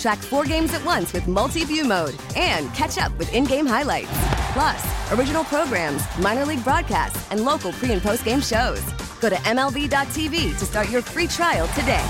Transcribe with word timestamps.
Track 0.00 0.18
four 0.18 0.44
games 0.44 0.72
at 0.72 0.82
once 0.84 1.12
with 1.12 1.28
multi 1.28 1.62
view 1.64 1.84
mode 1.84 2.14
and 2.34 2.72
catch 2.74 2.96
up 2.96 3.16
with 3.18 3.32
in 3.34 3.44
game 3.44 3.66
highlights. 3.66 4.08
Plus, 4.54 5.12
original 5.12 5.44
programs, 5.44 6.02
minor 6.18 6.46
league 6.46 6.64
broadcasts, 6.64 7.30
and 7.30 7.44
local 7.44 7.72
pre 7.72 7.92
and 7.92 8.00
post 8.02 8.24
game 8.24 8.40
shows. 8.40 8.80
Go 9.20 9.28
to 9.28 9.36
MLB.tv 9.36 10.58
to 10.58 10.64
start 10.64 10.88
your 10.88 11.02
free 11.02 11.26
trial 11.26 11.68
today. 11.78 12.04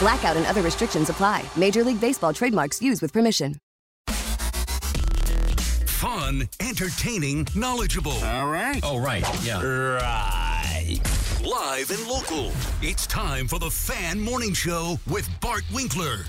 Blackout 0.00 0.36
and 0.36 0.46
other 0.46 0.62
restrictions 0.62 1.10
apply. 1.10 1.44
Major 1.56 1.84
League 1.84 2.00
Baseball 2.00 2.32
trademarks 2.32 2.80
used 2.80 3.02
with 3.02 3.12
permission. 3.12 3.56
Fun, 5.86 6.48
entertaining, 6.60 7.46
knowledgeable. 7.54 8.12
All 8.12 8.48
right. 8.48 8.80
Oh, 8.82 8.98
right. 8.98 9.24
Yeah. 9.44 9.62
Right. 9.62 11.00
Live 11.42 11.90
and 11.90 12.06
local. 12.06 12.52
It's 12.82 13.06
time 13.06 13.46
for 13.46 13.58
the 13.58 13.70
Fan 13.70 14.20
Morning 14.20 14.52
Show 14.54 14.98
with 15.06 15.28
Bart 15.40 15.64
Winkler. 15.72 16.24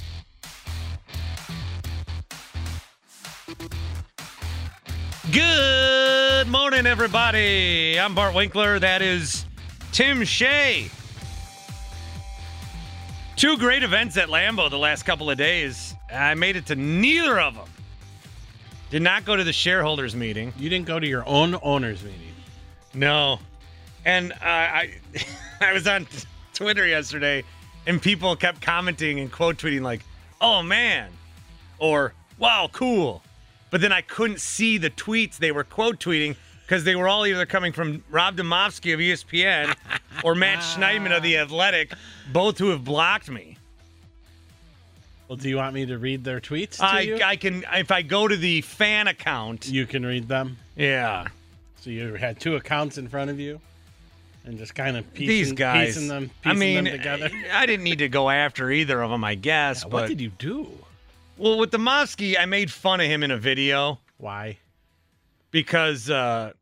Good 5.32 6.48
morning, 6.50 6.86
everybody. 6.86 7.98
I'm 7.98 8.14
Bart 8.14 8.36
Winkler. 8.36 8.78
That 8.78 9.02
is 9.02 9.46
Tim 9.94 10.26
Shea. 10.26 10.90
Two 13.38 13.58
great 13.58 13.84
events 13.84 14.18
at 14.18 14.28
Lambeau 14.28 14.70
the 14.70 14.78
last 14.78 15.04
couple 15.04 15.30
of 15.30 15.38
days. 15.38 15.96
I 16.14 16.34
made 16.34 16.58
it 16.58 16.66
to 16.66 16.76
neither 16.76 17.40
of 17.40 17.56
them. 17.56 17.70
Did 18.90 19.02
not 19.02 19.24
go 19.24 19.38
to 19.38 19.46
the 19.46 19.54
shareholders 19.54 20.14
meeting. 20.14 20.52
You 20.58 20.70
didn't 20.70 20.88
go 20.88 21.00
to 21.00 21.08
your 21.08 21.26
own 21.26 21.56
owners 21.62 22.04
meeting. 22.04 22.34
No. 22.94 23.40
And 24.04 24.34
uh, 24.34 24.36
I 24.42 24.94
I 25.62 25.72
was 25.72 25.88
on 25.88 26.06
Twitter 26.54 26.86
yesterday 26.86 27.46
and 27.86 28.02
people 28.02 28.36
kept 28.36 28.62
commenting 28.62 29.22
and 29.22 29.32
quote 29.32 29.56
tweeting 29.56 29.84
like, 29.84 30.02
"Oh 30.42 30.62
man," 30.62 31.12
or 31.80 32.14
"Wow, 32.38 32.70
cool." 32.74 33.24
But 33.70 33.82
then 33.82 33.92
I 33.92 34.02
couldn't 34.02 34.40
see 34.40 34.78
the 34.78 34.90
tweets 34.90 35.38
they 35.38 35.52
were 35.52 35.64
quote 35.64 36.00
tweeting 36.00 36.36
because 36.66 36.84
they 36.84 36.96
were 36.96 37.08
all 37.08 37.26
either 37.26 37.46
coming 37.46 37.72
from 37.72 38.04
Rob 38.10 38.38
Demovsky 38.38 38.94
of 38.94 39.00
ESPN 39.00 39.76
or 40.24 40.36
Matt 40.36 40.60
Schneidman 40.60 41.16
of 41.16 41.24
The 41.24 41.38
ah. 41.38 41.44
Athletic, 41.44 41.94
both 42.32 42.58
who 42.58 42.70
have 42.70 42.84
blocked 42.84 43.30
me. 43.30 43.58
Well, 45.28 45.38
do 45.38 45.50
you 45.50 45.58
want 45.58 45.74
me 45.74 45.86
to 45.86 45.98
read 45.98 46.24
their 46.24 46.40
tweets 46.40 46.78
to 46.78 46.86
I, 46.86 47.00
you? 47.02 47.20
I 47.22 47.36
can 47.36 47.66
if 47.74 47.92
I 47.92 48.02
go 48.02 48.28
to 48.28 48.38
the 48.38 48.62
fan 48.62 49.08
account. 49.08 49.68
you 49.68 49.86
can 49.86 50.06
read 50.06 50.28
them. 50.28 50.58
Yeah. 50.78 51.28
So 51.82 51.90
you 51.90 52.16
had 52.16 52.40
two 52.40 52.56
accounts 52.56 52.98
in 52.98 53.10
front 53.10 53.30
of 53.30 53.40
you, 53.40 53.60
and 54.46 54.58
just 54.58 54.74
kind 54.74 54.96
of 54.96 55.14
piecing, 55.14 55.28
These 55.28 55.52
guys. 55.54 55.88
piecing 55.96 56.08
them, 56.08 56.32
I 56.46 56.50
piecing 56.50 56.60
mean, 56.60 56.84
them 56.86 56.94
together. 56.94 57.30
I 57.54 57.66
didn't 57.66 57.84
need 57.84 58.00
to 58.00 58.10
go 58.10 58.30
after 58.30 58.72
either 58.72 59.02
of 59.02 59.10
them, 59.10 59.24
I 59.24 59.36
guess. 59.36 59.84
Yeah, 59.84 59.90
but 59.90 60.02
what 60.02 60.08
did 60.08 60.22
you 60.22 60.30
do? 60.38 60.70
Well, 61.38 61.60
with 61.60 61.70
Demovsky, 61.70 62.36
I 62.40 62.46
made 62.46 62.72
fun 62.72 63.00
of 63.00 63.06
him 63.06 63.22
in 63.22 63.30
a 63.30 63.38
video 63.38 64.00
Why? 64.18 64.58
because 65.52 66.10
uh, 66.10 66.54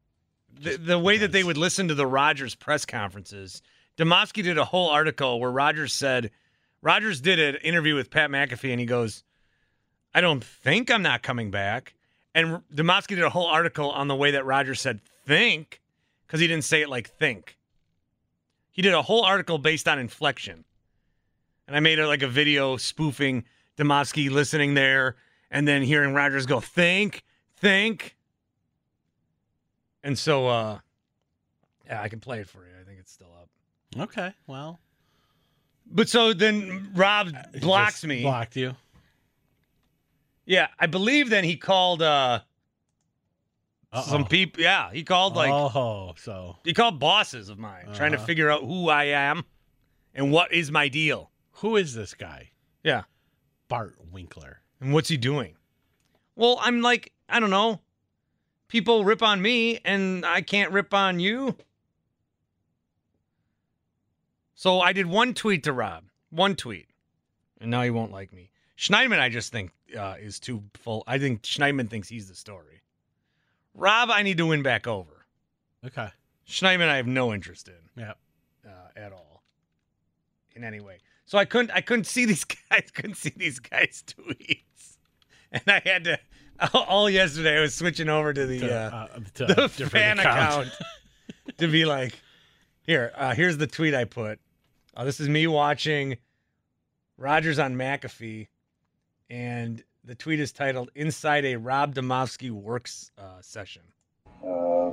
the, 0.59 0.75
the 0.75 0.99
way 0.99 1.17
that 1.17 1.31
they 1.31 1.45
would 1.45 1.55
listen 1.55 1.87
to 1.87 1.95
the 1.95 2.05
Rodgers 2.05 2.55
press 2.55 2.85
conferences, 2.85 3.61
Demovsky 3.97 4.43
did 4.43 4.57
a 4.57 4.65
whole 4.65 4.89
article 4.89 5.39
where 5.39 5.51
Rodgers 5.51 5.93
said, 5.93 6.29
Rodgers 6.81 7.21
did 7.21 7.39
an 7.39 7.55
interview 7.63 7.95
with 7.95 8.09
Pat 8.09 8.29
McAfee, 8.29 8.71
and 8.71 8.79
he 8.81 8.85
goes, 8.85 9.23
I 10.13 10.19
don't 10.19 10.43
think 10.43 10.91
I'm 10.91 11.01
not 11.01 11.23
coming 11.23 11.51
back. 11.51 11.93
And 12.33 12.61
Demovsky 12.73 13.15
did 13.15 13.23
a 13.23 13.29
whole 13.29 13.47
article 13.47 13.89
on 13.91 14.09
the 14.09 14.15
way 14.15 14.31
that 14.31 14.45
Rodgers 14.45 14.81
said 14.81 14.99
think, 15.25 15.79
because 16.27 16.41
he 16.41 16.47
didn't 16.47 16.65
say 16.65 16.81
it 16.81 16.89
like 16.89 17.09
think. 17.09 17.57
He 18.73 18.81
did 18.81 18.93
a 18.93 19.01
whole 19.01 19.23
article 19.23 19.57
based 19.57 19.87
on 19.87 19.99
inflection. 19.99 20.65
And 21.65 21.77
I 21.77 21.79
made 21.79 21.97
it 21.97 22.07
like 22.07 22.23
a 22.23 22.27
video 22.27 22.75
spoofing 22.75 23.45
Demovsky 23.77 24.29
listening 24.29 24.73
there 24.73 25.15
and 25.51 25.67
then 25.67 25.81
hearing 25.81 26.13
Rodgers 26.13 26.45
go, 26.45 26.59
think, 26.59 27.23
think. 27.57 28.15
And 30.03 30.17
so, 30.17 30.47
uh, 30.47 30.79
yeah, 31.85 32.01
I 32.01 32.09
can 32.09 32.19
play 32.19 32.39
it 32.39 32.47
for 32.49 32.59
you. 32.65 32.71
I 32.79 32.83
think 32.83 32.99
it's 32.99 33.11
still 33.11 33.31
up. 33.41 33.49
Okay, 34.09 34.33
well, 34.47 34.79
But 35.89 36.09
so 36.09 36.33
then 36.33 36.91
Rob 36.95 37.29
blocks 37.61 38.03
me. 38.03 38.21
Blocked 38.23 38.55
you. 38.55 38.75
Yeah, 40.45 40.67
I 40.79 40.85
believe 40.87 41.29
then 41.29 41.43
he 41.43 41.55
called 41.57 42.01
uh 42.01 42.41
some 44.03 44.21
Uh-oh. 44.23 44.27
people. 44.27 44.61
Yeah, 44.61 44.91
he 44.91 45.03
called 45.03 45.35
like 45.35 45.49
oh, 45.51 46.13
so 46.17 46.57
he 46.63 46.73
called 46.73 46.99
bosses 46.99 47.49
of 47.49 47.57
mine, 47.57 47.87
trying 47.95 48.11
to 48.11 48.17
Uh-huh. 48.17 48.25
figure 48.27 48.49
out 48.51 48.61
who 48.63 48.89
I 48.89 49.05
am 49.05 49.43
and 50.13 50.31
what 50.31 50.51
is 50.53 50.71
my 50.71 50.87
deal. 50.89 51.31
who 51.59 51.77
is 51.77 51.93
this 51.95 52.13
guy? 52.13 52.51
Yeah, 52.83 53.03
Bart 53.75 53.95
Winkler. 54.09 54.61
and 54.79 54.93
what's 54.93 55.09
he 55.09 55.17
doing? 55.17 55.57
Well, 56.37 56.57
I'm 56.61 56.81
like 56.81 57.11
I 57.27 57.41
don't 57.41 57.49
know. 57.49 57.81
People 58.69 59.03
rip 59.03 59.21
on 59.21 59.41
me, 59.41 59.79
and 59.83 60.25
I 60.25 60.39
can't 60.41 60.71
rip 60.71 60.93
on 60.93 61.19
you. 61.19 61.57
So 64.53 64.79
I 64.79 64.93
did 64.93 65.05
one 65.07 65.33
tweet 65.33 65.63
to 65.63 65.73
Rob, 65.73 66.05
one 66.29 66.55
tweet, 66.55 66.87
and 67.59 67.69
now 67.69 67.81
he 67.81 67.89
won't 67.89 68.11
like 68.13 68.31
me. 68.31 68.49
Schneidman, 68.77 69.19
I 69.19 69.27
just 69.29 69.51
think 69.51 69.71
uh, 69.97 70.15
is 70.21 70.39
too 70.39 70.63
full. 70.75 71.03
I 71.05 71.17
think 71.19 71.41
Schneidman 71.41 71.89
thinks 71.89 72.07
he's 72.07 72.29
the 72.29 72.35
story. 72.35 72.81
Rob, 73.73 74.09
I 74.09 74.23
need 74.23 74.37
to 74.37 74.45
win 74.45 74.63
back 74.63 74.87
over. 74.87 75.25
Okay. 75.85 76.07
Schneidman, 76.47 76.87
I 76.87 76.95
have 76.97 77.07
no 77.07 77.33
interest 77.33 77.67
in 77.67 78.01
Yeah. 78.01 78.13
uh, 78.65 78.69
at 78.95 79.11
all, 79.11 79.43
in 80.55 80.63
any 80.63 80.79
way. 80.79 80.99
So 81.25 81.37
I 81.37 81.45
couldn't, 81.45 81.71
I 81.71 81.81
couldn't 81.81 82.05
see 82.05 82.25
these 82.25 82.43
guys, 82.69 82.91
couldn't 82.93 83.15
see 83.15 83.33
these 83.35 83.59
guys' 83.59 84.03
tweets, 84.07 84.97
and 85.51 85.63
I 85.67 85.81
had 85.83 86.03
to. 86.05 86.19
All 86.73 87.09
yesterday, 87.09 87.57
I 87.57 87.61
was 87.61 87.75
switching 87.75 88.07
over 88.07 88.31
to 88.31 88.45
the 88.45 88.59
To, 88.59 88.73
uh, 88.73 89.07
uh, 89.13 89.19
to 89.33 89.45
the 89.47 89.55
different 89.55 89.91
fan 89.91 90.19
account 90.19 90.69
to 91.57 91.67
be 91.67 91.83
like, 91.83 92.13
here, 92.83 93.11
uh, 93.15 93.33
here's 93.35 93.57
the 93.57 93.67
tweet 93.67 93.93
I 93.93 94.05
put. 94.05 94.39
Uh, 94.95 95.03
this 95.03 95.19
is 95.19 95.27
me 95.27 95.47
watching 95.47 96.15
Rodgers 97.17 97.59
on 97.59 97.75
McAfee, 97.75 98.47
and 99.29 99.83
the 100.05 100.15
tweet 100.15 100.39
is 100.39 100.53
titled 100.53 100.91
"Inside 100.95 101.43
a 101.43 101.57
Rob 101.57 101.93
Demovsky 101.93 102.51
Works 102.51 103.11
uh, 103.17 103.41
Session." 103.41 103.81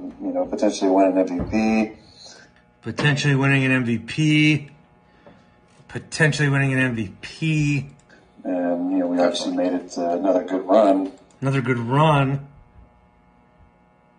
um, 0.03 0.15
you 0.21 0.33
know, 0.33 0.47
potentially 0.47 0.91
winning 0.91 1.19
an 1.19 1.29
MVP. 1.29 1.97
Potentially 2.83 3.35
winning 3.35 3.65
an 3.65 3.85
MVP. 3.85 4.71
Potentially 5.93 6.49
winning 6.49 6.73
an 6.73 6.97
MVP. 6.97 7.91
And, 8.45 8.91
you 8.93 8.99
know, 8.99 9.07
we 9.09 9.19
obviously 9.21 9.55
made 9.55 9.75
it 9.75 9.99
uh, 9.99 10.17
another 10.17 10.43
good 10.43 10.67
run. 10.67 11.13
Another 11.43 11.61
good 11.61 11.79
run. 11.79 12.49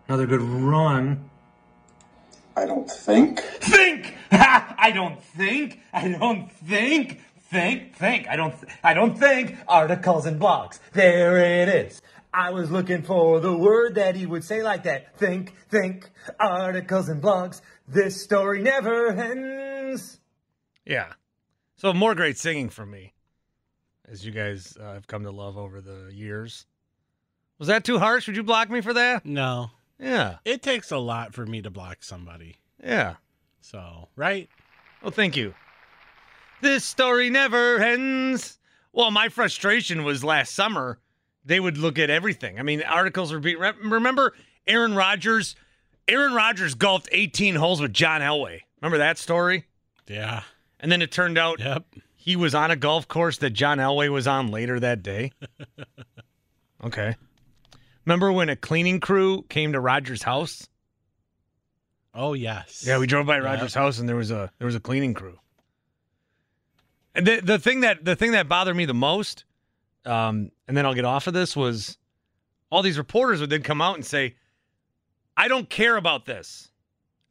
Another 0.08 0.28
good 0.28 0.42
run. 0.42 1.30
I 2.56 2.68
don't 2.68 2.88
think. 2.90 3.40
think. 3.40 4.14
I 4.32 4.92
don't 4.94 5.20
think. 5.24 5.80
I 5.92 6.10
don't 6.10 6.52
think. 6.52 7.22
Think. 7.50 7.96
Think. 7.96 8.28
I 8.28 8.36
don't. 8.36 8.52
Th- 8.52 8.72
I 8.84 8.94
don't 8.94 9.18
think. 9.18 9.58
Articles 9.68 10.28
and 10.28 10.40
blogs. 10.40 10.80
There 10.94 11.38
it 11.38 11.70
is. 11.70 12.04
I 12.32 12.52
was 12.52 12.70
looking 12.70 13.02
for 13.02 13.40
the 13.40 13.58
word 13.58 13.96
that 13.96 14.16
he 14.16 14.28
would 14.28 14.44
say 14.44 14.62
like 14.62 14.84
that. 14.84 15.18
Think. 15.18 15.56
Think. 15.70 16.12
Articles 16.40 17.10
and 17.10 17.20
blogs. 17.22 17.62
This 17.88 18.22
story 18.22 18.62
never 18.62 19.10
ends. 19.10 20.20
Yeah. 20.86 21.14
So 21.84 21.92
more 21.92 22.16
great 22.16 22.38
singing 22.38 22.70
from 22.70 22.92
me, 22.92 23.12
as 24.10 24.26
you 24.26 24.32
guys 24.32 24.78
uh, 24.80 24.94
have 24.94 25.06
come 25.06 25.24
to 25.24 25.32
love 25.32 25.58
over 25.58 25.82
the 25.82 26.10
years. 26.14 26.66
Was 27.60 27.68
that 27.68 27.84
too 27.84 28.00
harsh? 28.00 28.26
Would 28.26 28.38
you 28.38 28.44
block 28.44 28.70
me 28.70 28.80
for 28.80 28.94
that? 28.94 29.26
No. 29.26 29.70
Yeah. 30.00 30.38
It 30.46 30.62
takes 30.62 30.92
a 30.92 30.98
lot 30.98 31.34
for 31.34 31.46
me 31.46 31.62
to 31.62 31.70
block 31.70 31.98
somebody. 32.02 32.56
Yeah. 32.82 33.16
So, 33.60 34.08
right? 34.16 34.48
Oh, 35.04 35.10
thank 35.10 35.36
you. 35.36 35.54
This 36.62 36.86
story 36.86 37.30
never 37.30 37.80
ends. 37.80 38.60
Well, 38.94 39.12
my 39.12 39.28
frustration 39.28 40.06
was 40.06 40.24
last 40.24 40.56
summer. 40.56 41.00
They 41.44 41.60
would 41.60 41.78
look 41.78 42.00
at 42.00 42.10
everything. 42.10 42.60
I 42.60 42.64
mean, 42.64 42.82
articles 42.82 43.34
were 43.34 43.40
being. 43.40 43.60
Remember 43.60 44.32
Aaron 44.68 44.96
Rodgers? 44.96 45.58
Aaron 46.08 46.34
Rodgers 46.34 46.76
golfed 46.76 47.10
18 47.12 47.56
holes 47.56 47.82
with 47.82 47.92
John 47.92 48.22
Elway. 48.22 48.62
Remember 48.80 49.00
that 49.00 49.18
story? 49.18 49.66
Yeah. 50.08 50.44
And 50.84 50.92
then 50.92 51.02
it 51.02 51.12
turned 51.12 51.38
out 51.38 51.62
Yep. 51.62 51.86
he 52.14 52.36
was 52.36 52.54
on 52.54 52.70
a 52.70 52.76
golf 52.76 53.08
course 53.08 53.38
that 53.38 53.52
John 53.52 53.78
Elway 53.78 54.10
was 54.10 54.28
on 54.28 54.50
later 54.50 54.78
that 54.82 55.02
day. 55.02 55.32
okay. 56.84 57.16
Remember 58.06 58.34
when 58.34 58.50
a 58.50 58.58
cleaning 58.58 59.00
crew 59.00 59.44
came 59.44 59.72
to 59.72 59.80
Rodgers' 59.80 60.24
house? 60.24 60.68
Oh 62.14 62.34
yes. 62.34 62.84
Yeah, 62.86 63.00
we 63.00 63.08
drove 63.08 63.26
by 63.26 63.40
Rodgers' 63.40 63.74
house 63.74 63.98
and 63.98 64.10
there 64.10 64.18
was 64.18 64.30
a 64.30 64.52
there 64.60 64.66
was 64.66 64.76
a 64.76 64.82
cleaning 64.82 65.14
crew. 65.14 65.40
And 67.16 67.26
the 67.26 67.40
the 67.40 67.60
thing 67.60 67.80
that 67.80 68.04
the 68.04 68.18
thing 68.18 68.34
that 68.34 68.50
bothered 68.50 68.76
me 68.76 68.84
the 68.84 68.94
most, 68.94 69.46
um, 70.06 70.52
and 70.68 70.76
then 70.76 70.86
I'll 70.86 70.94
get 70.94 71.06
off 71.06 71.28
of 71.28 71.34
this 71.34 71.56
was 71.56 71.98
all 72.70 72.82
these 72.82 72.98
reporters 72.98 73.40
would 73.40 73.50
then 73.50 73.64
come 73.64 73.82
out 73.82 73.96
and 73.96 74.06
say, 74.06 74.36
"I 75.38 75.48
don't 75.48 75.70
care 75.70 75.96
about 75.96 76.26
this. 76.26 76.70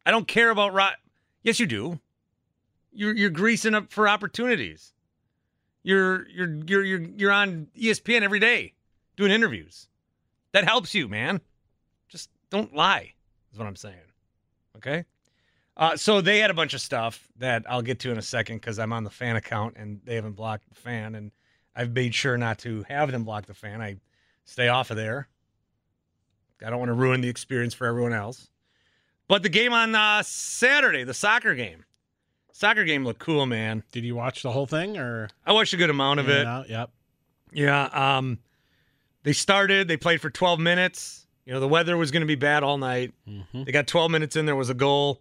I 0.07 0.11
don't 0.11 0.27
care 0.27 0.49
about 0.51 0.73
Rod." 0.73 0.95
Yes, 1.43 1.61
you 1.61 1.67
do. 1.67 2.01
You're 2.93 3.17
you're 3.17 3.31
greasing 3.31 3.75
up 3.75 3.93
for 3.93 4.09
opportunities. 4.09 4.93
You're 5.83 6.29
you're 6.29 6.55
you're 6.67 6.85
you're 6.85 7.01
you're 7.17 7.33
on 7.33 7.69
ESPN 7.79 8.23
every 8.23 8.39
day 8.39 8.75
doing 9.17 9.33
interviews. 9.33 9.89
That 10.53 10.65
helps 10.65 10.95
you, 10.95 11.09
man. 11.09 11.41
Just 12.09 12.31
don't 12.51 12.75
lie. 12.75 13.15
Is 13.53 13.59
what 13.59 13.67
I'm 13.67 13.77
saying. 13.77 13.97
Okay. 14.77 15.05
Uh, 15.77 15.97
so 15.97 16.21
they 16.21 16.39
had 16.39 16.51
a 16.51 16.55
bunch 16.55 16.75
of 16.75 16.81
stuff 16.81 17.29
that 17.39 17.65
I'll 17.69 17.83
get 17.83 17.99
to 18.01 18.11
in 18.11 18.19
a 18.19 18.23
second 18.23 18.57
because 18.57 18.79
I'm 18.79 18.93
on 18.93 19.05
the 19.05 19.11
fan 19.11 19.37
account 19.37 19.77
and 19.77 20.01
they 20.05 20.17
haven't 20.17 20.33
blocked 20.33 20.69
the 20.69 20.75
fan, 20.75 21.15
and 21.15 21.31
I've 21.75 21.93
made 21.93 22.15
sure 22.15 22.37
not 22.37 22.59
to 22.61 22.85
have 22.89 23.11
them 23.11 23.25
block 23.25 23.47
the 23.47 23.55
fan. 23.55 23.81
I 23.81 23.97
stay 24.45 24.69
off 24.69 24.91
of 24.91 24.99
there. 24.99 25.29
I 26.65 26.71
don't 26.71 26.79
want 26.79 26.91
to 26.91 26.95
ruin 26.95 27.23
the 27.23 27.29
experience 27.29 27.75
for 27.75 27.87
everyone 27.87 28.13
else. 28.13 28.51
But 29.29 29.43
the 29.43 29.49
game 29.49 29.73
on 29.73 29.95
uh, 29.95 30.23
Saturday, 30.23 31.05
the 31.05 31.15
soccer 31.15 31.55
game, 31.55 31.85
soccer 32.53 32.85
game 32.85 33.05
looked 33.05 33.21
cool, 33.21 33.47
man. 33.47 33.83
Did 33.93 34.05
you 34.05 34.15
watch 34.15 34.43
the 34.43 34.51
whole 34.53 34.67
thing 34.67 34.97
or? 34.99 35.29
I 35.45 35.53
watched 35.53 35.73
a 35.75 35.77
good 35.77 35.91
amount 35.91 36.21
of 36.21 36.29
it. 36.29 36.45
Yeah, 36.45 36.63
Yep. 36.69 36.91
Yeah. 37.53 37.85
Um, 37.93 38.39
they 39.25 39.33
started. 39.33 39.89
They 39.89 39.97
played 39.97 40.21
for 40.21 40.31
12 40.31 40.59
minutes. 40.61 41.27
You 41.45 41.53
know, 41.53 41.61
the 41.61 41.69
weather 41.69 41.97
was 41.97 42.11
going 42.11 42.21
to 42.23 42.27
be 42.27 42.35
bad 42.37 42.63
all 42.63 42.79
night. 42.79 43.13
Mhm. 43.29 43.65
They 43.67 43.73
got 43.73 43.87
12 43.87 44.11
minutes 44.11 44.37
in. 44.37 44.47
There 44.47 44.57
was 44.57 44.71
a 44.71 44.75
goal, 44.75 45.21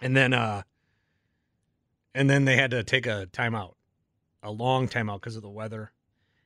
and 0.00 0.16
then 0.16 0.32
uh, 0.34 0.62
and 2.14 2.28
then 2.28 2.44
they 2.44 2.56
had 2.56 2.70
to 2.72 2.82
take 2.82 3.06
a 3.06 3.28
timeout, 3.32 3.74
a 4.42 4.50
long 4.50 4.88
timeout 4.88 5.20
because 5.20 5.36
of 5.36 5.42
the 5.42 5.48
weather. 5.48 5.92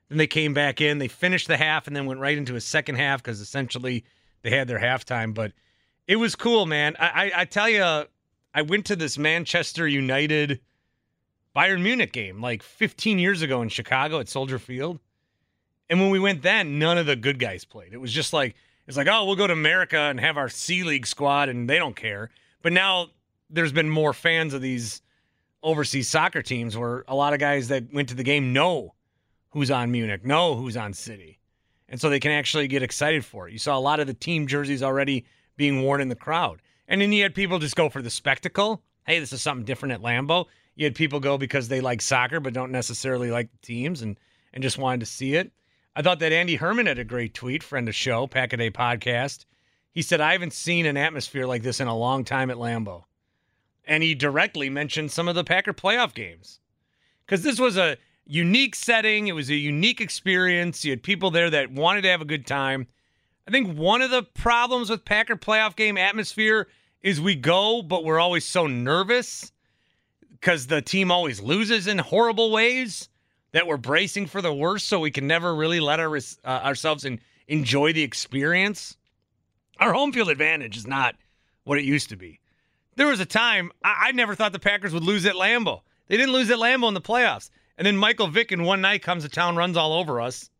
Then 0.09 0.19
they 0.19 0.27
came 0.27 0.53
back 0.53 0.81
in. 0.81 0.99
They 0.99 1.09
finished 1.09 1.49
the 1.49 1.57
half 1.57 1.87
and 1.87 1.97
then 1.97 2.07
went 2.07 2.21
right 2.21 2.37
into 2.37 2.55
a 2.55 2.61
second 2.61 2.97
half 2.97 3.23
because 3.23 3.41
essentially 3.41 4.05
they 4.43 4.51
had 4.51 4.69
their 4.69 4.79
halftime. 4.81 5.33
But 5.33 5.53
it 6.07 6.17
was 6.17 6.37
cool, 6.37 6.67
man. 6.67 6.95
I, 6.99 7.07
I, 7.35 7.41
I 7.41 7.45
tell 7.47 7.69
you, 7.69 8.05
I 8.55 8.63
went 8.63 8.87
to 8.87 8.97
this 8.97 9.17
Manchester 9.17 9.87
United 9.89 10.61
Bayern 11.55 11.83
Munich 11.83 12.13
game 12.13 12.41
like 12.41 12.63
15 12.63 13.19
years 13.19 13.43
ago 13.43 13.63
in 13.63 13.69
Chicago 13.69 14.21
at 14.21 14.29
Soldier 14.29 14.59
Field. 14.59 14.99
And 15.91 16.01
when 16.01 16.11
we 16.11 16.19
went 16.19 16.43
then, 16.43 16.79
none 16.79 16.97
of 16.99 17.07
the 17.07 17.17
good 17.17 17.39
guys 17.39 17.65
played. 17.65 17.93
It 17.93 18.01
was 18.01 18.13
just 18.13 18.33
like, 18.33 18.55
it's 18.87 18.97
like, 18.97 19.09
oh, 19.11 19.25
we'll 19.25 19.37
go 19.37 19.47
to 19.47 19.53
America 19.53 19.99
and 19.99 20.19
have 20.19 20.37
our 20.37 20.49
C 20.49 20.83
League 20.83 21.07
squad, 21.07 21.49
and 21.49 21.69
they 21.69 21.79
don't 21.79 21.95
care. 21.95 22.31
But 22.63 22.73
now 22.73 23.09
there's 23.51 23.73
been 23.73 23.91
more 23.91 24.13
fans 24.13 24.55
of 24.55 24.63
these 24.63 25.03
overseas 25.63 26.09
soccer 26.09 26.43
teams 26.43 26.77
where 26.77 27.05
a 27.07 27.15
lot 27.15 27.35
of 27.35 27.39
guys 27.39 27.69
that 27.69 27.93
went 27.93 28.09
to 28.09 28.15
the 28.15 28.25
game 28.25 28.53
know 28.53 28.95
who's 29.51 29.71
on 29.71 29.93
Munich, 29.93 30.25
know 30.25 30.57
who's 30.57 30.77
on 30.77 30.93
City. 30.95 31.39
And 31.89 32.01
so 32.01 32.09
they 32.09 32.21
can 32.21 32.33
actually 32.33 32.69
get 32.69 32.83
excited 32.83 33.25
for 33.25 33.49
it. 33.49 33.53
You 33.53 33.59
saw 33.59 33.77
a 33.77 33.81
lot 33.81 34.01
of 34.01 34.07
the 34.07 34.15
team 34.15 34.47
jerseys 34.47 34.83
already 34.83 35.27
being 35.57 35.83
worn 35.83 36.01
in 36.01 36.09
the 36.09 36.17
crowd. 36.17 36.63
And 36.89 37.01
then 37.01 37.13
you 37.13 37.23
had 37.23 37.35
people 37.35 37.59
just 37.59 37.77
go 37.77 37.89
for 37.89 38.03
the 38.03 38.11
spectacle. 38.11 38.83
Hey, 39.07 39.19
this 39.19 39.33
is 39.33 39.43
something 39.43 39.65
different 39.65 39.95
at 39.95 40.03
Lambeau. 40.03 40.47
You 40.75 40.85
had 40.85 40.95
people 40.95 41.21
go 41.21 41.39
because 41.39 41.69
they 41.69 41.81
like 41.81 42.01
soccer 42.01 42.41
but 42.41 42.55
don't 42.55 42.73
necessarily 42.73 43.31
like 43.31 43.51
the 43.51 43.67
teams 43.67 44.03
and, 44.03 44.19
and 44.53 44.63
just 44.63 44.79
wanted 44.79 45.01
to 45.01 45.07
see 45.07 45.35
it. 45.35 45.53
I 45.95 46.03
thought 46.03 46.21
that 46.21 46.33
Andy 46.33 46.57
Herman 46.57 46.87
had 46.87 46.99
a 46.99 47.05
great 47.05 47.35
tweet, 47.35 47.63
friend 47.63 47.89
of 47.89 47.95
show, 47.95 48.27
Pack 48.27 48.53
a 48.53 48.57
Day 48.57 48.71
podcast. 48.71 49.45
He 49.91 50.01
said, 50.01 50.23
I 50.23 50.33
haven't 50.33 50.55
seen 50.55 50.87
an 50.87 50.97
atmosphere 50.97 51.47
like 51.47 51.63
this 51.63 51.81
in 51.81 51.89
a 51.89 51.97
long 51.97 52.25
time 52.25 52.51
at 52.51 52.57
Lambeau. 52.57 53.05
And 53.85 54.03
he 54.03 54.15
directly 54.15 54.71
mentioned 54.71 55.11
some 55.11 55.29
of 55.29 55.35
the 55.35 55.45
Packer 55.45 55.75
playoff 55.75 56.15
games. 56.15 56.61
Because 57.27 57.43
this 57.43 57.59
was 57.59 57.77
a 57.77 57.99
unique 58.25 58.75
setting, 58.75 59.27
it 59.29 59.33
was 59.33 59.51
a 59.51 59.55
unique 59.55 60.01
experience. 60.01 60.85
You 60.85 60.93
had 60.93 61.03
people 61.03 61.31
there 61.31 61.51
that 61.51 61.71
wanted 61.71 62.03
to 62.03 62.09
have 62.09 62.23
a 62.23 62.27
good 62.27 62.47
time. 62.47 62.87
I 63.47 63.51
think 63.51 63.77
one 63.77 64.03
of 64.03 64.11
the 64.11 64.23
problems 64.23 64.89
with 64.89 65.05
Packer 65.05 65.37
playoff 65.37 65.77
game 65.77 65.99
atmosphere 65.99 66.69
is 67.03 67.21
we 67.21 67.35
go, 67.35 67.83
but 67.83 68.05
we're 68.05 68.21
always 68.21 68.45
so 68.45 68.67
nervous 68.67 69.53
because 70.31 70.69
the 70.69 70.83
team 70.83 71.11
always 71.11 71.41
loses 71.41 71.87
in 71.87 71.99
horrible 71.99 72.51
ways 72.51 73.09
that 73.53 73.67
we're 73.67 73.77
bracing 73.77 74.27
for 74.27 74.41
the 74.41 74.53
worst, 74.53 74.87
so 74.87 74.99
we 75.01 75.11
can 75.11 75.27
never 75.27 75.55
really 75.55 75.81
let 75.81 76.01
our, 76.01 76.17
uh, 76.17 76.21
ourselves 76.45 77.05
in, 77.05 77.21
enjoy 77.49 77.93
the 77.93 78.03
experience. 78.03 78.97
Our 79.79 79.93
home 79.93 80.13
field 80.13 80.31
advantage 80.31 80.77
is 80.77 80.87
not 80.87 81.17
what 81.65 81.79
it 81.79 81.85
used 81.85 82.09
to 82.11 82.17
be. 82.17 82.41
There 82.97 83.09
was 83.09 83.21
a 83.21 83.27
time 83.27 83.73
I, 83.85 84.09
I 84.09 84.13
never 84.13 84.35
thought 84.35 84.53
the 84.53 84.59
Packers 84.59 84.95
would 84.95 85.05
lose 85.05 85.27
at 85.27 85.35
Lambeau. 85.35 85.83
They 86.07 86.17
didn't 86.17 86.33
lose 86.33 86.51
at 86.51 86.59
Lambeau 86.59 86.89
in 86.89 86.95
the 86.95 87.01
playoffs. 87.01 87.51
And 87.77 87.87
then 87.87 87.97
Michael 87.97 88.29
Vick 88.29 88.53
in 88.53 88.65
one 88.65 88.81
night 88.81 89.03
comes 89.03 89.25
to 89.25 89.29
town, 89.29 89.57
runs 89.57 89.77
all 89.77 89.95
over 89.95 90.21
us, 90.21 90.51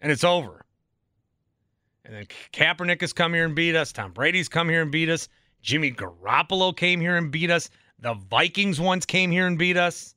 and 0.00 0.12
it's 0.12 0.24
over. 0.24 0.65
And 2.06 2.14
then 2.14 2.26
Kaepernick 2.52 3.00
has 3.00 3.12
come 3.12 3.34
here 3.34 3.44
and 3.44 3.54
beat 3.54 3.74
us. 3.74 3.92
Tom 3.92 4.12
Brady's 4.12 4.48
come 4.48 4.68
here 4.68 4.80
and 4.80 4.92
beat 4.92 5.08
us. 5.08 5.28
Jimmy 5.60 5.90
Garoppolo 5.90 6.74
came 6.74 7.00
here 7.00 7.16
and 7.16 7.32
beat 7.32 7.50
us. 7.50 7.68
The 7.98 8.14
Vikings 8.14 8.80
once 8.80 9.04
came 9.04 9.32
here 9.32 9.46
and 9.46 9.58
beat 9.58 9.76
us. 9.76 10.14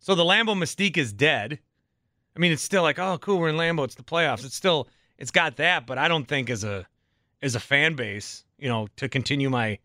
So 0.00 0.16
the 0.16 0.24
Lambeau 0.24 0.56
mystique 0.56 0.96
is 0.96 1.12
dead. 1.12 1.60
I 2.36 2.40
mean, 2.40 2.50
it's 2.50 2.62
still 2.62 2.82
like, 2.82 2.98
oh, 2.98 3.18
cool, 3.18 3.38
we're 3.38 3.50
in 3.50 3.56
Lambeau. 3.56 3.84
It's 3.84 3.94
the 3.94 4.02
playoffs. 4.02 4.44
It's 4.44 4.56
still, 4.56 4.88
it's 5.16 5.30
got 5.30 5.56
that, 5.56 5.86
but 5.86 5.96
I 5.96 6.08
don't 6.08 6.26
think 6.26 6.50
as 6.50 6.64
a, 6.64 6.86
as 7.40 7.54
a 7.54 7.60
fan 7.60 7.94
base, 7.94 8.44
you 8.58 8.68
know, 8.68 8.88
to 8.96 9.08
continue 9.08 9.48
my, 9.50 9.78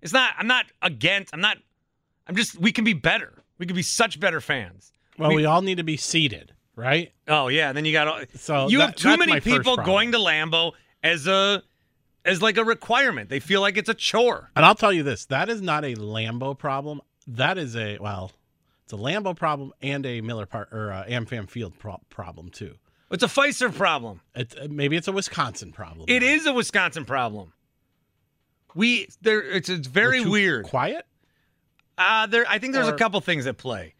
it's 0.00 0.12
not. 0.12 0.34
I'm 0.36 0.46
not 0.48 0.66
against. 0.82 1.32
I'm 1.32 1.40
not. 1.40 1.58
I'm 2.26 2.34
just. 2.34 2.58
We 2.58 2.72
can 2.72 2.82
be 2.84 2.92
better. 2.92 3.44
We 3.58 3.66
can 3.66 3.76
be 3.76 3.82
such 3.82 4.18
better 4.18 4.40
fans. 4.40 4.92
Well, 5.16 5.26
I 5.26 5.28
mean- 5.28 5.36
we 5.36 5.44
all 5.44 5.62
need 5.62 5.76
to 5.76 5.84
be 5.84 5.96
seated, 5.96 6.52
right? 6.76 7.12
Oh 7.28 7.48
yeah, 7.48 7.68
and 7.68 7.76
then 7.76 7.84
you 7.84 7.92
got 7.92 8.08
all 8.08 8.20
So 8.36 8.68
you 8.68 8.78
that- 8.78 8.86
have 8.88 8.94
too 8.96 9.16
many 9.16 9.40
people 9.40 9.76
going 9.76 10.12
to 10.12 10.18
Lambeau 10.18 10.72
as 11.02 11.26
a 11.26 11.62
as 12.24 12.40
like 12.40 12.56
a 12.56 12.64
requirement. 12.64 13.28
They 13.28 13.40
feel 13.40 13.60
like 13.60 13.76
it's 13.76 13.88
a 13.88 13.94
chore. 13.94 14.50
And 14.56 14.64
I'll 14.64 14.74
tell 14.74 14.92
you 14.92 15.02
this: 15.02 15.26
that 15.26 15.48
is 15.48 15.60
not 15.60 15.84
a 15.84 15.94
Lambeau 15.94 16.56
problem. 16.56 17.00
That 17.26 17.58
is 17.58 17.76
a 17.76 17.98
well, 17.98 18.32
it's 18.84 18.92
a 18.92 18.96
Lambeau 18.96 19.36
problem 19.36 19.72
and 19.82 20.04
a 20.06 20.20
Miller 20.20 20.46
Park 20.46 20.72
or 20.72 20.92
uh, 20.92 21.04
Amfam 21.08 21.48
Field 21.48 21.78
pro- 21.78 22.00
problem 22.10 22.48
too. 22.50 22.76
It's 23.10 23.22
a 23.22 23.26
Fiserv 23.28 23.74
problem. 23.74 24.20
It's 24.34 24.56
uh, 24.56 24.68
maybe 24.70 24.96
it's 24.96 25.08
a 25.08 25.12
Wisconsin 25.12 25.72
problem. 25.72 26.06
It 26.08 26.22
is 26.22 26.46
a 26.46 26.52
Wisconsin 26.52 27.04
problem. 27.04 27.52
We 28.74 29.08
there. 29.20 29.42
It's 29.42 29.68
it's 29.68 29.86
very 29.86 30.24
weird. 30.24 30.64
Quiet. 30.64 31.06
Uh, 31.98 32.26
there. 32.26 32.46
I 32.48 32.58
think 32.58 32.72
there's 32.72 32.88
a 32.88 32.96
couple 32.96 33.20
things 33.20 33.46
at 33.46 33.58
play. 33.58 33.94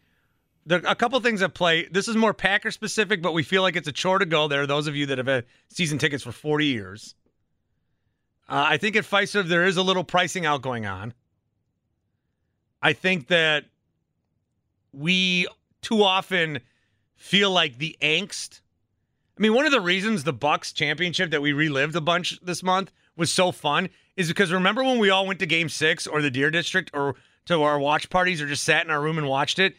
There 0.65 0.81
a 0.85 0.95
couple 0.95 1.19
things 1.19 1.41
at 1.41 1.53
play. 1.53 1.87
This 1.91 2.07
is 2.07 2.15
more 2.15 2.33
Packer 2.33 2.71
specific, 2.71 3.21
but 3.21 3.33
we 3.33 3.43
feel 3.43 3.61
like 3.61 3.75
it's 3.75 3.87
a 3.87 3.91
chore 3.91 4.19
to 4.19 4.25
go 4.25 4.47
there. 4.47 4.65
Those 4.65 4.87
of 4.87 4.95
you 4.95 5.05
that 5.07 5.17
have 5.17 5.27
had 5.27 5.45
season 5.67 5.97
tickets 5.97 6.23
for 6.23 6.31
40 6.31 6.65
years. 6.65 7.15
Uh, 8.47 8.65
I 8.69 8.77
think 8.77 8.95
at 8.95 9.03
Fiserv 9.03 9.47
there 9.47 9.65
is 9.65 9.77
a 9.77 9.83
little 9.83 10.03
pricing 10.03 10.45
out 10.45 10.61
going 10.61 10.85
on. 10.85 11.13
I 12.81 12.93
think 12.93 13.27
that 13.27 13.65
we 14.91 15.47
too 15.81 16.03
often 16.03 16.59
feel 17.15 17.51
like 17.51 17.77
the 17.77 17.97
angst. 18.01 18.61
I 19.37 19.41
mean, 19.41 19.53
one 19.53 19.65
of 19.65 19.71
the 19.71 19.81
reasons 19.81 20.23
the 20.23 20.33
Bucks 20.33 20.71
championship 20.71 21.31
that 21.31 21.41
we 21.41 21.53
relived 21.53 21.95
a 21.95 22.01
bunch 22.01 22.39
this 22.41 22.61
month 22.61 22.91
was 23.15 23.31
so 23.31 23.51
fun 23.51 23.89
is 24.15 24.27
because 24.27 24.51
remember 24.51 24.83
when 24.83 24.99
we 24.99 25.09
all 25.09 25.25
went 25.25 25.39
to 25.39 25.45
Game 25.45 25.69
Six 25.69 26.05
or 26.05 26.21
the 26.21 26.29
Deer 26.29 26.51
District 26.51 26.91
or 26.93 27.15
to 27.45 27.63
our 27.63 27.79
watch 27.79 28.09
parties 28.09 28.41
or 28.41 28.47
just 28.47 28.63
sat 28.63 28.85
in 28.85 28.91
our 28.91 29.01
room 29.01 29.17
and 29.17 29.27
watched 29.27 29.59
it. 29.59 29.75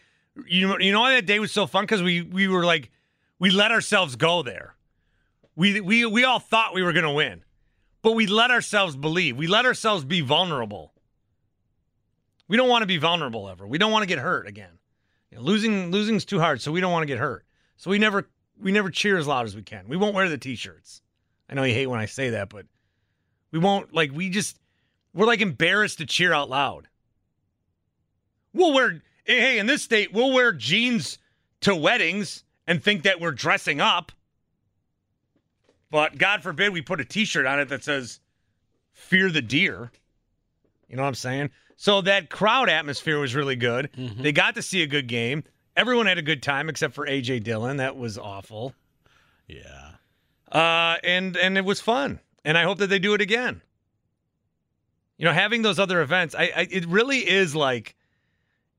You 0.46 0.68
know, 0.68 0.78
you 0.78 0.92
know 0.92 1.00
why 1.00 1.14
that 1.14 1.26
day 1.26 1.38
was 1.38 1.52
so 1.52 1.66
fun 1.66 1.84
because 1.84 2.02
we 2.02 2.22
we 2.22 2.48
were 2.48 2.64
like 2.64 2.90
we 3.38 3.50
let 3.50 3.70
ourselves 3.70 4.16
go 4.16 4.42
there. 4.42 4.74
We 5.56 5.80
we 5.80 6.04
we 6.06 6.24
all 6.24 6.40
thought 6.40 6.74
we 6.74 6.82
were 6.82 6.92
gonna 6.92 7.12
win, 7.12 7.44
but 8.02 8.12
we 8.12 8.26
let 8.26 8.50
ourselves 8.50 8.96
believe. 8.96 9.36
We 9.36 9.46
let 9.46 9.64
ourselves 9.64 10.04
be 10.04 10.20
vulnerable. 10.20 10.92
We 12.48 12.56
don't 12.56 12.68
want 12.68 12.82
to 12.82 12.86
be 12.86 12.98
vulnerable 12.98 13.48
ever. 13.48 13.66
We 13.66 13.78
don't 13.78 13.92
want 13.92 14.02
to 14.02 14.08
get 14.08 14.18
hurt 14.18 14.46
again. 14.46 14.78
You 15.30 15.38
know, 15.38 15.44
losing 15.44 15.90
losing's 15.90 16.24
too 16.24 16.40
hard, 16.40 16.60
so 16.60 16.72
we 16.72 16.80
don't 16.80 16.92
want 16.92 17.02
to 17.02 17.06
get 17.06 17.18
hurt. 17.18 17.44
So 17.76 17.90
we 17.90 17.98
never 17.98 18.28
we 18.60 18.72
never 18.72 18.90
cheer 18.90 19.16
as 19.16 19.26
loud 19.26 19.46
as 19.46 19.56
we 19.56 19.62
can. 19.62 19.88
We 19.88 19.96
won't 19.96 20.14
wear 20.14 20.28
the 20.28 20.38
t-shirts. 20.38 21.02
I 21.48 21.54
know 21.54 21.64
you 21.64 21.74
hate 21.74 21.86
when 21.86 22.00
I 22.00 22.06
say 22.06 22.30
that, 22.30 22.48
but 22.48 22.66
we 23.50 23.58
won't 23.58 23.94
like 23.94 24.12
we 24.12 24.30
just 24.30 24.58
we're 25.14 25.26
like 25.26 25.40
embarrassed 25.40 25.98
to 25.98 26.06
cheer 26.06 26.32
out 26.32 26.50
loud. 26.50 26.88
We'll 28.52 28.72
wear 28.72 29.02
hey, 29.24 29.58
in 29.58 29.66
this 29.66 29.82
state, 29.82 30.12
we'll 30.12 30.32
wear 30.32 30.52
jeans 30.52 31.18
to 31.60 31.74
weddings 31.74 32.44
and 32.66 32.82
think 32.82 33.02
that 33.02 33.20
we're 33.20 33.32
dressing 33.32 33.80
up. 33.80 34.12
But 35.90 36.18
God 36.18 36.42
forbid 36.42 36.72
we 36.72 36.82
put 36.82 37.00
a 37.00 37.04
t-shirt 37.04 37.46
on 37.46 37.60
it 37.60 37.68
that 37.68 37.84
says 37.84 38.20
fear 38.92 39.30
the 39.30 39.42
deer. 39.42 39.90
You 40.88 40.96
know 40.96 41.02
what 41.02 41.08
I'm 41.08 41.14
saying? 41.14 41.50
So 41.76 42.00
that 42.02 42.30
crowd 42.30 42.68
atmosphere 42.68 43.18
was 43.18 43.34
really 43.34 43.56
good. 43.56 43.90
They 44.18 44.32
got 44.32 44.54
to 44.54 44.62
see 44.62 44.82
a 44.82 44.86
good 44.86 45.06
game. 45.08 45.44
Everyone 45.76 46.06
had 46.06 46.18
a 46.18 46.22
good 46.22 46.42
time 46.42 46.68
except 46.68 46.94
for 46.94 47.06
AJ 47.06 47.42
Dillon. 47.44 47.78
That 47.78 47.96
was 47.96 48.16
awful. 48.16 48.74
Yeah. 49.48 49.90
Uh, 50.50 50.96
and 51.02 51.36
and 51.36 51.58
it 51.58 51.64
was 51.64 51.80
fun. 51.80 52.20
And 52.44 52.56
I 52.56 52.62
hope 52.62 52.78
that 52.78 52.88
they 52.88 52.98
do 52.98 53.14
it 53.14 53.20
again. 53.20 53.60
You 55.16 55.24
know, 55.24 55.32
having 55.32 55.62
those 55.62 55.78
other 55.78 56.00
events, 56.00 56.34
I, 56.34 56.52
I 56.56 56.68
it 56.70 56.86
really 56.86 57.18
is 57.28 57.54
like 57.56 57.96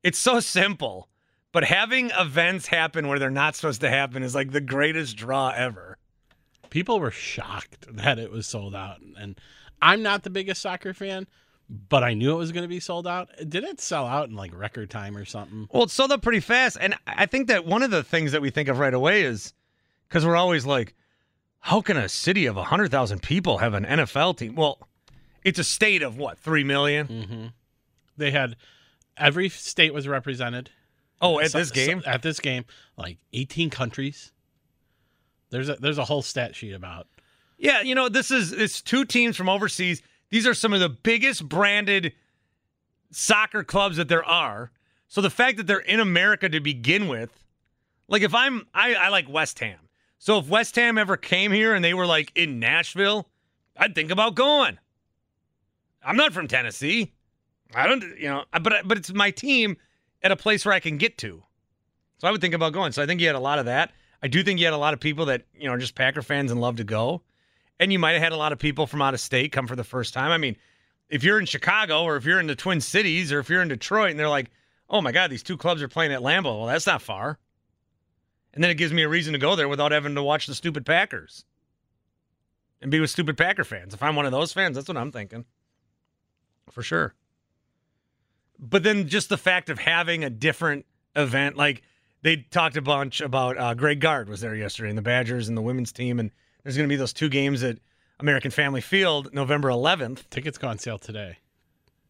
it's 0.05 0.19
so 0.19 0.39
simple, 0.39 1.09
but 1.51 1.63
having 1.63 2.11
events 2.11 2.67
happen 2.67 3.07
where 3.07 3.17
they're 3.17 3.31
not 3.31 3.55
supposed 3.55 3.81
to 3.81 3.89
happen 3.89 4.21
is 4.21 4.35
like 4.35 4.51
the 4.51 4.61
greatest 4.61 5.17
draw 5.17 5.49
ever. 5.49 5.97
People 6.69 6.99
were 6.99 7.09
shocked 7.09 7.87
that 7.91 8.19
it 8.19 8.29
was 8.29 8.45
sold 8.45 8.75
out. 8.75 9.01
And 9.19 9.41
I'm 9.81 10.03
not 10.03 10.21
the 10.21 10.29
biggest 10.29 10.61
soccer 10.61 10.93
fan, 10.93 11.25
but 11.67 12.03
I 12.03 12.13
knew 12.13 12.33
it 12.33 12.37
was 12.37 12.51
going 12.51 12.63
to 12.63 12.69
be 12.69 12.79
sold 12.79 13.07
out. 13.07 13.29
Didn't 13.39 13.71
it 13.71 13.81
sell 13.81 14.05
out 14.05 14.29
in 14.29 14.35
like 14.35 14.55
record 14.55 14.91
time 14.91 15.17
or 15.17 15.25
something? 15.25 15.67
Well, 15.73 15.83
it 15.83 15.89
sold 15.89 16.11
up 16.11 16.21
pretty 16.21 16.39
fast, 16.39 16.77
and 16.79 16.93
I 17.07 17.25
think 17.25 17.47
that 17.47 17.65
one 17.65 17.81
of 17.81 17.89
the 17.89 18.03
things 18.03 18.31
that 18.33 18.43
we 18.43 18.51
think 18.51 18.69
of 18.69 18.77
right 18.77 18.93
away 18.93 19.23
is 19.23 19.55
because 20.07 20.23
we're 20.23 20.35
always 20.35 20.67
like, 20.67 20.93
how 21.61 21.81
can 21.81 21.97
a 21.97 22.07
city 22.07 22.45
of 22.45 22.57
hundred 22.57 22.91
thousand 22.91 23.23
people 23.23 23.57
have 23.57 23.73
an 23.73 23.85
NFL 23.85 24.37
team? 24.37 24.53
Well, 24.53 24.87
it's 25.43 25.57
a 25.57 25.63
state 25.63 26.03
of 26.03 26.15
what 26.15 26.37
three 26.37 26.63
million? 26.63 27.07
Mm-hmm. 27.07 27.45
They 28.17 28.29
had 28.29 28.55
every 29.17 29.49
state 29.49 29.93
was 29.93 30.07
represented. 30.07 30.69
Oh, 31.21 31.39
at 31.39 31.51
So- 31.51 31.59
this 31.59 31.71
game, 31.71 32.01
so- 32.01 32.09
at 32.09 32.21
this 32.21 32.39
game, 32.39 32.65
like 32.97 33.17
18 33.33 33.69
countries. 33.69 34.31
There's 35.49 35.69
a 35.69 35.75
there's 35.75 35.97
a 35.97 36.05
whole 36.05 36.21
stat 36.21 36.55
sheet 36.55 36.73
about 36.73 37.07
Yeah, 37.57 37.81
you 37.81 37.95
know, 37.95 38.09
this 38.09 38.31
is 38.31 38.51
it's 38.51 38.81
two 38.81 39.05
teams 39.05 39.37
from 39.37 39.47
overseas. 39.47 40.01
These 40.29 40.45
are 40.45 40.53
some 40.53 40.73
of 40.73 40.79
the 40.81 40.89
biggest 40.89 41.47
branded 41.47 42.13
soccer 43.11 43.63
clubs 43.63 43.95
that 43.97 44.09
there 44.09 44.25
are. 44.25 44.71
So 45.07 45.21
the 45.21 45.29
fact 45.29 45.57
that 45.57 45.67
they're 45.67 45.79
in 45.79 45.99
America 46.01 46.49
to 46.49 46.59
begin 46.59 47.07
with, 47.07 47.43
like 48.09 48.21
if 48.23 48.33
I'm 48.35 48.67
I, 48.73 48.95
I 48.95 49.07
like 49.09 49.29
West 49.29 49.59
Ham. 49.59 49.79
So 50.17 50.39
if 50.39 50.47
West 50.47 50.75
Ham 50.75 50.97
ever 50.97 51.15
came 51.15 51.51
here 51.51 51.73
and 51.73 51.85
they 51.85 51.93
were 51.93 52.07
like 52.07 52.31
in 52.35 52.59
Nashville, 52.59 53.29
I'd 53.77 53.95
think 53.95 54.11
about 54.11 54.35
going. 54.35 54.79
I'm 56.03 56.17
not 56.17 56.33
from 56.33 56.47
Tennessee. 56.47 57.13
I 57.73 57.87
don't, 57.87 58.03
you 58.17 58.29
know, 58.29 58.45
but 58.61 58.87
but 58.87 58.97
it's 58.97 59.13
my 59.13 59.31
team 59.31 59.77
at 60.21 60.31
a 60.31 60.35
place 60.35 60.65
where 60.65 60.73
I 60.73 60.79
can 60.79 60.97
get 60.97 61.17
to. 61.19 61.43
So 62.17 62.27
I 62.27 62.31
would 62.31 62.41
think 62.41 62.53
about 62.53 62.73
going. 62.73 62.91
So 62.91 63.03
I 63.03 63.05
think 63.05 63.21
you 63.21 63.27
had 63.27 63.35
a 63.35 63.39
lot 63.39 63.59
of 63.59 63.65
that. 63.65 63.91
I 64.23 64.27
do 64.27 64.43
think 64.43 64.59
you 64.59 64.65
had 64.65 64.73
a 64.73 64.77
lot 64.77 64.93
of 64.93 64.99
people 64.99 65.25
that, 65.25 65.43
you 65.53 65.67
know, 65.67 65.73
are 65.73 65.77
just 65.77 65.95
Packer 65.95 66.21
fans 66.21 66.51
and 66.51 66.61
love 66.61 66.77
to 66.77 66.83
go. 66.83 67.21
And 67.79 67.91
you 67.91 67.99
might 67.99 68.13
have 68.13 68.21
had 68.21 68.31
a 68.31 68.37
lot 68.37 68.53
of 68.53 68.59
people 68.59 68.87
from 68.87 69.01
out 69.01 69.13
of 69.13 69.19
state 69.19 69.51
come 69.51 69.67
for 69.67 69.75
the 69.75 69.83
first 69.83 70.13
time. 70.13 70.31
I 70.31 70.37
mean, 70.37 70.55
if 71.09 71.23
you're 71.23 71.39
in 71.39 71.45
Chicago 71.45 72.03
or 72.03 72.15
if 72.15 72.25
you're 72.25 72.39
in 72.39 72.47
the 72.47 72.55
Twin 72.55 72.79
Cities 72.81 73.31
or 73.31 73.39
if 73.39 73.49
you're 73.49 73.61
in 73.61 73.67
Detroit 73.67 74.11
and 74.11 74.19
they're 74.19 74.29
like, 74.29 74.49
oh 74.89 75.01
my 75.01 75.11
God, 75.11 75.29
these 75.29 75.43
two 75.43 75.57
clubs 75.57 75.81
are 75.81 75.87
playing 75.87 76.13
at 76.13 76.21
Lambeau. 76.21 76.59
Well, 76.59 76.67
that's 76.67 76.87
not 76.87 77.01
far. 77.01 77.37
And 78.53 78.63
then 78.63 78.71
it 78.71 78.75
gives 78.75 78.93
me 78.93 79.03
a 79.03 79.09
reason 79.09 79.33
to 79.33 79.39
go 79.39 79.57
there 79.57 79.67
without 79.67 79.91
having 79.91 80.15
to 80.15 80.23
watch 80.23 80.47
the 80.47 80.55
stupid 80.55 80.85
Packers 80.85 81.43
and 82.81 82.89
be 82.89 83.01
with 83.01 83.09
stupid 83.09 83.37
Packer 83.37 83.65
fans. 83.65 83.93
If 83.93 84.01
I'm 84.01 84.15
one 84.15 84.25
of 84.25 84.31
those 84.31 84.53
fans, 84.53 84.75
that's 84.75 84.87
what 84.87 84.97
I'm 84.97 85.11
thinking. 85.11 85.43
For 86.71 86.81
sure. 86.81 87.13
But 88.59 88.83
then 88.83 89.07
just 89.07 89.29
the 89.29 89.37
fact 89.37 89.69
of 89.69 89.79
having 89.79 90.23
a 90.23 90.29
different 90.29 90.85
event, 91.15 91.57
like 91.57 91.81
they 92.21 92.37
talked 92.37 92.77
a 92.77 92.81
bunch 92.81 93.21
about 93.21 93.57
uh, 93.57 93.73
Greg 93.73 93.99
Gard 93.99 94.29
was 94.29 94.41
there 94.41 94.55
yesterday 94.55 94.89
and 94.89 94.97
the 94.97 95.01
Badgers 95.03 95.47
and 95.47 95.57
the 95.57 95.61
women's 95.61 95.91
team. 95.91 96.19
And 96.19 96.31
there's 96.63 96.75
going 96.77 96.87
to 96.87 96.93
be 96.93 96.97
those 96.97 97.13
two 97.13 97.29
games 97.29 97.63
at 97.63 97.77
American 98.19 98.51
Family 98.51 98.81
Field 98.81 99.33
November 99.33 99.69
11th. 99.69 100.29
tickets 100.29 100.57
go 100.57 100.67
on 100.69 100.77
sale 100.79 100.97
today. 100.97 101.37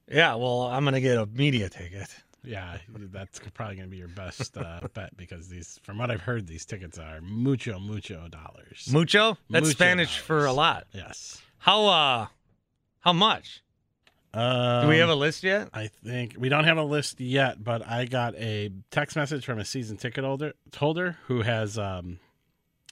Yeah, 0.07 0.35
well, 0.35 0.63
I'm 0.63 0.83
going 0.83 0.93
to 0.93 1.01
get 1.01 1.17
a 1.17 1.25
media 1.25 1.67
ticket. 1.67 2.07
Yeah, 2.43 2.77
that's 3.11 3.39
probably 3.55 3.75
going 3.77 3.87
to 3.87 3.91
be 3.91 3.97
your 3.97 4.07
best 4.07 4.55
uh, 4.55 4.79
bet 4.93 5.17
because 5.17 5.47
these, 5.47 5.79
from 5.81 5.97
what 5.97 6.11
I've 6.11 6.21
heard, 6.21 6.45
these 6.45 6.63
tickets 6.63 6.99
are 6.99 7.19
mucho 7.21 7.79
mucho 7.79 8.27
dollars. 8.27 8.87
Mucho? 8.91 9.35
That's 9.49 9.65
Mucho 9.65 9.75
Spanish 9.75 10.19
for 10.19 10.45
a 10.45 10.53
lot. 10.53 10.85
yes. 10.93 11.41
How 11.57 11.87
uh 11.87 12.27
how 12.99 13.13
much? 13.13 13.63
Um, 14.35 14.81
Do 14.83 14.89
we 14.89 14.97
have 14.97 15.09
a 15.09 15.15
list 15.15 15.43
yet? 15.43 15.69
I 15.73 15.87
think 15.87 16.35
we 16.37 16.49
don't 16.49 16.65
have 16.65 16.77
a 16.77 16.83
list 16.83 17.19
yet, 17.21 17.63
but 17.63 17.87
I 17.87 18.05
got 18.05 18.35
a 18.35 18.69
text 18.91 19.15
message 19.15 19.45
from 19.45 19.59
a 19.59 19.65
season 19.65 19.97
ticket 19.97 20.23
holder 20.23 20.53
holder 20.75 21.17
who 21.27 21.41
has 21.41 21.77
um 21.77 22.19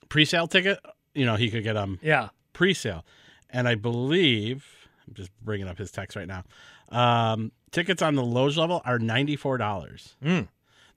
pre-sale 0.09 0.47
ticket. 0.47 0.79
You 1.13 1.25
know, 1.25 1.35
he 1.35 1.49
could 1.51 1.63
get 1.63 1.75
um 1.77 1.99
Yeah. 2.01 2.29
pre-sale, 2.53 3.05
and 3.49 3.67
I 3.67 3.75
believe 3.75 4.65
I'm 5.07 5.13
just 5.15 5.31
bringing 5.41 5.67
up 5.67 5.77
his 5.77 5.91
text 5.91 6.15
right 6.15 6.27
now. 6.27 6.43
Um, 6.89 7.51
tickets 7.71 8.01
on 8.01 8.15
the 8.15 8.23
Loge 8.23 8.57
level 8.57 8.81
are 8.85 8.99
ninety 8.99 9.35
four 9.35 9.57
dollars. 9.57 10.15
Mm. 10.23 10.47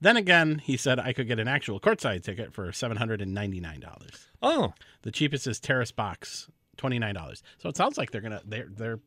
Then 0.00 0.16
again, 0.16 0.58
he 0.58 0.76
said 0.76 1.00
I 1.00 1.12
could 1.14 1.26
get 1.26 1.38
an 1.40 1.48
actual 1.48 1.80
courtside 1.80 2.22
ticket 2.22 2.52
for 2.52 2.70
seven 2.72 2.98
hundred 2.98 3.20
and 3.20 3.32
ninety 3.34 3.60
nine 3.60 3.80
dollars. 3.80 4.28
Oh, 4.42 4.74
The 5.02 5.10
cheapest 5.10 5.46
is 5.46 5.58
terrace 5.58 5.90
box, 5.90 6.48
twenty 6.76 6.98
nine 6.98 7.14
dollars. 7.14 7.42
So 7.58 7.68
it 7.68 7.76
sounds 7.76 7.96
like 7.98 8.10
they're 8.12 8.20
gonna 8.20 8.42
they're 8.44 8.68
they're 8.70 9.00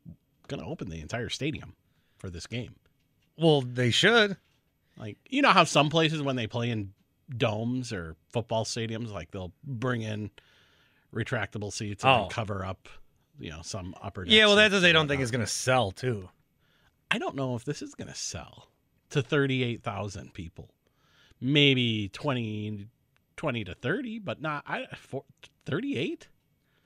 gonna 0.49 0.67
open 0.67 0.89
the 0.89 0.99
entire 0.99 1.29
stadium 1.29 1.75
for 2.17 2.29
this 2.29 2.45
game. 2.47 2.75
well, 3.37 3.61
they 3.61 3.91
should. 3.91 4.35
Like 4.97 5.17
you 5.29 5.41
know 5.41 5.51
how 5.51 5.63
some 5.63 5.89
places 5.89 6.21
when 6.21 6.35
they 6.35 6.47
play 6.47 6.69
in 6.69 6.91
domes 7.37 7.93
or 7.93 8.15
football 8.33 8.65
stadiums, 8.65 9.11
like 9.13 9.31
they'll 9.31 9.53
bring 9.63 10.01
in 10.01 10.29
retractable 11.13 11.71
seats 11.71 12.03
and 12.03 12.23
Oh. 12.25 12.27
cover 12.29 12.65
up, 12.65 12.89
you 13.39 13.49
know, 13.49 13.61
some 13.61 13.95
upper. 14.01 14.25
Yeah, 14.25 14.47
well, 14.47 14.55
that's 14.57 14.73
what 14.73 14.81
they 14.81 14.91
don't 14.91 15.07
think 15.07 15.21
is 15.21 15.31
going 15.31 15.45
to 15.45 15.47
sell 15.51 15.91
too. 15.91 16.29
I 17.09 17.17
don't 17.17 17.35
know 17.35 17.55
if 17.55 17.63
this 17.63 17.81
is 17.81 17.95
going 17.95 18.09
to 18.09 18.15
sell 18.15 18.67
to 19.11 19.21
thirty 19.21 19.63
eight 19.63 19.81
thousand 19.83 20.33
people. 20.33 20.69
Maybe 21.41 22.09
20, 22.09 22.87
20 23.37 23.63
to 23.63 23.73
thirty, 23.75 24.19
but 24.19 24.41
not 24.41 24.63
I 24.67 24.85
thirty 25.65 25.97
eight. 25.97 26.27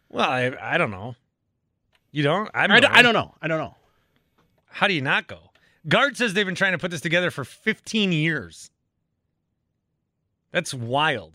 Well, 0.10 0.30
I 0.30 0.56
I 0.62 0.78
don't 0.78 0.92
know. 0.92 1.16
You 2.14 2.24
don't? 2.24 2.50
I'm 2.54 2.72
I, 2.72 2.80
don't- 2.80 2.94
I 2.94 3.02
don't 3.02 3.14
know. 3.14 3.36
I 3.42 3.48
don't 3.50 3.58
know. 3.58 3.76
How 4.70 4.88
do 4.88 4.94
you 4.94 5.02
not 5.02 5.28
go? 5.28 5.52
Gard 5.88 6.16
says 6.16 6.34
they've 6.34 6.46
been 6.46 6.56
trying 6.56 6.72
to 6.72 6.78
put 6.78 6.92
this 6.92 7.02
together 7.02 7.30
for 7.30 7.44
15 7.44 8.12
years. 8.14 8.72
That's 10.52 10.74
wild. 10.74 11.34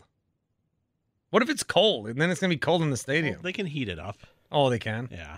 What 1.29 1.43
if 1.43 1.49
it's 1.49 1.61
cold 1.63 2.07
and 2.07 2.19
then 2.19 2.31
it's 2.31 2.39
going 2.39 2.49
to 2.49 2.55
be 2.55 2.59
cold 2.59 2.81
in 2.81 2.89
the 2.89 2.97
stadium? 2.97 3.35
Well, 3.35 3.43
they 3.43 3.53
can 3.53 3.67
heat 3.67 3.87
it 3.89 3.99
up. 3.99 4.17
oh, 4.51 4.69
they 4.71 4.79
can. 4.79 5.09
Yeah, 5.11 5.37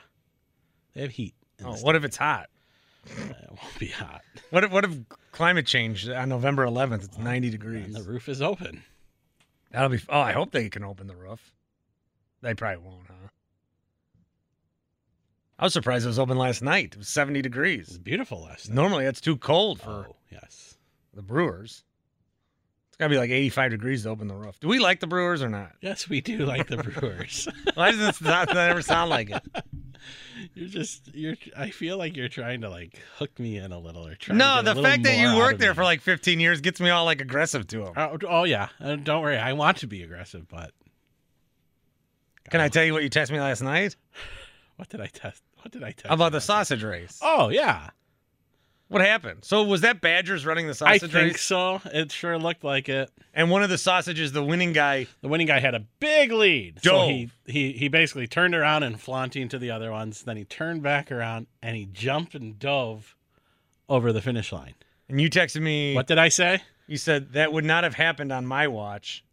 they 0.93 1.01
have 1.01 1.11
heat. 1.11 1.33
in 1.59 1.65
Oh, 1.65 1.73
what 1.73 1.95
if 1.97 2.03
it's 2.05 2.15
hot? 2.17 2.49
It 3.17 3.49
won't 3.49 3.79
be 3.79 3.87
hot. 3.87 4.21
What 4.51 4.63
if 4.63 4.71
what 4.71 4.85
if 4.85 4.95
climate 5.31 5.65
change 5.65 6.07
on 6.07 6.29
November 6.29 6.65
11th? 6.67 7.03
It's 7.05 7.17
90 7.17 7.49
degrees. 7.49 7.85
And 7.87 7.95
the 7.95 8.03
roof 8.03 8.29
is 8.29 8.41
open. 8.43 8.83
That'll 9.71 9.89
be. 9.89 9.99
Oh, 10.07 10.19
I 10.21 10.31
hope 10.33 10.51
they 10.51 10.69
can 10.69 10.83
open 10.83 11.07
the 11.07 11.15
roof. 11.15 11.51
They 12.41 12.53
probably 12.53 12.83
won't, 12.85 13.07
huh? 13.07 13.20
I 15.61 15.65
was 15.65 15.73
surprised 15.73 16.05
it 16.05 16.09
was 16.09 16.19
open 16.19 16.37
last 16.37 16.61
night. 16.63 16.93
It 16.93 16.97
was 16.97 17.07
70 17.07 17.41
degrees. 17.41 17.81
It's 17.81 17.89
degrees. 17.91 18.03
beautiful 18.03 18.41
last 18.41 18.67
night. 18.69 18.75
Normally, 18.75 19.05
that's 19.05 19.21
too 19.21 19.37
cold 19.37 19.79
for 19.79 20.07
Oh, 20.09 20.15
yes. 20.31 20.77
the 21.13 21.21
Brewers. 21.21 21.83
It's 22.89 22.97
got 22.97 23.05
to 23.05 23.09
be 23.11 23.17
like 23.17 23.29
85 23.29 23.71
degrees 23.71 24.03
to 24.03 24.09
open 24.09 24.27
the 24.27 24.35
roof. 24.35 24.59
Do 24.59 24.67
we 24.67 24.79
like 24.79 24.99
the 24.99 25.07
Brewers 25.07 25.41
or 25.43 25.49
not? 25.49 25.73
Yes, 25.79 26.09
we 26.09 26.19
do 26.19 26.39
like 26.39 26.67
the 26.67 26.77
Brewers. 26.77 27.47
Why 27.75 27.91
does 27.91 27.99
this 27.99 28.21
not, 28.21 28.47
that 28.49 28.69
ever 28.71 28.81
sound 28.81 29.11
like 29.11 29.29
it? 29.29 29.43
you're 30.55 30.67
just 30.67 31.13
you're. 31.13 31.35
I 31.55 31.69
feel 31.69 31.97
like 31.97 32.17
you're 32.17 32.27
trying 32.27 32.61
to 32.61 32.69
like 32.69 32.99
hook 33.17 33.39
me 33.39 33.57
in 33.57 33.71
a 33.71 33.77
little 33.79 34.05
or 34.07 34.15
try. 34.15 34.35
No, 34.35 34.63
the 34.63 34.75
fact 34.81 35.03
that 35.03 35.15
you 35.17 35.37
worked 35.37 35.59
there 35.59 35.71
me. 35.71 35.75
for 35.75 35.83
like 35.83 36.01
15 36.01 36.39
years 36.39 36.59
gets 36.59 36.81
me 36.81 36.89
all 36.89 37.05
like 37.05 37.21
aggressive 37.21 37.67
to 37.67 37.83
them. 37.85 37.93
Oh, 37.95 38.17
oh 38.27 38.43
yeah, 38.45 38.69
Uh, 38.79 38.95
don't 38.95 39.21
worry. 39.21 39.37
I 39.37 39.53
want 39.53 39.77
to 39.77 39.87
be 39.87 40.01
aggressive, 40.01 40.47
but 40.47 40.71
Can 42.49 42.59
I 42.61 42.67
tell 42.67 42.83
you 42.83 42.93
what 42.93 43.03
you 43.03 43.09
texted 43.11 43.31
me 43.31 43.39
last 43.39 43.61
night? 43.61 43.95
what 44.75 44.89
did 44.89 44.99
I 45.01 45.07
test? 45.07 45.43
What 45.61 45.71
did 45.71 45.83
I? 45.83 45.93
How 46.05 46.15
about 46.15 46.31
the 46.31 46.41
sausage 46.41 46.83
race? 46.83 47.19
Oh 47.21 47.49
yeah, 47.49 47.89
What 48.87 49.01
happened? 49.01 49.45
So 49.45 49.63
was 49.63 49.81
that 49.81 50.01
Badgers 50.01 50.45
running 50.45 50.67
the 50.67 50.73
sausage 50.73 50.93
I 50.93 50.97
sausage 50.97 51.13
think 51.13 51.31
race? 51.33 51.41
so. 51.41 51.81
It 51.85 52.11
sure 52.11 52.37
looked 52.37 52.63
like 52.63 52.89
it. 52.89 53.09
And 53.33 53.49
one 53.49 53.63
of 53.63 53.69
the 53.69 53.77
sausages, 53.77 54.31
the 54.33 54.43
winning 54.43 54.73
guy, 54.73 55.07
The 55.21 55.27
winning 55.29 55.47
guy 55.47 55.59
had 55.59 55.73
a 55.75 55.85
big 55.99 56.31
lead, 56.31 56.79
so 56.83 57.07
he 57.07 57.29
he 57.45 57.71
he 57.73 57.87
basically 57.87 58.27
turned 58.27 58.53
around 58.55 58.83
and 58.83 58.99
flaunting 58.99 59.47
to 59.49 59.57
the 59.59 59.71
other 59.71 59.91
ones. 59.91 60.23
Then 60.23 60.35
he 60.37 60.43
turned 60.45 60.83
back 60.83 61.11
around 61.11 61.47
and 61.63 61.75
he 61.77 61.85
jumped 61.85 62.35
and 62.35 62.59
dove 62.59 63.15
over 63.87 64.11
the 64.11 64.21
finish 64.21 64.51
line. 64.51 64.73
and 65.09 65.19
you 65.21 65.29
texted 65.29 65.61
me. 65.61 65.93
What 65.95 66.07
did 66.07 66.17
I 66.17 66.29
say? 66.29 66.61
You 66.87 66.97
said 66.97 67.33
that 67.33 67.53
would 67.53 67.63
not 67.65 67.83
have 67.85 67.93
happened 67.95 68.31
on 68.33 68.45
my 68.45 68.67
watch. 68.67 69.23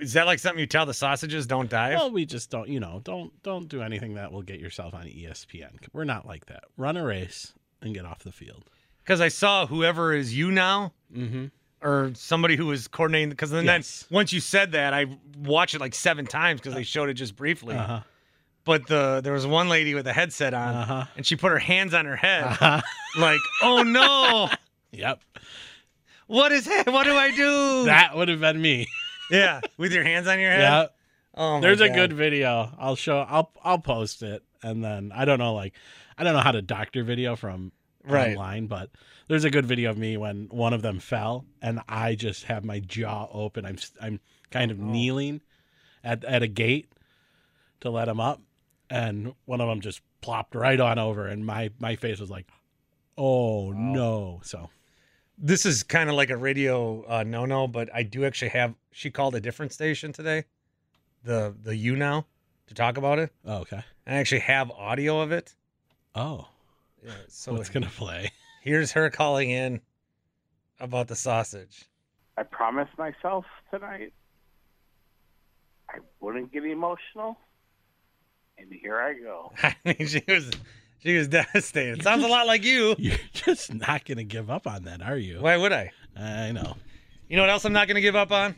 Is 0.00 0.14
that 0.14 0.26
like 0.26 0.38
something 0.38 0.58
you 0.60 0.66
tell 0.66 0.86
the 0.86 0.94
sausages 0.94 1.46
don't 1.46 1.68
dive? 1.70 1.98
Well, 1.98 2.10
we 2.10 2.24
just 2.24 2.50
don't, 2.50 2.68
you 2.68 2.80
know, 2.80 3.00
don't 3.04 3.32
don't 3.42 3.68
do 3.68 3.82
anything 3.82 4.14
that 4.14 4.32
will 4.32 4.42
get 4.42 4.58
yourself 4.60 4.94
on 4.94 5.04
ESPN. 5.04 5.70
We're 5.92 6.04
not 6.04 6.26
like 6.26 6.46
that. 6.46 6.64
Run 6.76 6.96
a 6.96 7.04
race 7.04 7.52
and 7.82 7.94
get 7.94 8.04
off 8.04 8.20
the 8.20 8.32
field. 8.32 8.64
because 8.98 9.20
I 9.20 9.28
saw 9.28 9.66
whoever 9.66 10.12
is 10.14 10.34
you 10.36 10.50
now 10.50 10.92
Mm-hmm. 11.14 11.46
or 11.82 12.12
somebody 12.14 12.54
who 12.56 12.66
was 12.66 12.86
coordinating. 12.88 13.30
Because 13.30 13.50
then, 13.50 13.64
Yes. 13.64 14.06
then 14.08 14.14
once 14.16 14.32
you 14.32 14.40
said 14.40 14.72
that, 14.72 14.94
I 14.94 15.06
watched 15.38 15.74
it 15.74 15.80
like 15.80 15.94
seven 15.94 16.24
times 16.26 16.60
because 16.60 16.74
they 16.74 16.84
showed 16.84 17.08
it 17.08 17.14
just 17.14 17.34
briefly. 17.36 17.74
Uh-huh. 17.74 18.00
But 18.64 18.86
the 18.86 19.20
there 19.24 19.32
was 19.32 19.46
one 19.46 19.68
lady 19.68 19.94
with 19.94 20.06
a 20.06 20.12
headset 20.12 20.54
on, 20.54 20.74
Uh-huh. 20.74 21.04
and 21.16 21.26
she 21.26 21.34
put 21.36 21.50
her 21.50 21.58
hands 21.58 21.92
on 21.94 22.04
her 22.04 22.16
head, 22.16 22.44
Uh-huh. 22.60 22.80
like, 23.18 23.40
"Oh 23.62 23.82
no, 23.82 24.50
Yep. 24.92 25.20
what 26.26 26.52
is 26.52 26.66
it? 26.68 26.86
What 26.86 27.04
do 27.04 27.14
I 27.16 27.30
do?" 27.30 27.84
That 27.86 28.16
would 28.16 28.28
have 28.28 28.40
been 28.40 28.60
me. 28.60 28.86
Yeah, 29.30 29.62
with 29.76 29.92
your 29.92 30.04
hands 30.04 30.26
on 30.26 30.38
your 30.40 30.50
head. 30.50 30.60
Yeah. 30.60 30.86
Oh, 31.36 31.60
There's 31.60 31.80
a 31.80 31.88
God. 31.88 31.94
good 31.94 32.12
video. 32.12 32.72
I'll 32.78 32.96
show. 32.96 33.20
I'll 33.20 33.52
I'll 33.62 33.78
post 33.78 34.22
it, 34.22 34.42
and 34.62 34.82
then 34.82 35.12
I 35.14 35.24
don't 35.24 35.38
know, 35.38 35.54
like 35.54 35.74
I 36.18 36.24
don't 36.24 36.34
know 36.34 36.40
how 36.40 36.52
to 36.52 36.62
doctor 36.62 37.02
video 37.04 37.36
from 37.36 37.72
Right. 38.02 38.34
online, 38.36 38.66
but 38.66 38.90
there's 39.28 39.44
a 39.44 39.50
good 39.50 39.66
video 39.66 39.90
of 39.90 39.98
me 39.98 40.16
when 40.16 40.46
one 40.50 40.72
of 40.72 40.80
them 40.82 40.98
fell, 41.00 41.44
and 41.62 41.80
I 41.88 42.14
just 42.14 42.44
have 42.44 42.64
my 42.64 42.80
jaw 42.80 43.28
open. 43.32 43.64
I'm 43.66 43.76
I'm 44.00 44.20
kind 44.50 44.70
of 44.70 44.80
Oh. 44.80 44.84
kneeling 44.84 45.42
at 46.02 46.24
at 46.24 46.42
a 46.42 46.48
gate 46.48 46.90
to 47.80 47.90
let 47.90 48.08
him 48.08 48.18
up, 48.18 48.40
and 48.88 49.34
one 49.44 49.60
of 49.60 49.68
them 49.68 49.80
just 49.80 50.00
plopped 50.22 50.54
right 50.54 50.80
on 50.80 50.98
over, 50.98 51.26
and 51.26 51.44
my 51.46 51.70
my 51.78 51.94
face 51.94 52.18
was 52.20 52.30
like, 52.30 52.46
oh 53.16 53.70
no. 53.72 54.40
So 54.44 54.70
This 55.42 55.64
is 55.64 55.82
kind 55.82 56.10
of 56.10 56.16
like 56.16 56.28
a 56.28 56.36
radio 56.36 57.02
uh, 57.08 57.22
no 57.22 57.46
no, 57.46 57.66
but 57.66 57.88
I 57.94 58.02
do 58.02 58.24
actually 58.26 58.50
have. 58.50 58.74
She 58.92 59.10
called 59.10 59.34
a 59.34 59.40
different 59.40 59.72
station 59.72 60.12
today, 60.12 60.44
the 61.24 61.54
the 61.62 61.74
you 61.74 61.96
now, 61.96 62.26
to 62.66 62.74
talk 62.74 62.98
about 62.98 63.18
it. 63.18 63.32
oh, 63.46 63.58
okay. 63.60 63.82
I 64.06 64.14
actually 64.14 64.40
have 64.40 64.70
audio 64.70 65.20
of 65.20 65.32
it. 65.32 65.54
Oh, 66.14 66.46
Yeah, 67.02 67.12
so 67.28 67.54
what's 67.54 67.70
gonna 67.70 67.86
play? 67.86 68.30
here's 68.62 68.92
her 68.92 69.08
calling 69.08 69.50
in 69.50 69.80
about 70.78 71.08
the 71.08 71.16
sausage. 71.16 71.86
I 72.36 72.42
promised 72.42 72.96
myself 72.98 73.44
tonight 73.72 74.12
I 75.88 75.98
wouldn't 76.20 76.52
get 76.52 76.64
emotional, 76.64 77.38
and 78.58 78.70
here 78.72 79.00
I 79.00 79.14
go. 79.14 79.52
I 79.62 79.74
mean, 79.84 80.06
she 80.06 80.22
was 80.28 80.50
she 81.00 81.16
was 81.16 81.28
devastated. 81.28 82.02
Sounds 82.02 82.24
a 82.24 82.28
lot 82.28 82.46
like 82.46 82.64
you. 82.64 82.94
You're 82.98 83.16
just 83.32 83.74
not 83.74 84.04
gonna 84.04 84.24
give 84.24 84.50
up 84.50 84.66
on 84.66 84.84
that, 84.84 85.02
are 85.02 85.18
you? 85.18 85.40
Why 85.40 85.56
would 85.56 85.72
I? 85.72 85.92
I 86.16 86.52
know. 86.52 86.76
You 87.30 87.36
know 87.36 87.44
what 87.44 87.50
else 87.50 87.64
I'm 87.64 87.72
not 87.72 87.86
going 87.86 87.94
to 87.94 88.00
give 88.00 88.16
up 88.16 88.32
on? 88.32 88.56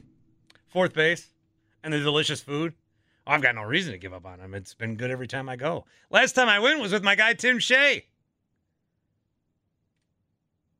Fourth 0.68 0.94
base 0.94 1.28
and 1.84 1.92
the 1.92 1.98
delicious 1.98 2.40
food. 2.40 2.72
Oh, 3.26 3.32
I've 3.32 3.42
got 3.42 3.54
no 3.54 3.62
reason 3.64 3.92
to 3.92 3.98
give 3.98 4.14
up 4.14 4.24
on 4.24 4.38
them. 4.38 4.54
It's 4.54 4.72
been 4.72 4.96
good 4.96 5.10
every 5.10 5.28
time 5.28 5.46
I 5.50 5.56
go. 5.56 5.84
Last 6.08 6.32
time 6.32 6.48
I 6.48 6.58
went 6.58 6.80
was 6.80 6.90
with 6.90 7.04
my 7.04 7.14
guy 7.14 7.34
Tim 7.34 7.58
Shea. 7.58 8.06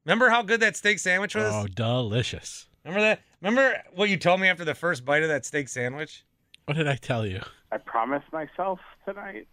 Remember 0.07 0.31
how 0.31 0.40
good 0.42 0.61
that 0.61 0.75
steak 0.75 0.99
sandwich 1.00 1.35
was? 1.35 1.52
Oh, 1.52 1.66
delicious. 1.66 2.66
Remember 2.83 3.02
that? 3.02 3.21
Remember 3.42 3.76
what 3.95 4.09
you 4.09 4.16
told 4.16 4.40
me 4.40 4.49
after 4.49 4.64
the 4.64 4.75
first 4.75 5.04
bite 5.04 5.23
of 5.23 5.28
that 5.28 5.45
steak 5.45 5.69
sandwich? 5.69 6.25
What 6.64 6.78
did 6.78 6.88
I 6.88 6.97
tell 6.97 7.26
you? 7.26 7.42
I 7.71 7.76
promised 7.76 8.33
myself 8.33 8.81
tonight 9.04 9.49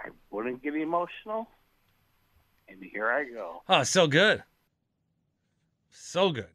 I 0.00 0.08
wouldn't 0.30 0.62
get 0.62 0.74
emotional, 0.74 1.48
and 2.68 2.82
here 2.82 3.10
I 3.10 3.24
go. 3.24 3.62
Oh, 3.68 3.82
so 3.82 4.06
good. 4.06 4.42
So 5.90 6.30
good. 6.30 6.46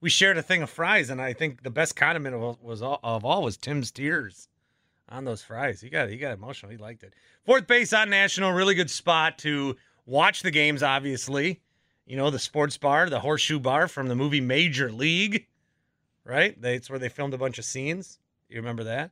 We 0.00 0.10
shared 0.10 0.38
a 0.38 0.42
thing 0.42 0.62
of 0.62 0.70
fries, 0.70 1.10
and 1.10 1.20
I 1.20 1.32
think 1.32 1.62
the 1.62 1.70
best 1.70 1.96
condiment 1.96 2.34
of, 2.34 2.62
was 2.62 2.82
all, 2.82 3.00
of 3.02 3.24
all 3.24 3.42
was 3.42 3.56
Tim's 3.56 3.90
tears 3.90 4.48
on 5.08 5.24
those 5.24 5.42
fries. 5.42 5.80
He 5.80 5.88
got 5.88 6.08
he 6.08 6.16
got 6.16 6.34
emotional. 6.34 6.70
He 6.70 6.78
liked 6.78 7.02
it. 7.02 7.14
Fourth 7.44 7.66
base 7.66 7.92
on 7.92 8.10
National, 8.10 8.52
really 8.52 8.74
good 8.74 8.90
spot 8.90 9.38
to 9.38 9.76
watch 10.04 10.42
the 10.42 10.50
games. 10.50 10.82
Obviously, 10.82 11.60
you 12.06 12.16
know 12.16 12.30
the 12.30 12.38
sports 12.38 12.76
bar, 12.76 13.08
the 13.08 13.20
Horseshoe 13.20 13.58
Bar 13.58 13.88
from 13.88 14.08
the 14.08 14.14
movie 14.14 14.40
Major 14.40 14.92
League, 14.92 15.46
right? 16.24 16.60
They, 16.60 16.76
it's 16.76 16.90
where 16.90 16.98
they 16.98 17.08
filmed 17.08 17.34
a 17.34 17.38
bunch 17.38 17.58
of 17.58 17.64
scenes. 17.64 18.18
You 18.48 18.56
remember 18.58 18.84
that? 18.84 19.10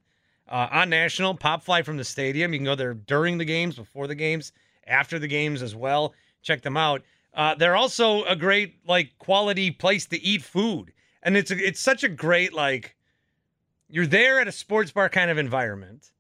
Uh, 0.49 0.69
on 0.71 0.91
National, 0.91 1.35
pop 1.35 1.63
fly 1.63 1.83
from 1.83 1.97
the 1.97 2.05
stadium. 2.05 2.53
You 2.53 2.59
can 2.59 2.65
go 2.65 2.75
there 2.75 2.95
during 2.95 3.39
the 3.39 3.45
games, 3.45 3.77
before 3.77 4.07
the 4.07 4.15
games, 4.15 4.53
after 4.87 5.19
the 5.19 5.29
games 5.29 5.63
as 5.63 5.75
well. 5.75 6.15
Check 6.43 6.63
them 6.63 6.77
out. 6.77 7.03
Uh, 7.33 7.55
they're 7.55 7.77
also 7.77 8.25
a 8.25 8.37
great 8.37 8.77
like 8.87 9.19
quality 9.19 9.71
place 9.71 10.07
to 10.07 10.23
eat 10.23 10.43
food, 10.43 10.93
and 11.23 11.37
it's 11.37 11.51
a, 11.51 11.57
it's 11.57 11.81
such 11.81 12.05
a 12.05 12.09
great 12.09 12.53
like 12.53 12.95
you're 13.89 14.07
there 14.07 14.39
at 14.41 14.47
a 14.47 14.53
sports 14.53 14.93
bar 14.93 15.09
kind 15.09 15.31
of 15.31 15.39
environment, 15.39 16.13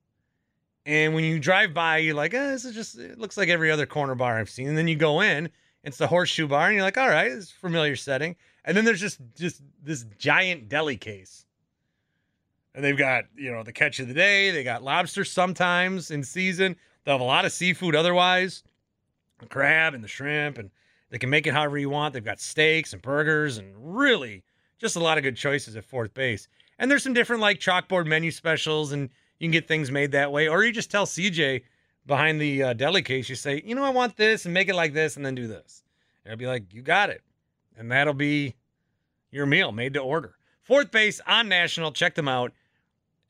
and 0.86 1.14
when 1.14 1.22
you 1.22 1.38
drive 1.38 1.72
by, 1.72 1.98
you're 1.98 2.16
like, 2.16 2.34
eh, 2.34 2.50
this 2.50 2.64
is 2.64 2.74
just 2.74 2.98
it 2.98 3.18
looks 3.18 3.36
like 3.36 3.48
every 3.48 3.70
other 3.70 3.86
corner 3.86 4.16
bar 4.16 4.38
I've 4.38 4.50
seen, 4.50 4.66
and 4.66 4.76
then 4.76 4.88
you 4.88 4.96
go 4.96 5.20
in, 5.20 5.50
it's 5.84 5.98
the 5.98 6.06
Horseshoe 6.08 6.48
Bar, 6.48 6.66
and 6.66 6.74
you're 6.74 6.82
like, 6.82 6.98
all 6.98 7.08
right, 7.08 7.30
it's 7.30 7.52
familiar 7.52 7.94
setting, 7.94 8.34
and 8.64 8.76
then 8.76 8.84
there's 8.84 9.00
just 9.00 9.20
just 9.36 9.62
this 9.84 10.04
giant 10.18 10.68
deli 10.68 10.96
case. 10.96 11.46
And 12.74 12.84
they've 12.84 12.98
got, 12.98 13.24
you 13.36 13.52
know, 13.52 13.62
the 13.62 13.72
catch 13.72 14.00
of 14.00 14.08
the 14.08 14.14
day. 14.14 14.50
They 14.50 14.64
got 14.64 14.82
lobster 14.82 15.24
sometimes 15.24 16.10
in 16.10 16.24
season. 16.24 16.76
They'll 17.04 17.14
have 17.14 17.20
a 17.20 17.24
lot 17.24 17.44
of 17.44 17.52
seafood 17.52 17.94
otherwise 17.94 18.64
the 19.38 19.46
crab 19.46 19.94
and 19.94 20.02
the 20.02 20.08
shrimp, 20.08 20.58
and 20.58 20.70
they 21.10 21.18
can 21.18 21.30
make 21.30 21.46
it 21.46 21.54
however 21.54 21.78
you 21.78 21.90
want. 21.90 22.14
They've 22.14 22.24
got 22.24 22.40
steaks 22.40 22.92
and 22.92 23.02
burgers, 23.02 23.58
and 23.58 23.74
really 23.76 24.42
just 24.78 24.96
a 24.96 25.00
lot 25.00 25.18
of 25.18 25.24
good 25.24 25.36
choices 25.36 25.76
at 25.76 25.84
fourth 25.84 26.14
base. 26.14 26.48
And 26.78 26.90
there's 26.90 27.02
some 27.02 27.14
different 27.14 27.42
like 27.42 27.60
chalkboard 27.60 28.06
menu 28.06 28.30
specials, 28.30 28.92
and 28.92 29.10
you 29.38 29.46
can 29.46 29.52
get 29.52 29.68
things 29.68 29.90
made 29.90 30.12
that 30.12 30.32
way. 30.32 30.48
Or 30.48 30.64
you 30.64 30.72
just 30.72 30.90
tell 30.90 31.06
CJ 31.06 31.62
behind 32.06 32.40
the 32.40 32.62
uh, 32.62 32.72
deli 32.72 33.02
case, 33.02 33.28
you 33.28 33.34
say, 33.34 33.62
you 33.64 33.74
know, 33.74 33.84
I 33.84 33.90
want 33.90 34.16
this, 34.16 34.44
and 34.44 34.54
make 34.54 34.68
it 34.68 34.74
like 34.74 34.92
this, 34.92 35.16
and 35.16 35.24
then 35.24 35.34
do 35.34 35.46
this. 35.46 35.82
And 36.24 36.32
I'll 36.32 36.38
be 36.38 36.46
like, 36.46 36.72
you 36.72 36.82
got 36.82 37.10
it, 37.10 37.22
and 37.76 37.90
that'll 37.90 38.14
be 38.14 38.54
your 39.30 39.46
meal 39.46 39.72
made 39.72 39.94
to 39.94 40.00
order. 40.00 40.36
Fourth 40.62 40.90
base 40.90 41.20
on 41.26 41.48
National. 41.48 41.92
Check 41.92 42.14
them 42.14 42.28
out. 42.28 42.52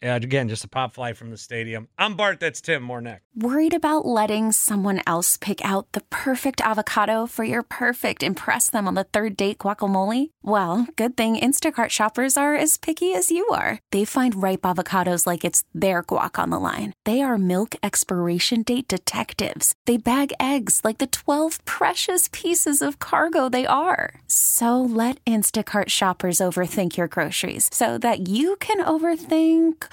Again, 0.04 0.48
just 0.50 0.64
a 0.64 0.68
pop 0.68 0.92
fly 0.94 1.14
from 1.14 1.30
the 1.30 1.38
stadium. 1.38 1.88
I'm 1.98 2.14
Bart. 2.14 2.38
That's 2.38 2.60
Tim. 2.60 2.82
More. 2.82 3.02
Worried 3.34 3.74
about 3.74 4.06
letting 4.06 4.52
someone 4.52 5.00
else 5.06 5.36
pick 5.36 5.64
out 5.64 5.90
the 5.92 6.02
perfect 6.10 6.60
avocado 6.60 7.26
for 7.26 7.42
your 7.42 7.62
perfect 7.62 8.22
impress 8.22 8.70
them 8.70 8.86
on 8.86 8.94
the 8.94 9.02
third 9.04 9.36
date 9.36 9.58
guacamole? 9.58 10.30
Well, 10.42 10.86
good 10.94 11.16
thing 11.16 11.36
Instacart 11.36 11.88
shoppers 11.88 12.36
are 12.36 12.54
as 12.54 12.76
picky 12.76 13.12
as 13.14 13.32
you 13.32 13.44
are. 13.48 13.80
They 13.90 14.04
find 14.04 14.40
ripe 14.40 14.60
avocados 14.60 15.26
like 15.26 15.44
it's 15.44 15.64
their 15.74 16.04
guac 16.04 16.38
on 16.38 16.50
the 16.50 16.60
line. 16.60 16.92
They 17.04 17.22
are 17.22 17.36
milk 17.36 17.74
expiration 17.82 18.62
date 18.62 18.86
detectives. 18.86 19.74
They 19.86 19.96
bag 19.96 20.32
eggs 20.38 20.82
like 20.84 20.98
the 20.98 21.08
12 21.08 21.64
precious 21.64 22.28
pieces 22.30 22.80
of 22.82 23.00
cargo 23.00 23.48
they 23.48 23.66
are. 23.66 24.20
So 24.28 24.80
let 24.80 25.18
Instacart 25.24 25.88
shoppers 25.88 26.38
overthink 26.38 26.96
your 26.96 27.08
groceries 27.08 27.68
so 27.72 27.98
that 27.98 28.28
you 28.28 28.54
can 28.60 28.84
overthink 28.84 29.92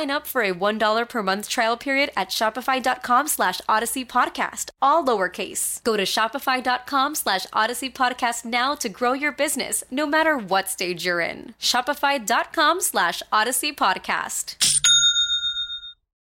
Sign 0.01 0.09
up 0.09 0.25
for 0.25 0.41
a 0.41 0.51
$1 0.51 1.09
per 1.09 1.21
month 1.21 1.47
trial 1.47 1.77
period 1.77 2.09
at 2.17 2.29
shopify.com 2.29 3.27
slash 3.27 3.61
odyssey 3.69 4.03
podcast, 4.03 4.71
all 4.81 5.05
lowercase. 5.05 5.83
Go 5.83 5.95
to 5.95 6.05
shopify.com 6.05 7.13
slash 7.13 7.45
odyssey 7.53 7.91
podcast 7.91 8.43
now 8.43 8.73
to 8.73 8.89
grow 8.89 9.13
your 9.13 9.31
business, 9.31 9.83
no 9.91 10.07
matter 10.07 10.39
what 10.39 10.67
stage 10.67 11.05
you're 11.05 11.19
in. 11.19 11.53
Shopify.com 11.59 12.81
slash 12.81 13.21
odyssey 13.31 13.71
podcast. 13.73 14.55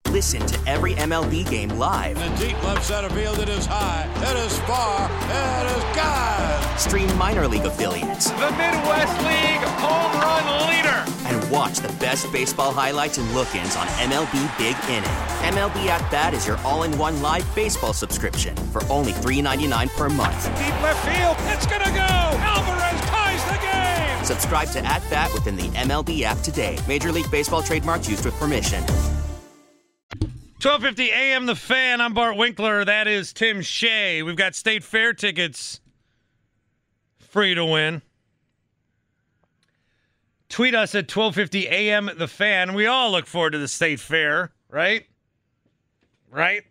Listen 0.09 0.41
to 0.47 0.57
every 0.67 0.93
MLB 0.93 1.47
game 1.47 1.69
live. 1.69 2.17
In 2.17 2.33
the 2.33 2.47
deep 2.47 2.63
left 2.63 2.83
center 2.83 3.09
field, 3.09 3.37
it 3.37 3.49
is 3.49 3.67
high, 3.67 4.09
it 4.15 4.37
is 4.43 4.57
far, 4.61 5.05
it 5.05 5.77
is 5.77 5.83
God. 5.95 6.79
Stream 6.79 7.17
minor 7.17 7.47
league 7.47 7.65
affiliates. 7.65 8.31
The 8.31 8.49
Midwest 8.51 8.86
best 12.17 12.31
baseball 12.33 12.71
highlights 12.71 13.19
and 13.19 13.31
look 13.33 13.53
ins 13.53 13.75
on 13.75 13.85
MLB 13.87 14.57
Big 14.57 14.75
Inning. 14.89 15.03
MLB 15.53 15.87
At 15.87 16.09
Bat 16.09 16.33
is 16.33 16.47
your 16.47 16.57
all 16.59 16.83
in 16.83 16.97
one 16.97 17.21
live 17.21 17.45
baseball 17.53 17.93
subscription 17.93 18.55
for 18.71 18.83
only 18.91 19.11
$3.99 19.11 19.95
per 19.95 20.09
month. 20.09 20.45
Deep 20.57 20.81
left 20.81 21.05
field, 21.05 21.35
it's 21.53 21.67
going 21.67 21.81
to 21.81 21.91
go. 21.91 21.99
Alvarez 21.99 23.01
ties 23.01 23.43
the 23.45 23.59
game. 23.61 24.25
Subscribe 24.25 24.69
to 24.69 24.83
At 24.83 25.07
Bat 25.11 25.31
within 25.33 25.55
the 25.55 25.67
MLB 25.69 26.23
app 26.23 26.39
today. 26.39 26.79
Major 26.87 27.11
League 27.11 27.29
Baseball 27.29 27.61
trademarks 27.61 28.09
used 28.09 28.25
with 28.25 28.33
permission. 28.39 28.81
1250 30.59 31.11
AM 31.11 31.45
The 31.45 31.55
Fan. 31.55 32.01
I'm 32.01 32.15
Bart 32.15 32.35
Winkler. 32.35 32.83
That 32.83 33.07
is 33.07 33.31
Tim 33.31 33.61
Shea. 33.61 34.23
We've 34.23 34.35
got 34.35 34.55
State 34.55 34.83
Fair 34.83 35.13
tickets 35.13 35.81
you 37.35 37.53
to 37.53 37.65
win. 37.65 38.01
Tweet 40.49 40.73
us 40.73 40.95
at 40.95 41.03
1250 41.13 41.67
AM 41.67 42.09
The 42.17 42.27
Fan. 42.27 42.73
We 42.73 42.85
all 42.87 43.11
look 43.11 43.27
forward 43.27 43.51
to 43.51 43.57
the 43.59 43.67
State 43.67 43.99
Fair, 43.99 44.51
right? 44.69 45.05
Right? 46.31 46.63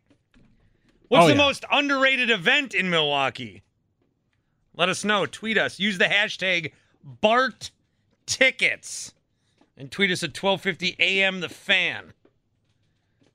What's 1.09 1.25
Oh, 1.25 1.29
the 1.29 1.35
yeah. 1.35 1.39
most 1.39 1.65
underrated 1.71 2.31
event 2.31 2.75
in 2.75 2.89
Milwaukee? 2.91 3.63
Let 4.75 4.89
us 4.89 5.05
know. 5.05 5.27
Tweet 5.27 5.57
us. 5.59 5.79
Use 5.79 5.99
the 5.99 6.05
hashtag 6.07 6.73
BART 7.03 7.71
Tickets 8.27 9.13
and 9.77 9.91
tweet 9.91 10.11
us 10.11 10.23
at 10.23 10.31
1250 10.37 10.97
AM 10.99 11.41
The 11.41 11.49
Fan 11.49 12.13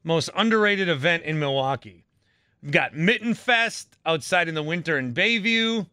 most 0.03 0.29
underrated 0.35 0.89
event 0.89 1.23
in 1.23 1.39
Milwaukee. 1.39 2.03
We've 2.61 2.71
got 2.71 2.95
Mitten 2.95 3.33
Fest 3.35 3.95
outside 4.05 4.47
in 4.49 4.55
the 4.55 4.63
winter 4.63 4.97
in 4.97 5.13
Bayview. 5.13 5.85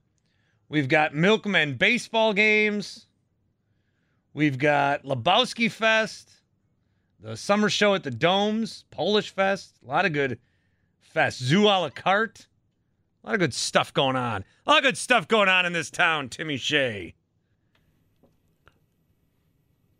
We've 0.70 0.88
got 0.88 1.14
Milkmen 1.14 1.74
baseball 1.74 2.32
games. 2.32 3.06
We've 4.34 4.58
got 4.58 5.04
Lebowski 5.04 5.70
Fest, 5.70 6.30
the 7.20 7.36
summer 7.36 7.68
show 7.68 7.94
at 7.94 8.02
the 8.04 8.10
Domes, 8.10 8.84
Polish 8.90 9.30
Fest, 9.30 9.74
a 9.84 9.88
lot 9.88 10.04
of 10.04 10.12
good 10.12 10.38
fest. 11.00 11.38
Zoo 11.42 11.64
a 11.64 11.74
la 11.80 11.90
carte. 11.90 12.46
A 13.24 13.26
lot 13.26 13.34
of 13.34 13.40
good 13.40 13.54
stuff 13.54 13.92
going 13.92 14.16
on. 14.16 14.44
A 14.66 14.70
lot 14.70 14.78
of 14.78 14.84
good 14.84 14.96
stuff 14.96 15.26
going 15.26 15.48
on 15.48 15.66
in 15.66 15.72
this 15.72 15.90
town, 15.90 16.28
Timmy 16.28 16.56
Shea. 16.56 17.14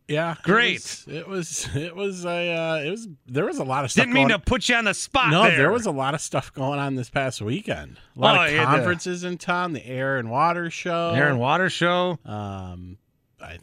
Yeah, 0.06 0.32
it 0.32 0.38
Great. 0.42 0.74
was- 0.74 1.04
It 1.08 1.28
was. 1.28 1.68
It 1.76 1.94
was. 1.96 2.24
a. 2.24 2.54
Uh, 2.54 2.76
it 2.76 2.90
was. 2.90 3.08
There 3.26 3.44
was 3.44 3.58
a 3.58 3.64
lot 3.64 3.84
of 3.84 3.90
stuff. 3.90 4.04
Didn't 4.04 4.14
mean 4.14 4.28
to 4.28 4.38
put 4.38 4.66
you 4.68 4.74
on 4.76 4.84
the 4.84 4.94
spot 4.94 5.30
No, 5.30 5.42
there. 5.42 5.56
there 5.58 5.70
was 5.72 5.84
a 5.84 5.90
lot 5.90 6.14
of 6.14 6.20
stuff 6.22 6.50
going 6.54 6.78
on 6.78 6.94
this 6.94 7.10
past 7.10 7.42
weekend. 7.42 7.98
A 8.16 8.20
lot 8.20 8.38
Oh, 8.50 8.54
of 8.56 8.64
conferences 8.64 9.22
in 9.24 9.36
town. 9.36 9.74
The 9.74 9.84
Air 9.86 10.16
and 10.16 10.30
Water 10.30 10.70
Show. 10.70 11.10
Air 11.14 11.28
and 11.28 11.38
Water 11.38 11.68
Show. 11.68 12.18
Um, 12.24 12.96
I, 13.42 13.58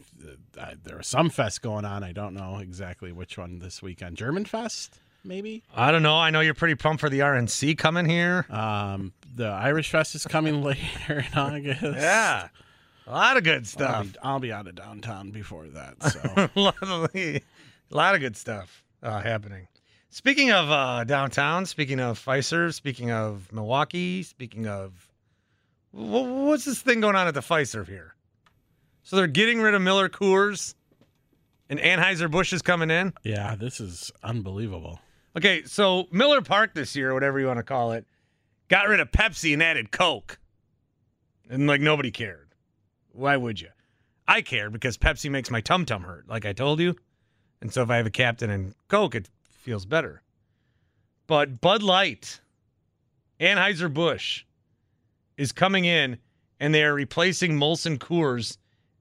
I 0.60 0.74
there 0.84 0.96
was 0.96 1.06
some 1.06 1.30
fest 1.30 1.62
going 1.62 1.84
on. 1.84 2.02
I 2.02 2.12
don't 2.12 2.34
know 2.34 2.58
exactly 2.58 3.12
which 3.12 3.38
one 3.38 3.58
this 3.58 3.82
weekend. 3.82 4.16
German 4.16 4.44
Fest, 4.44 4.98
maybe. 5.24 5.62
I 5.74 5.90
don't 5.92 6.02
know. 6.02 6.16
I 6.16 6.30
know 6.30 6.40
you're 6.40 6.54
pretty 6.54 6.74
pumped 6.74 7.00
for 7.00 7.10
the 7.10 7.20
RNC 7.20 7.76
coming 7.78 8.08
here. 8.08 8.46
Um, 8.50 9.12
the 9.34 9.46
Irish 9.48 9.90
Fest 9.90 10.14
is 10.14 10.26
coming 10.26 10.62
later 10.64 11.24
in 11.32 11.38
August. 11.38 11.82
Yeah. 11.82 12.48
A 13.06 13.10
lot 13.10 13.36
of 13.36 13.44
good 13.44 13.60
I'll 13.60 13.64
stuff. 13.64 14.12
be, 14.12 14.18
I'll 14.22 14.40
be 14.40 14.52
out 14.52 14.66
of 14.66 14.74
downtown 14.74 15.30
before 15.30 15.66
that. 15.68 16.02
So 16.02 16.20
a, 16.56 16.60
lot 16.60 16.82
of, 16.82 17.14
a 17.14 17.40
lot 17.90 18.14
of 18.14 18.20
good 18.20 18.36
stuff 18.36 18.82
uh, 19.02 19.20
happening. 19.20 19.68
Speaking 20.10 20.50
of 20.50 20.70
uh, 20.70 21.04
downtown, 21.04 21.66
speaking 21.66 22.00
of 22.00 22.18
Fiserv, 22.18 22.74
speaking 22.74 23.10
of 23.12 23.52
Milwaukee, 23.52 24.22
speaking 24.22 24.66
of 24.66 25.08
what's 25.92 26.64
this 26.64 26.80
thing 26.80 27.00
going 27.00 27.14
on 27.14 27.28
at 27.28 27.34
the 27.34 27.40
Fiserv 27.40 27.86
here? 27.86 28.14
So 29.06 29.14
they're 29.14 29.28
getting 29.28 29.60
rid 29.60 29.72
of 29.74 29.82
Miller 29.82 30.08
Coors, 30.08 30.74
and 31.70 31.78
Anheuser 31.78 32.28
Busch 32.28 32.52
is 32.52 32.60
coming 32.60 32.90
in. 32.90 33.12
yeah, 33.22 33.54
this 33.54 33.78
is 33.78 34.10
unbelievable. 34.24 34.98
Okay, 35.36 35.62
so 35.62 36.08
Miller 36.10 36.42
Park 36.42 36.74
this 36.74 36.96
year, 36.96 37.14
whatever 37.14 37.38
you 37.38 37.46
want 37.46 37.58
to 37.58 37.62
call 37.62 37.92
it, 37.92 38.04
got 38.66 38.88
rid 38.88 38.98
of 38.98 39.12
Pepsi 39.12 39.52
and 39.52 39.62
added 39.62 39.92
Coke, 39.92 40.40
and 41.48 41.68
like 41.68 41.80
nobody 41.80 42.10
cared. 42.10 42.48
Why 43.12 43.36
would 43.36 43.60
you? 43.60 43.68
I 44.26 44.42
care 44.42 44.70
because 44.70 44.98
Pepsi 44.98 45.30
makes 45.30 45.52
my 45.52 45.60
tum 45.60 45.86
tum 45.86 46.02
hurt, 46.02 46.28
like 46.28 46.44
I 46.44 46.52
told 46.52 46.80
you. 46.80 46.96
And 47.60 47.72
so 47.72 47.82
if 47.82 47.90
I 47.90 47.98
have 47.98 48.06
a 48.06 48.10
captain 48.10 48.50
and 48.50 48.74
Coke, 48.88 49.14
it 49.14 49.30
feels 49.48 49.86
better. 49.86 50.20
But 51.28 51.60
Bud 51.60 51.84
Light, 51.84 52.40
Anheuser 53.38 53.92
Busch, 53.92 54.42
is 55.36 55.52
coming 55.52 55.84
in, 55.84 56.18
and 56.58 56.74
they 56.74 56.82
are 56.82 56.92
replacing 56.92 57.52
Molson 57.52 57.98
Coors 57.98 58.56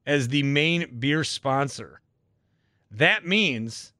as 0.05 0.27
the 0.27 0.43
main 0.43 0.99
beer 0.99 1.23
sponsor. 1.23 2.01
That 2.91 3.25
means 3.25 3.93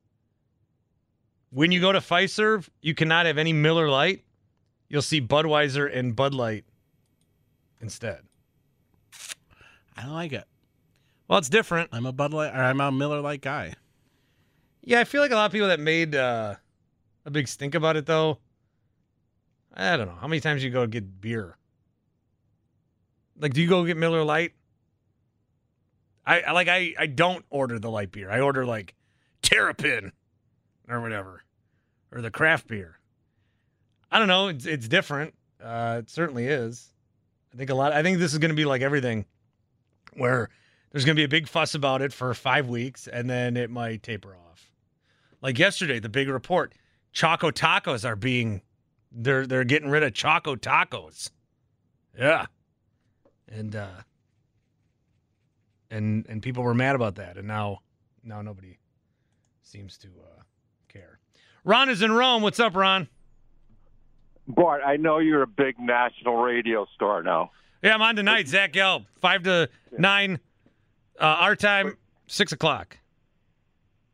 when 1.50 1.72
you 1.72 1.82
go 1.82 1.92
to 1.92 2.00
Fiserv, 2.00 2.70
you 2.82 2.94
cannot 2.94 3.26
have 3.26 3.38
any 3.38 3.54
Miller 3.54 3.90
Lite. 3.90 4.24
You'll 4.90 5.02
see 5.02 5.22
Budweiser 5.22 5.90
and 5.92 6.16
Bud 6.16 6.34
Light 6.34 6.66
instead. 7.82 8.22
I 9.98 10.04
don't 10.04 10.14
like 10.14 10.34
it. 10.34 10.46
Well, 11.28 11.40
it's 11.40 11.50
different. 11.50 11.90
I'm 11.92 12.06
a 12.06 12.12
Bud 12.12 12.34
Light 12.34 12.54
or 12.54 12.62
I'm 12.62 12.80
a 12.80 12.92
Miller 12.92 13.22
Lite 13.22 13.42
guy. 13.42 13.74
Yeah, 14.82 15.00
I 15.00 15.04
feel 15.04 15.22
like 15.22 15.32
a 15.32 15.36
lot 15.36 15.48
of 15.48 15.52
people 15.52 15.70
that 15.70 15.80
made 15.80 16.14
uh, 16.14 16.56
a 17.26 17.32
big 17.32 17.48
stink 17.48 17.74
about 17.74 17.96
it, 17.96 18.06
though. 18.06 18.38
I 19.74 19.98
don't 19.98 20.08
know 20.08 20.18
how 20.20 20.28
many 20.28 20.40
times 20.40 20.64
you 20.64 20.70
go 20.70 20.86
get 20.86 21.20
beer. 21.20 21.58
Like, 23.38 23.54
do 23.54 23.62
you 23.62 23.68
go 23.68 23.84
get 23.84 23.98
Miller 23.98 24.24
Lite? 24.24 24.54
I, 26.26 26.52
like 26.52 26.68
I 26.68 26.94
I 26.98 27.08
don't 27.08 27.46
order 27.50 27.80
the 27.80 27.92
light 27.92 28.12
beer. 28.12 28.32
I 28.32 28.40
order 28.40 28.66
like 28.66 28.96
Terrapin 29.42 30.12
or 30.90 31.02
whatever, 31.02 31.44
or 32.12 32.22
the 32.22 32.32
craft 32.32 32.68
beer. 32.68 33.00
I 34.12 34.20
don't 34.20 34.28
know. 34.28 34.48
It's 34.48 34.66
it's 34.66 34.88
different. 34.88 35.36
Uh, 35.64 35.98
it 36.00 36.10
certainly 36.10 36.48
is. 36.48 36.94
I 37.54 37.58
think 37.58 37.70
a 37.70 37.76
lot. 37.76 37.94
I 37.94 38.04
think 38.04 38.20
this 38.20 38.34
is 38.34 38.40
going 38.40 38.50
to 38.50 38.56
be 38.56 38.66
like 38.66 38.82
everything, 38.82 39.26
where 40.14 40.50
there's 40.92 41.06
going 41.06 41.16
to 41.16 41.20
be 41.20 41.26
a 41.26 41.30
big 41.30 41.48
fuss 41.48 41.76
about 41.76 42.02
it 42.02 42.12
for 42.12 42.34
five 42.34 42.68
weeks, 42.68 43.08
and 43.08 43.30
then 43.30 43.58
it 43.58 43.70
might 43.70 44.04
taper 44.04 44.36
off. 44.36 44.72
Like 45.42 45.60
yesterday, 45.60 46.00
the 46.00 46.10
big 46.10 46.28
report: 46.28 46.74
Choco 47.12 47.52
tacos 47.52 48.04
are 48.04 48.16
being 48.16 48.62
they're 49.12 49.46
they're 49.46 49.64
getting 49.64 49.90
rid 49.90 50.04
of 50.04 50.14
Choco 50.14 50.56
tacos. 50.56 51.30
Yeah, 52.18 52.46
and 53.48 53.76
uh, 53.76 54.02
and 55.90 56.26
and 56.28 56.42
people 56.42 56.64
were 56.64 56.74
mad 56.74 56.96
about 56.96 57.16
that, 57.16 57.38
and 57.38 57.48
now 57.48 57.80
now 58.24 58.42
nobody 58.42 58.78
seems 59.62 59.98
to 60.00 60.08
uh, 60.08 60.42
care. 60.88 61.20
Ron 61.64 61.90
is 61.90 62.02
in 62.02 62.12
Rome. 62.12 62.42
What's 62.42 62.60
up, 62.60 62.76
Ron? 62.76 63.08
Bart, 64.48 64.82
I 64.86 64.98
know 64.98 65.18
you're 65.18 65.42
a 65.42 65.48
big 65.48 65.80
national 65.80 66.38
radio 66.38 66.86
star 66.94 67.24
now. 67.24 67.52
Yeah, 67.82 67.96
I'm 67.96 68.02
on 68.02 68.16
tonight. 68.16 68.48
Zach 68.48 68.74
Gelb, 68.74 69.06
five 69.20 69.44
to 69.44 69.70
nine, 69.98 70.40
uh, 71.20 71.24
our 71.24 71.56
time, 71.56 71.98
six 72.28 72.52
o'clock. 72.52 72.98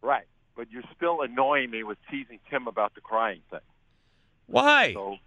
Right. 0.01 0.25
But 0.55 0.71
you're 0.71 0.83
still 0.95 1.21
annoying 1.21 1.71
me 1.71 1.83
with 1.83 1.97
teasing 2.09 2.39
Tim 2.49 2.67
about 2.67 2.95
the 2.95 3.01
crying 3.01 3.41
thing. 3.49 3.59
Why? 4.47 4.93
So 4.93 5.17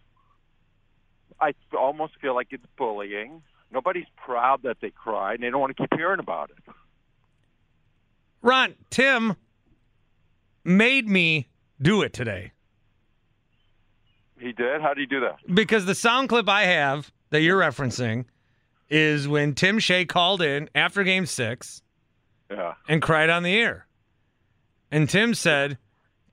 I 1.41 1.55
almost 1.77 2.15
feel 2.21 2.35
like 2.35 2.49
it's 2.51 2.67
bullying. 2.77 3.43
Nobody's 3.75 4.07
proud 4.17 4.63
that 4.63 4.77
they 4.81 4.91
cried, 4.91 5.35
and 5.35 5.43
they 5.43 5.51
don't 5.51 5.61
want 5.61 5.77
to 5.77 5.83
keep 5.83 5.93
hearing 5.95 6.21
about 6.21 6.51
it. 6.51 6.73
Ron, 8.41 8.75
Tim 8.91 9.35
made 10.65 11.09
me 11.09 11.49
do 11.83 12.03
it 12.03 12.13
today 12.13 12.53
He 14.39 14.53
did? 14.53 14.81
How 14.81 14.95
did 14.95 14.99
he 15.01 15.07
do 15.07 15.21
that? 15.21 15.37
because 15.55 15.85
the 15.87 15.95
sound 15.95 16.29
clip 16.29 16.49
I 16.49 16.63
have 16.65 17.11
that 17.31 17.41
you're 17.41 17.59
referencing 17.61 18.27
is 18.89 19.27
when 19.27 19.55
Tim 19.55 19.79
Shea 19.79 20.05
called 20.05 20.41
in 20.41 20.69
after 20.75 21.03
game 21.03 21.27
six 21.27 21.83
Yeah. 22.51 22.75
and 22.89 23.03
cried 23.03 23.29
on 23.31 23.43
the 23.43 23.55
air. 23.57 23.87
And 24.91 25.09
Tim 25.09 25.35
said, 25.35 25.79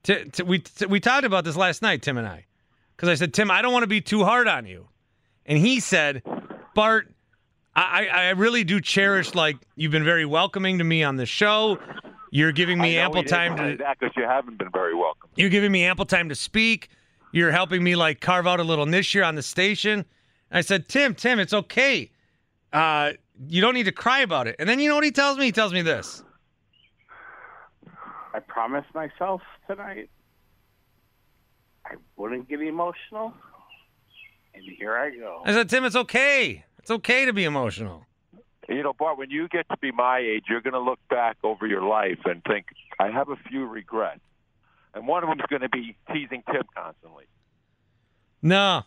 t- 0.04 0.25
t- 0.25 0.43
we, 0.43 0.60
t- 0.60 0.86
we 0.86 0.99
talked 0.99 1.25
about 1.25 1.43
this 1.43 1.56
last 1.56 1.82
night, 1.82 2.01
Tim 2.04 2.17
and 2.17 2.27
I, 2.27 2.45
because 2.95 3.10
I 3.10 3.15
said, 3.15 3.34
Tim, 3.34 3.49
I 3.49 3.62
don't 3.62 3.73
want 3.73 3.84
to 3.84 3.88
be 3.88 4.01
too 4.01 4.23
hard 4.23 4.47
on 4.47 4.65
you. 4.67 4.88
And 5.45 5.58
he 5.58 5.80
said, 5.80 6.21
Bart, 6.75 7.10
I, 7.75 8.07
I 8.07 8.29
really 8.31 8.63
do 8.63 8.81
cherish, 8.81 9.34
like, 9.34 9.57
you've 9.75 9.91
been 9.91 10.03
very 10.03 10.25
welcoming 10.25 10.77
to 10.79 10.84
me 10.84 11.03
on 11.03 11.15
the 11.15 11.25
show. 11.25 11.79
You're 12.29 12.51
giving 12.51 12.79
me 12.79 12.97
ample 12.97 13.23
time 13.23 13.55
to. 13.57 13.77
that 13.77 13.99
because 13.99 14.15
you 14.17 14.23
haven't 14.23 14.57
been 14.57 14.71
very 14.71 14.95
welcome. 14.95 15.29
You're 15.36 15.49
giving 15.49 15.71
me 15.71 15.84
ample 15.86 16.05
time 16.05 16.29
to 16.29 16.36
speak. 16.36 16.89
You're 17.31 17.51
helping 17.51 17.84
me 17.84 17.95
like 17.95 18.19
carve 18.19 18.45
out 18.45 18.60
a 18.60 18.63
little 18.63 18.86
niche 18.86 19.12
here 19.12 19.23
on 19.23 19.36
the 19.36 19.41
station. 19.41 20.05
I 20.51 20.62
said, 20.62 20.89
Tim, 20.89 21.15
Tim, 21.15 21.39
it's 21.39 21.53
okay. 21.53 22.12
Uh, 22.73 23.13
you 23.47 23.62
don't 23.62 23.73
need 23.73 23.86
to 23.86 23.91
cry 23.91 24.19
about 24.19 24.47
it. 24.47 24.55
And 24.60 24.67
then 24.67 24.79
you 24.79 24.89
know 24.89 24.95
what 24.95 25.03
he 25.05 25.12
tells 25.12 25.38
me? 25.38 25.45
He 25.45 25.51
tells 25.51 25.71
me 25.73 25.81
this. 25.81 26.23
I 28.34 28.39
promised 28.39 28.93
myself 28.93 29.41
tonight 29.67 30.10
I 31.86 31.95
wouldn't 32.15 32.47
get 32.47 32.62
emotional, 32.62 33.34
and 34.53 34.63
here 34.77 34.95
I 34.95 35.10
go. 35.10 35.41
I 35.45 35.51
said, 35.51 35.69
Tim, 35.69 35.84
it's 35.84 35.95
okay. 35.95 36.63
It's 36.81 36.91
okay 36.91 37.25
to 37.25 37.33
be 37.33 37.43
emotional. 37.43 38.05
You 38.67 38.83
know, 38.83 38.93
Bart, 38.93 39.17
when 39.17 39.29
you 39.29 39.47
get 39.47 39.67
to 39.69 39.77
be 39.77 39.91
my 39.91 40.19
age, 40.19 40.45
you're 40.49 40.61
going 40.61 40.73
to 40.73 40.79
look 40.79 40.99
back 41.09 41.37
over 41.43 41.67
your 41.67 41.81
life 41.81 42.19
and 42.25 42.43
think, 42.43 42.67
I 42.99 43.09
have 43.09 43.29
a 43.29 43.35
few 43.49 43.65
regrets. 43.65 44.21
And 44.93 45.07
one 45.07 45.23
of 45.23 45.29
them 45.29 45.39
is 45.39 45.45
going 45.49 45.61
to 45.61 45.69
be 45.69 45.95
teasing 46.11 46.43
Tim 46.51 46.63
constantly. 46.75 47.25
No. 48.41 48.83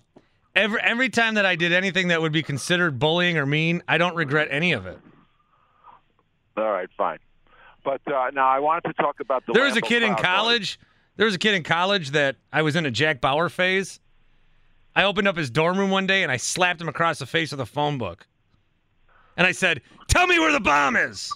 Every 0.55 0.81
every 0.81 1.09
time 1.09 1.35
that 1.35 1.47
I 1.47 1.57
did 1.57 1.73
anything 1.73 2.09
that 2.09 2.21
would 2.21 2.33
be 2.33 2.43
considered 2.43 2.99
bullying 2.99 3.39
or 3.39 3.47
mean, 3.47 3.83
I 3.89 3.99
don't 3.99 4.15
regret 4.15 4.49
any 4.51 4.73
of 4.73 4.87
it. 4.87 4.99
All 6.57 6.71
right, 6.71 6.89
fine. 6.97 7.19
But 7.85 8.01
uh, 8.07 8.31
now 8.33 8.49
I 8.49 8.61
wanted 8.61 8.89
to 8.89 8.93
talk 8.95 9.21
about 9.21 9.45
the. 9.47 9.53
There 9.53 9.65
was 9.65 9.77
a 9.77 9.81
kid 9.81 10.03
in 10.03 10.15
college. 10.15 10.79
There 11.17 11.27
was 11.27 11.35
a 11.35 11.39
kid 11.39 11.55
in 11.55 11.63
college 11.63 12.11
that 12.11 12.37
I 12.53 12.63
was 12.63 12.77
in 12.77 12.87
a 12.87 12.91
Jack 12.91 13.21
Bauer 13.21 13.49
phase. 13.49 14.01
I 14.97 15.05
opened 15.05 15.29
up 15.29 15.37
his 15.37 15.51
dorm 15.51 15.79
room 15.79 15.91
one 15.91 16.07
day 16.07 16.23
and 16.23 16.31
I 16.31 16.37
slapped 16.37 16.81
him 16.81 16.89
across 16.89 17.19
the 17.19 17.27
face 17.27 17.51
with 17.51 17.61
a 17.61 17.67
phone 17.67 17.99
book. 17.99 18.27
And 19.37 19.47
I 19.47 19.53
said, 19.53 19.83
"Tell 20.09 20.27
me 20.27 20.39
where 20.39 20.53
the 20.53 20.61
bomb 20.61 20.97
is." 20.97 21.33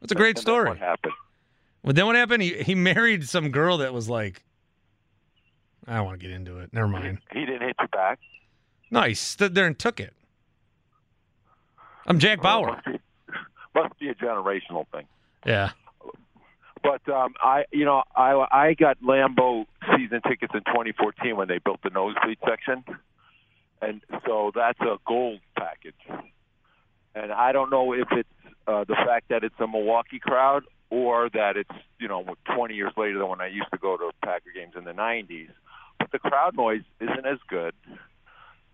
That's 0.00 0.12
a 0.12 0.14
great 0.14 0.30
And 0.30 0.36
then 0.38 0.42
story. 0.42 0.68
What 0.70 0.78
happened? 0.78 1.12
Well, 1.82 1.92
then 1.92 2.06
what 2.06 2.16
happened? 2.16 2.42
He 2.42 2.62
he 2.62 2.74
married 2.74 3.28
some 3.28 3.50
girl 3.50 3.78
that 3.78 3.94
was 3.94 4.08
like, 4.08 4.42
I 5.86 5.96
don't 5.96 6.06
want 6.06 6.20
to 6.20 6.26
get 6.26 6.34
into 6.34 6.58
it. 6.58 6.72
Never 6.72 6.88
mind. 6.88 7.18
He 7.32 7.46
didn't 7.46 7.62
hit 7.62 7.76
you 7.80 7.88
back. 7.88 8.18
No, 8.90 9.02
he 9.02 9.14
stood 9.14 9.54
there 9.54 9.66
and 9.66 9.78
took 9.78 10.00
it. 10.00 10.12
I'm 12.06 12.18
Jack 12.18 12.42
Bauer. 12.42 12.66
Must 12.66 12.84
be, 12.84 12.98
must 13.74 13.98
be 13.98 14.08
a 14.08 14.14
generational 14.14 14.86
thing. 14.92 15.06
Yeah. 15.46 15.70
But 16.82 17.06
um, 17.12 17.34
I, 17.40 17.64
you 17.72 17.84
know, 17.84 18.02
I 18.16 18.46
I 18.50 18.74
got 18.74 18.98
Lambeau 19.02 19.66
season 19.96 20.20
tickets 20.26 20.52
in 20.54 20.60
2014 20.60 21.36
when 21.36 21.48
they 21.48 21.58
built 21.58 21.80
the 21.82 21.90
nosebleed 21.90 22.38
section, 22.46 22.84
and 23.82 24.00
so 24.26 24.50
that's 24.54 24.80
a 24.80 24.96
gold 25.06 25.40
package. 25.56 25.94
And 27.14 27.32
I 27.32 27.52
don't 27.52 27.70
know 27.70 27.92
if 27.92 28.08
it's 28.12 28.28
uh, 28.66 28.84
the 28.84 28.94
fact 28.94 29.28
that 29.28 29.44
it's 29.44 29.58
a 29.58 29.66
Milwaukee 29.66 30.20
crowd 30.20 30.64
or 30.90 31.28
that 31.30 31.56
it's 31.56 31.70
you 31.98 32.08
know 32.08 32.24
20 32.54 32.74
years 32.74 32.92
later 32.96 33.18
than 33.18 33.28
when 33.28 33.40
I 33.40 33.48
used 33.48 33.70
to 33.72 33.78
go 33.78 33.96
to 33.96 34.10
Packer 34.24 34.50
games 34.54 34.74
in 34.76 34.84
the 34.84 34.92
90s. 34.92 35.50
But 35.98 36.12
the 36.12 36.18
crowd 36.18 36.56
noise 36.56 36.82
isn't 37.00 37.26
as 37.26 37.38
good. 37.48 37.74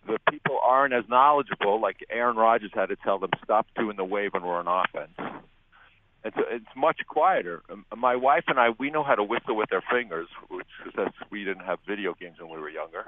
The 0.07 0.19
people 0.31 0.59
aren't 0.63 0.95
as 0.95 1.05
knowledgeable. 1.09 1.81
Like 1.81 1.97
Aaron 2.11 2.37
Rodgers 2.37 2.71
had 2.73 2.91
to 2.91 2.97
tell 2.97 3.19
them 3.19 3.31
stop 3.43 3.67
doing 3.77 3.97
the 3.97 4.05
wave 4.05 4.33
when 4.33 4.45
we're 4.45 4.59
on 4.59 4.69
offense. 4.69 5.43
It's 6.27 6.37
it's 6.51 6.67
much 6.75 6.99
quieter. 7.07 7.63
Um, 7.71 7.87
My 7.97 8.17
wife 8.17 8.45
and 8.49 8.59
I, 8.59 8.71
we 8.71 8.91
know 8.91 9.05
how 9.05 9.15
to 9.15 9.23
whistle 9.23 9.55
with 9.55 9.73
our 9.73 9.83
fingers, 9.91 10.29
which 10.51 10.67
because 10.85 11.13
we 11.31 11.45
didn't 11.45 11.65
have 11.65 11.79
video 11.87 12.15
games 12.15 12.37
when 12.41 12.51
we 12.51 12.59
were 12.59 12.69
younger, 12.69 13.05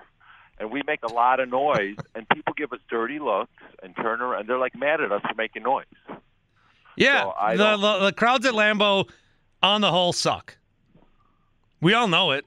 and 0.59 0.71
we 0.71 0.83
make 0.87 1.03
a 1.03 1.13
lot 1.13 1.41
of 1.41 1.49
noise, 1.49 1.97
and 2.15 2.29
people 2.29 2.55
give 2.55 2.73
us 2.73 2.79
dirty 2.89 3.19
looks 3.19 3.51
and 3.83 3.97
turn 3.97 4.21
around, 4.21 4.41
and 4.41 4.49
they're 4.49 4.59
like 4.59 4.77
mad 4.77 5.01
at 5.01 5.11
us 5.11 5.23
for 5.23 5.35
making 5.35 5.65
noise. 5.65 5.85
Yeah. 6.97 7.23
So 7.23 7.31
I 7.31 7.57
the, 7.57 7.77
the 7.77 7.99
the 8.07 8.13
crowds 8.13 8.47
at 8.47 8.55
Lambeau, 8.55 9.09
on 9.63 9.81
the 9.81 9.91
whole, 9.91 10.13
suck. 10.13 10.57
We 11.81 11.95
all 11.95 12.07
know 12.07 12.31
it. 12.31 12.45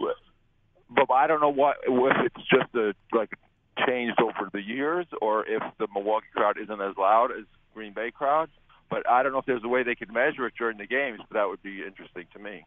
But 0.89 1.11
I 1.11 1.27
don't 1.27 1.41
know 1.41 1.49
what 1.49 1.77
if 1.85 2.25
it's 2.25 2.47
just 2.49 2.73
a 2.75 2.93
like 3.11 3.37
changed 3.85 4.21
over 4.21 4.49
the 4.53 4.61
years, 4.61 5.05
or 5.21 5.45
if 5.45 5.63
the 5.79 5.87
Milwaukee 5.93 6.27
crowd 6.33 6.57
isn't 6.57 6.81
as 6.81 6.95
loud 6.97 7.31
as 7.31 7.45
Green 7.73 7.93
Bay 7.93 8.11
crowd. 8.11 8.49
But 8.91 9.09
I 9.09 9.23
don't 9.23 9.31
know 9.31 9.39
if 9.39 9.45
there's 9.45 9.63
a 9.63 9.67
way 9.69 9.81
they 9.81 9.95
could 9.95 10.13
measure 10.13 10.45
it 10.45 10.53
during 10.57 10.77
the 10.77 10.85
games. 10.85 11.19
But 11.27 11.33
that 11.39 11.47
would 11.47 11.63
be 11.63 11.81
interesting 11.81 12.25
to 12.33 12.39
me. 12.39 12.65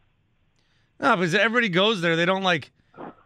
No, 0.99 1.15
because 1.17 1.35
everybody 1.37 1.69
goes 1.69 2.01
there. 2.01 2.17
They 2.17 2.25
don't 2.25 2.43
like. 2.43 2.73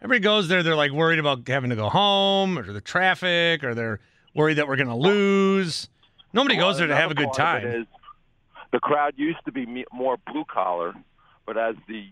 Everybody 0.02 0.20
goes 0.20 0.48
there. 0.48 0.62
They're 0.62 0.76
like 0.76 0.92
worried 0.92 1.18
about 1.18 1.46
having 1.48 1.70
to 1.70 1.76
go 1.76 1.88
home, 1.88 2.58
or 2.58 2.70
the 2.70 2.80
traffic, 2.80 3.62
or 3.64 3.74
they're 3.74 4.00
worried 4.34 4.54
that 4.54 4.68
we're 4.68 4.76
going 4.76 4.88
to 4.88 4.94
lose. 4.94 5.88
Nobody 6.32 6.56
Well, 6.56 6.70
goes 6.70 6.78
there 6.78 6.88
to 6.88 6.96
have 6.96 7.10
a 7.10 7.14
good 7.14 7.30
part 7.32 7.64
of 7.64 7.70
it 7.70 7.72
time. 7.72 7.80
is 7.82 7.86
the 8.72 8.80
crowd 8.80 9.14
used 9.16 9.44
to 9.46 9.52
be 9.52 9.84
more 9.92 10.16
blue 10.30 10.44
collar, 10.44 10.94
but 11.46 11.56
as 11.56 11.74
the 11.86 12.08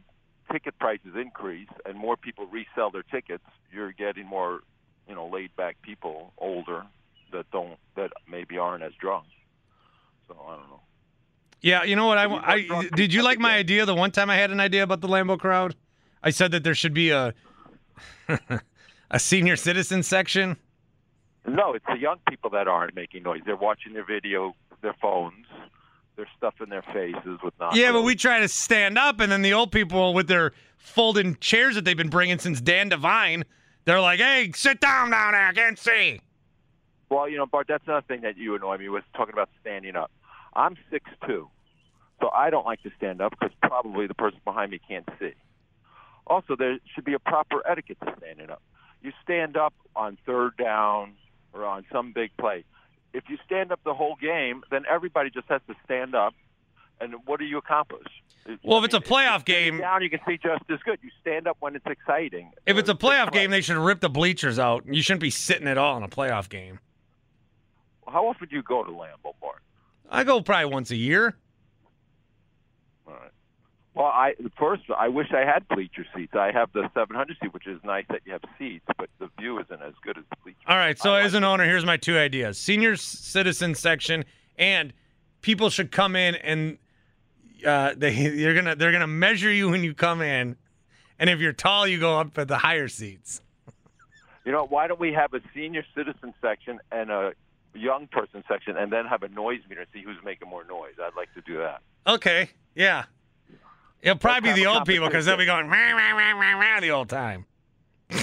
ticket 0.53 0.79
prices 0.79 1.15
increase 1.17 1.69
and 1.85 1.99
more 1.99 2.17
people 2.17 2.47
resell 2.47 2.91
their 2.91 3.03
tickets, 3.03 3.45
you're 3.73 3.93
getting 3.93 4.27
more, 4.27 4.61
you 5.09 5.15
know, 5.15 5.27
laid 5.27 5.55
back 5.57 5.77
people, 5.83 6.33
older 6.39 6.85
that 7.33 7.51
don't 7.51 7.77
that 7.97 8.11
maybe 8.31 8.57
aren't 8.57 8.83
as 8.83 8.93
drunk. 9.01 9.27
So 10.29 10.37
I 10.47 10.57
don't 10.57 10.69
know. 10.69 10.81
Yeah, 11.61 11.85
you 11.85 11.97
know 11.97 12.07
what? 12.07 12.19
I, 12.19 12.27
I 12.27 12.89
did 12.95 13.13
you 13.13 13.23
like 13.23 13.39
my 13.39 13.57
idea 13.57 13.87
the 13.87 13.95
one 13.95 14.11
time 14.11 14.31
I 14.31 14.37
had 14.37 14.51
an 14.51 14.61
idea 14.61 14.83
about 14.83 15.01
the 15.01 15.09
Lambeau 15.09 15.39
crowd? 15.39 15.75
I 16.23 16.31
said 16.31 16.53
that 16.53 16.65
there 16.65 16.75
should 16.75 16.95
be 16.95 17.11
a 17.11 17.35
a 19.11 19.19
senior 19.19 19.57
citizen 19.57 20.03
section. 20.03 20.57
No, 21.47 21.75
it's 21.75 21.85
the 21.87 21.99
young 21.99 22.17
people 22.29 22.51
that 22.51 22.67
aren't 22.69 22.95
making 22.95 23.23
noise. 23.23 23.43
They're 23.47 23.57
watching 23.57 23.93
their 23.93 24.05
video, 24.05 24.55
their 24.83 24.95
phones, 25.01 25.47
they're 26.17 26.29
stuffing 26.37 26.69
their 26.69 26.83
faces 26.83 27.39
with 27.43 27.55
nonsense. 27.61 27.81
Yeah, 27.81 27.93
but 27.93 28.03
we 28.03 28.17
try 28.17 28.41
to 28.41 28.49
stand 28.49 28.99
up, 28.99 29.21
and 29.21 29.31
then 29.31 29.43
the 29.43 29.53
old 29.53 29.71
people 29.71 30.15
with 30.15 30.29
their 30.29 30.53
folding 30.77 31.37
chairs 31.37 31.75
that 31.77 31.85
they've 31.85 31.97
been 31.97 32.11
bringing 32.11 32.39
since 32.39 32.61
Dan 32.61 32.89
Devine, 32.89 33.45
they're 33.85 34.01
like, 34.01 34.19
"Hey, 34.19 34.51
sit 34.55 34.81
down 34.81 35.11
down 35.11 35.33
there, 35.33 35.47
I 35.47 35.53
can't 35.53 35.79
see." 35.79 36.21
Well, 37.09 37.29
you 37.29 37.37
know, 37.37 37.47
Bart, 37.47 37.67
that's 37.69 37.87
another 37.87 38.05
thing 38.09 38.23
that 38.23 38.37
you 38.37 38.57
annoy 38.57 38.79
me 38.79 38.89
with 38.89 39.05
talking 39.15 39.33
about 39.33 39.49
standing 39.61 39.95
up. 39.95 40.11
I'm 40.57 40.77
six 40.91 41.09
two, 41.27 41.49
so 42.21 42.31
I 42.31 42.51
don't 42.51 42.65
like 42.65 42.83
to 42.83 42.91
stand 42.97 43.21
up 43.21 43.33
because 43.39 43.55
probably 43.63 44.07
the 44.07 44.15
person 44.15 44.41
behind 44.45 44.71
me 44.71 44.81
can't 44.89 45.09
see. 45.21 45.35
Also, 46.27 46.57
there 46.57 46.79
should 46.95 47.05
be 47.05 47.13
a 47.13 47.19
proper 47.19 47.63
etiquette 47.69 47.99
to 48.05 48.15
standing 48.19 48.51
up. 48.51 48.63
You 49.03 49.13
stand 49.23 49.57
up 49.57 49.75
on 49.95 50.19
third 50.27 50.57
down 50.57 51.13
or 51.53 51.65
on 51.65 51.85
some 51.93 52.13
big 52.13 52.31
play. 52.39 52.65
If 53.13 53.25
you 53.29 53.39
stand 53.47 53.71
up 53.71 53.81
the 53.85 53.95
whole 53.95 54.17
game, 54.21 54.63
then 54.71 54.85
everybody 54.91 55.31
just 55.31 55.47
has 55.49 55.61
to 55.69 55.75
stand 55.85 56.15
up. 56.15 56.35
And 57.01 57.15
what 57.27 57.39
do 57.39 57.45
you 57.45 57.59
accomplish? 57.59 58.07
Well, 58.63 58.79
if 58.79 58.87
it's 58.87 58.95
a 58.95 59.01
playoff 59.01 59.45
game, 59.45 59.79
down 59.79 60.03
you 60.03 60.09
can 60.09 60.21
see 60.27 60.39
just 60.39 60.63
as 60.71 60.79
good. 60.85 60.99
You 61.03 61.11
stand 61.21 61.47
up 61.47 61.59
when 61.61 61.77
it's 61.77 61.87
exciting. 61.87 62.53
if 62.65 62.79
it's 62.79 62.89
a 62.89 62.95
playoff 62.95 63.33
game, 63.33 63.51
they 63.51 63.61
should 63.61 63.77
rip 63.77 64.01
the 64.01 64.09
bleachers 64.09 64.59
out. 64.59 64.85
You 64.87 65.03
shouldn't 65.03 65.21
be 65.21 65.31
sitting 65.31 65.69
at 65.69 65.77
all 65.79 65.97
in 65.99 66.03
a 66.03 66.09
playoff 66.09 66.49
game. 66.49 66.79
How 68.09 68.27
often 68.27 68.49
do 68.49 68.57
you 68.57 68.63
go 68.63 68.83
to 68.85 68.91
Lambeau 68.91 69.35
Park? 69.41 69.63
I 70.11 70.25
go 70.25 70.41
probably 70.41 70.73
once 70.73 70.91
a 70.91 70.97
year. 70.97 71.37
All 73.07 73.15
right. 73.15 73.31
Well, 73.95 74.07
I 74.07 74.35
first 74.59 74.83
I 74.97 75.09
wish 75.09 75.33
I 75.33 75.45
had 75.45 75.67
bleacher 75.69 76.07
seats. 76.15 76.35
I 76.35 76.53
have 76.53 76.73
the 76.73 76.91
700 76.95 77.37
seat, 77.43 77.53
which 77.55 77.67
is 77.67 77.81
nice 77.85 78.05
that 78.11 78.21
you 78.25 78.33
have 78.33 78.43
seats, 78.59 78.85
but 78.99 79.09
the 79.19 79.29
view 79.39 79.59
isn't 79.59 79.83
as 79.83 79.95
good 80.03 80.19
as 80.19 80.25
the 80.31 80.37
bleacher. 80.43 80.59
All 80.67 80.77
right, 80.77 80.99
so 80.99 81.15
as 81.15 81.35
an 81.35 81.45
owner, 81.45 81.65
here's 81.65 81.85
my 81.85 81.97
two 81.97 82.19
ideas: 82.19 82.59
senior 82.59 82.97
citizen 82.97 83.75
section, 83.75 84.25
and 84.59 84.93
people 85.41 85.71
should 85.71 85.91
come 85.91 86.17
in 86.17 86.35
and 86.37 86.79
uh, 87.65 87.95
they 87.97 88.13
you're 88.35 88.55
gonna 88.55 88.77
they're 88.77 88.93
gonna 88.93 89.07
measure 89.07 89.51
you 89.51 89.71
when 89.71 89.83
you 89.85 89.95
come 89.95 90.23
in, 90.23 90.57
and 91.19 91.31
if 91.31 91.41
you're 91.41 91.53
tall, 91.53 91.87
you 91.87 91.99
go 91.99 92.19
up 92.19 92.37
at 92.39 92.49
the 92.49 92.59
higher 92.59 92.89
seats. 92.89 93.41
You 94.45 94.53
know, 94.53 94.65
why 94.65 94.87
don't 94.87 95.01
we 95.01 95.13
have 95.13 95.35
a 95.35 95.41
senior 95.55 95.85
citizen 95.95 96.33
section 96.41 96.79
and 96.93 97.11
a 97.11 97.33
young 97.77 98.07
person 98.09 98.43
section, 98.49 98.77
and 98.77 98.93
then 98.93 99.07
have 99.07 99.23
a 99.23 99.29
noise 99.29 99.61
meter 99.69 99.83
and 99.83 99.91
see 99.93 100.03
who's 100.03 100.17
making 100.25 100.49
more 100.49 100.65
noise? 100.65 100.95
I'd 101.03 101.17
like 101.17 101.33
to 101.35 101.41
do 101.41 101.59
that. 101.59 101.81
Okay, 102.07 102.51
yeah, 102.75 103.05
it'll 104.01 104.19
probably 104.19 104.53
be 104.53 104.61
the 104.61 104.67
old 104.67 104.87
people 104.87 105.07
because 105.09 105.27
they'll 105.27 105.37
be 105.37 105.47
going 105.47 105.69
rah, 105.69 105.93
rah, 105.93 106.13
rah, 106.13 106.33
rah, 106.33 106.59
rah, 106.59 106.81
the 106.81 106.89
whole 106.89 107.07
time. 107.07 107.47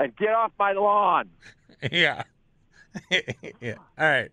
And 0.00 0.14
get 0.16 0.30
off 0.30 0.52
my 0.58 0.72
lawn. 0.72 1.28
yeah, 1.92 2.22
yeah. 3.60 3.74
All 3.98 4.08
right. 4.08 4.30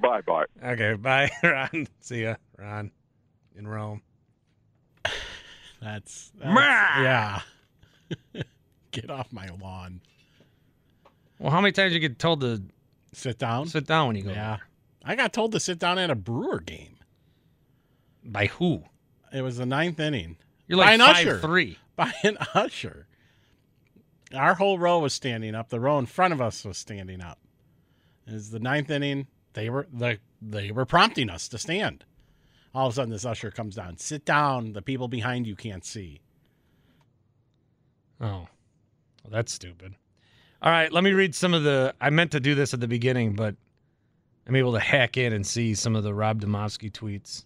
Bye, 0.00 0.20
Bart. 0.22 0.50
Okay, 0.62 0.94
bye, 0.94 1.30
Ron. 1.42 1.86
See 2.00 2.22
ya, 2.22 2.36
Ron, 2.58 2.90
in 3.56 3.66
Rome. 3.68 4.02
That's, 5.80 6.32
that's 6.38 7.00
yeah. 7.00 7.40
Get 8.90 9.10
off 9.10 9.32
my 9.32 9.48
lawn. 9.60 10.00
Well, 11.38 11.50
how 11.50 11.60
many 11.60 11.72
times 11.72 11.92
you 11.92 12.00
get 12.00 12.18
told 12.18 12.40
to 12.40 12.62
sit 13.16 13.38
down? 13.38 13.66
Sit 13.66 13.86
down 13.86 14.08
when 14.08 14.16
you 14.16 14.22
go. 14.22 14.30
Yeah. 14.30 14.58
I 15.04 15.16
got 15.16 15.32
told 15.32 15.52
to 15.52 15.60
sit 15.60 15.78
down 15.78 15.98
at 15.98 16.10
a 16.10 16.14
Brewer 16.14 16.60
game. 16.60 16.96
By 18.24 18.46
who? 18.46 18.84
It 19.32 19.42
was 19.42 19.58
the 19.58 19.66
ninth 19.66 20.00
inning. 20.00 20.36
You're 20.66 20.78
By 20.78 20.84
like 20.84 20.94
an 20.94 21.00
five 21.00 21.26
usher. 21.26 21.38
three. 21.40 21.78
By 21.96 22.12
an 22.22 22.38
usher. 22.54 23.06
Our 24.34 24.54
whole 24.54 24.78
row 24.78 24.98
was 24.98 25.12
standing 25.12 25.54
up. 25.54 25.68
The 25.68 25.78
row 25.80 25.98
in 25.98 26.06
front 26.06 26.32
of 26.32 26.40
us 26.40 26.64
was 26.64 26.78
standing 26.78 27.20
up. 27.20 27.38
It 28.26 28.32
was 28.32 28.50
the 28.50 28.58
ninth 28.60 28.90
inning. 28.90 29.26
They 29.52 29.68
were 29.70 29.86
the 29.92 30.18
they 30.40 30.72
were 30.72 30.86
prompting 30.86 31.30
us 31.30 31.48
to 31.48 31.58
stand. 31.58 32.04
All 32.74 32.88
of 32.88 32.92
a 32.92 32.96
sudden, 32.96 33.10
this 33.12 33.24
usher 33.24 33.50
comes 33.52 33.76
down. 33.76 33.98
Sit 33.98 34.24
down. 34.24 34.72
The 34.72 34.82
people 34.82 35.06
behind 35.06 35.46
you 35.46 35.54
can't 35.54 35.84
see. 35.84 36.20
Oh, 38.20 38.48
well, 39.22 39.30
that's 39.30 39.52
stupid. 39.52 39.94
All 40.64 40.70
right, 40.70 40.90
let 40.90 41.04
me 41.04 41.12
read 41.12 41.34
some 41.34 41.52
of 41.52 41.62
the. 41.62 41.94
I 42.00 42.08
meant 42.08 42.30
to 42.30 42.40
do 42.40 42.54
this 42.54 42.72
at 42.72 42.80
the 42.80 42.88
beginning, 42.88 43.34
but 43.34 43.54
I'm 44.46 44.56
able 44.56 44.72
to 44.72 44.80
hack 44.80 45.18
in 45.18 45.34
and 45.34 45.46
see 45.46 45.74
some 45.74 45.94
of 45.94 46.04
the 46.04 46.14
Rob 46.14 46.40
Demovsky 46.40 46.90
tweets 46.90 47.44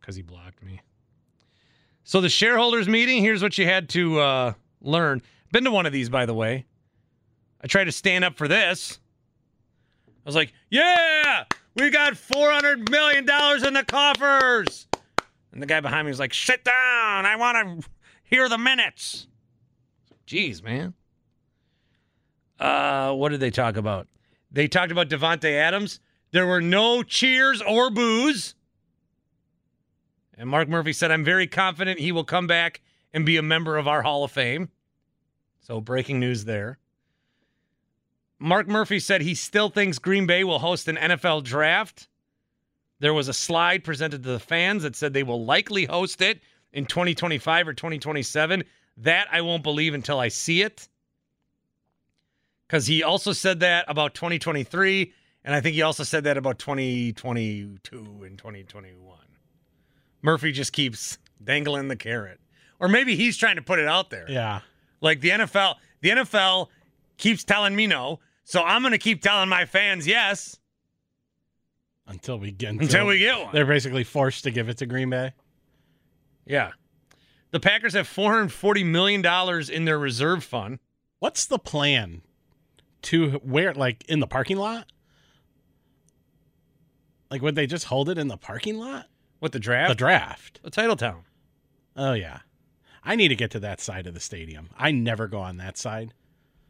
because 0.00 0.16
he 0.16 0.22
blocked 0.22 0.62
me. 0.62 0.80
So 2.04 2.22
the 2.22 2.30
shareholders 2.30 2.88
meeting. 2.88 3.22
Here's 3.22 3.42
what 3.42 3.58
you 3.58 3.66
had 3.66 3.90
to 3.90 4.18
uh, 4.18 4.52
learn. 4.80 5.20
Been 5.52 5.64
to 5.64 5.70
one 5.70 5.84
of 5.84 5.92
these, 5.92 6.08
by 6.08 6.24
the 6.24 6.32
way. 6.32 6.64
I 7.62 7.66
tried 7.66 7.84
to 7.84 7.92
stand 7.92 8.24
up 8.24 8.38
for 8.38 8.48
this. 8.48 8.98
I 10.08 10.12
was 10.24 10.36
like, 10.36 10.54
"Yeah, 10.70 11.44
we 11.74 11.90
got 11.90 12.16
400 12.16 12.90
million 12.90 13.26
dollars 13.26 13.62
in 13.62 13.74
the 13.74 13.84
coffers," 13.84 14.86
and 15.52 15.60
the 15.60 15.66
guy 15.66 15.80
behind 15.80 16.06
me 16.06 16.12
was 16.12 16.18
like, 16.18 16.32
"Sit 16.32 16.64
down. 16.64 17.26
I 17.26 17.36
want 17.36 17.82
to 17.82 17.88
hear 18.22 18.48
the 18.48 18.56
minutes." 18.56 19.26
Jeez, 20.26 20.62
man. 20.62 20.94
Uh, 23.08 23.14
what 23.14 23.30
did 23.30 23.40
they 23.40 23.50
talk 23.50 23.76
about? 23.76 24.06
They 24.50 24.68
talked 24.68 24.92
about 24.92 25.08
Davante 25.08 25.52
Adams. 25.52 26.00
There 26.30 26.46
were 26.46 26.60
no 26.60 27.02
cheers 27.02 27.62
or 27.62 27.90
boos. 27.90 28.54
And 30.36 30.48
Mark 30.48 30.68
Murphy 30.68 30.92
said, 30.92 31.10
I'm 31.10 31.24
very 31.24 31.46
confident 31.46 31.98
he 31.98 32.12
will 32.12 32.24
come 32.24 32.46
back 32.46 32.80
and 33.12 33.26
be 33.26 33.36
a 33.36 33.42
member 33.42 33.76
of 33.76 33.88
our 33.88 34.02
Hall 34.02 34.24
of 34.24 34.30
Fame. 34.30 34.68
So, 35.60 35.80
breaking 35.80 36.20
news 36.20 36.44
there. 36.44 36.78
Mark 38.38 38.68
Murphy 38.68 39.00
said 39.00 39.20
he 39.20 39.34
still 39.34 39.68
thinks 39.68 39.98
Green 39.98 40.26
Bay 40.26 40.44
will 40.44 40.60
host 40.60 40.86
an 40.86 40.96
NFL 40.96 41.42
draft. 41.42 42.08
There 43.00 43.14
was 43.14 43.28
a 43.28 43.34
slide 43.34 43.84
presented 43.84 44.22
to 44.22 44.30
the 44.30 44.38
fans 44.38 44.84
that 44.84 44.96
said 44.96 45.12
they 45.12 45.24
will 45.24 45.44
likely 45.44 45.84
host 45.86 46.22
it 46.22 46.40
in 46.72 46.86
2025 46.86 47.68
or 47.68 47.74
2027. 47.74 48.64
That 48.98 49.28
I 49.32 49.40
won't 49.40 49.62
believe 49.62 49.94
until 49.94 50.20
I 50.20 50.28
see 50.28 50.62
it. 50.62 50.88
Because 52.68 52.86
he 52.86 53.02
also 53.02 53.32
said 53.32 53.60
that 53.60 53.86
about 53.88 54.14
2023, 54.14 55.12
and 55.42 55.54
I 55.54 55.60
think 55.60 55.74
he 55.74 55.82
also 55.82 56.04
said 56.04 56.24
that 56.24 56.36
about 56.36 56.58
2022 56.58 57.78
and 58.24 58.38
2021. 58.38 59.18
Murphy 60.20 60.52
just 60.52 60.72
keeps 60.74 61.16
dangling 61.42 61.88
the 61.88 61.96
carrot. 61.96 62.40
Or 62.78 62.88
maybe 62.88 63.16
he's 63.16 63.38
trying 63.38 63.56
to 63.56 63.62
put 63.62 63.78
it 63.78 63.88
out 63.88 64.10
there. 64.10 64.26
Yeah. 64.28 64.60
Like 65.00 65.20
the 65.20 65.30
NFL, 65.30 65.76
the 66.02 66.10
NFL 66.10 66.68
keeps 67.16 67.42
telling 67.42 67.74
me 67.74 67.86
no, 67.86 68.20
so 68.44 68.62
I'm 68.62 68.82
going 68.82 68.92
to 68.92 68.98
keep 68.98 69.22
telling 69.22 69.48
my 69.48 69.64
fans 69.64 70.06
yes 70.06 70.58
Until 72.06 72.38
we 72.38 72.50
get 72.50 72.70
until 72.72 73.06
we 73.06 73.18
get 73.18 73.38
one. 73.38 73.52
They're 73.52 73.66
basically 73.66 74.04
forced 74.04 74.44
to 74.44 74.50
give 74.50 74.68
it 74.68 74.78
to 74.78 74.86
Green 74.86 75.10
Bay. 75.10 75.32
Yeah. 76.46 76.72
The 77.50 77.60
Packers 77.60 77.94
have 77.94 78.06
$440 78.06 78.84
million 78.84 79.24
in 79.70 79.84
their 79.86 79.98
reserve 79.98 80.44
fund. 80.44 80.80
What's 81.18 81.46
the 81.46 81.58
plan 81.58 82.22
to 83.02 83.32
where, 83.42 83.72
like, 83.74 84.04
in 84.08 84.20
the 84.20 84.26
parking 84.26 84.56
lot? 84.56 84.86
Like, 87.30 87.42
would 87.42 87.54
they 87.54 87.66
just 87.66 87.84
hold 87.86 88.08
it 88.08 88.18
in 88.18 88.28
the 88.28 88.36
parking 88.36 88.78
lot? 88.78 89.06
What, 89.38 89.52
the 89.52 89.58
draft? 89.60 89.90
The 89.90 89.94
draft. 89.94 90.60
The 90.62 90.70
title 90.70 90.96
town. 90.96 91.22
Oh, 91.96 92.12
yeah. 92.14 92.40
I 93.04 93.16
need 93.16 93.28
to 93.28 93.36
get 93.36 93.50
to 93.52 93.60
that 93.60 93.80
side 93.80 94.06
of 94.06 94.14
the 94.14 94.20
stadium. 94.20 94.70
I 94.76 94.90
never 94.90 95.28
go 95.28 95.38
on 95.40 95.58
that 95.58 95.76
side. 95.76 96.14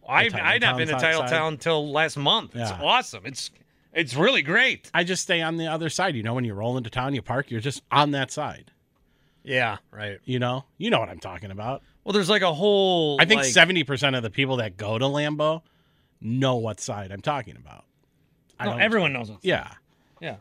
I've, 0.08 0.34
I've 0.34 0.60
not 0.62 0.78
been 0.78 0.88
to 0.88 0.94
Title? 0.94 1.24
Town 1.24 1.52
until 1.54 1.90
last 1.92 2.16
month. 2.16 2.56
It's 2.56 2.70
Yeah. 2.70 2.80
awesome. 2.82 3.26
It's 3.26 3.50
it's 3.92 4.14
really 4.14 4.40
great. 4.42 4.90
I 4.94 5.04
just 5.04 5.22
stay 5.22 5.42
on 5.42 5.56
the 5.58 5.66
other 5.66 5.90
side. 5.90 6.14
You 6.16 6.22
know, 6.22 6.32
when 6.34 6.44
you 6.44 6.54
roll 6.54 6.78
into 6.78 6.88
town, 6.88 7.14
you 7.14 7.20
park, 7.20 7.50
you're 7.50 7.60
just 7.60 7.82
on 7.90 8.12
that 8.12 8.30
side. 8.30 8.70
Yeah, 9.42 9.78
right. 9.90 10.18
You 10.24 10.38
know, 10.38 10.64
you 10.78 10.88
know 10.90 10.98
what 11.00 11.08
I'm 11.10 11.18
talking 11.18 11.50
about. 11.50 11.82
Well, 12.04 12.14
there's 12.14 12.30
like 12.30 12.40
a 12.42 12.52
whole. 12.54 13.20
I 13.20 13.26
think 13.26 13.42
like- 13.42 13.50
seventy 13.52 13.84
percent 13.84 14.16
of 14.16 14.22
the 14.22 14.30
people 14.30 14.56
that 14.58 14.76
go 14.78 14.96
to 14.98 15.04
Lambeau 15.04 15.60
know 16.20 16.56
what 16.56 16.80
side 16.80 17.10
I'm 17.12 17.20
talking 17.22 17.56
about. 17.56 17.84
I 18.58 18.64
No, 18.64 18.72
don't- 18.72 18.80
everyone 18.82 19.12
knows 19.12 19.30
what. 19.30 19.40
Yeah, 19.42 19.70
Yeah. 20.20 20.36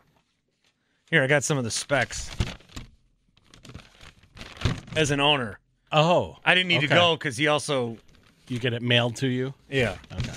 Here, 1.10 1.22
I 1.22 1.26
got 1.26 1.42
some 1.44 1.56
of 1.56 1.64
the 1.64 1.70
specs. 1.70 2.30
As 4.96 5.10
an 5.10 5.20
owner, 5.20 5.58
Oh, 5.90 6.36
I 6.44 6.54
didn't 6.54 6.68
need 6.68 6.82
to 6.82 6.86
go 6.86 7.16
because 7.16 7.36
he 7.38 7.46
also. 7.46 7.96
You 8.48 8.58
get 8.58 8.72
it 8.74 8.82
mailed 8.82 9.16
to 9.16 9.26
you. 9.28 9.54
Yeah. 9.70 9.96
Okay. 10.12 10.32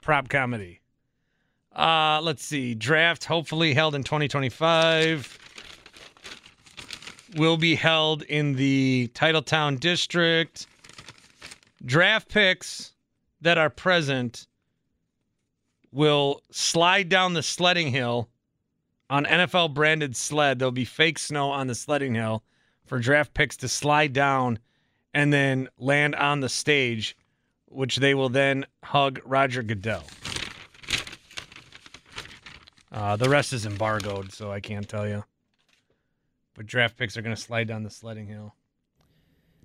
prop 0.00 0.28
comedy. 0.28 0.81
Uh, 1.74 2.20
let's 2.22 2.44
see. 2.44 2.74
Draft 2.74 3.24
hopefully 3.24 3.74
held 3.74 3.94
in 3.94 4.02
2025. 4.02 5.38
Will 7.36 7.56
be 7.56 7.74
held 7.74 8.22
in 8.22 8.54
the 8.56 9.10
Titletown 9.14 9.80
district. 9.80 10.66
Draft 11.84 12.28
picks 12.28 12.92
that 13.40 13.58
are 13.58 13.70
present 13.70 14.46
will 15.90 16.42
slide 16.50 17.08
down 17.08 17.34
the 17.34 17.42
sledding 17.42 17.88
hill 17.88 18.28
on 19.10 19.24
NFL 19.24 19.74
branded 19.74 20.16
sled. 20.16 20.58
There'll 20.58 20.72
be 20.72 20.84
fake 20.84 21.18
snow 21.18 21.50
on 21.50 21.66
the 21.66 21.74
sledding 21.74 22.14
hill 22.14 22.42
for 22.86 22.98
draft 22.98 23.34
picks 23.34 23.56
to 23.58 23.68
slide 23.68 24.12
down 24.12 24.58
and 25.14 25.32
then 25.32 25.68
land 25.78 26.14
on 26.14 26.40
the 26.40 26.48
stage, 26.48 27.16
which 27.66 27.96
they 27.96 28.14
will 28.14 28.30
then 28.30 28.64
hug 28.82 29.20
Roger 29.24 29.62
Goodell. 29.62 30.04
Uh, 32.92 33.16
the 33.16 33.28
rest 33.28 33.52
is 33.52 33.64
embargoed, 33.66 34.32
so 34.32 34.52
I 34.52 34.60
can't 34.60 34.88
tell 34.88 35.08
you. 35.08 35.24
But 36.54 36.66
draft 36.66 36.98
picks 36.98 37.16
are 37.16 37.22
going 37.22 37.34
to 37.34 37.40
slide 37.40 37.66
down 37.66 37.82
the 37.82 37.90
sledding 37.90 38.26
hill. 38.26 38.54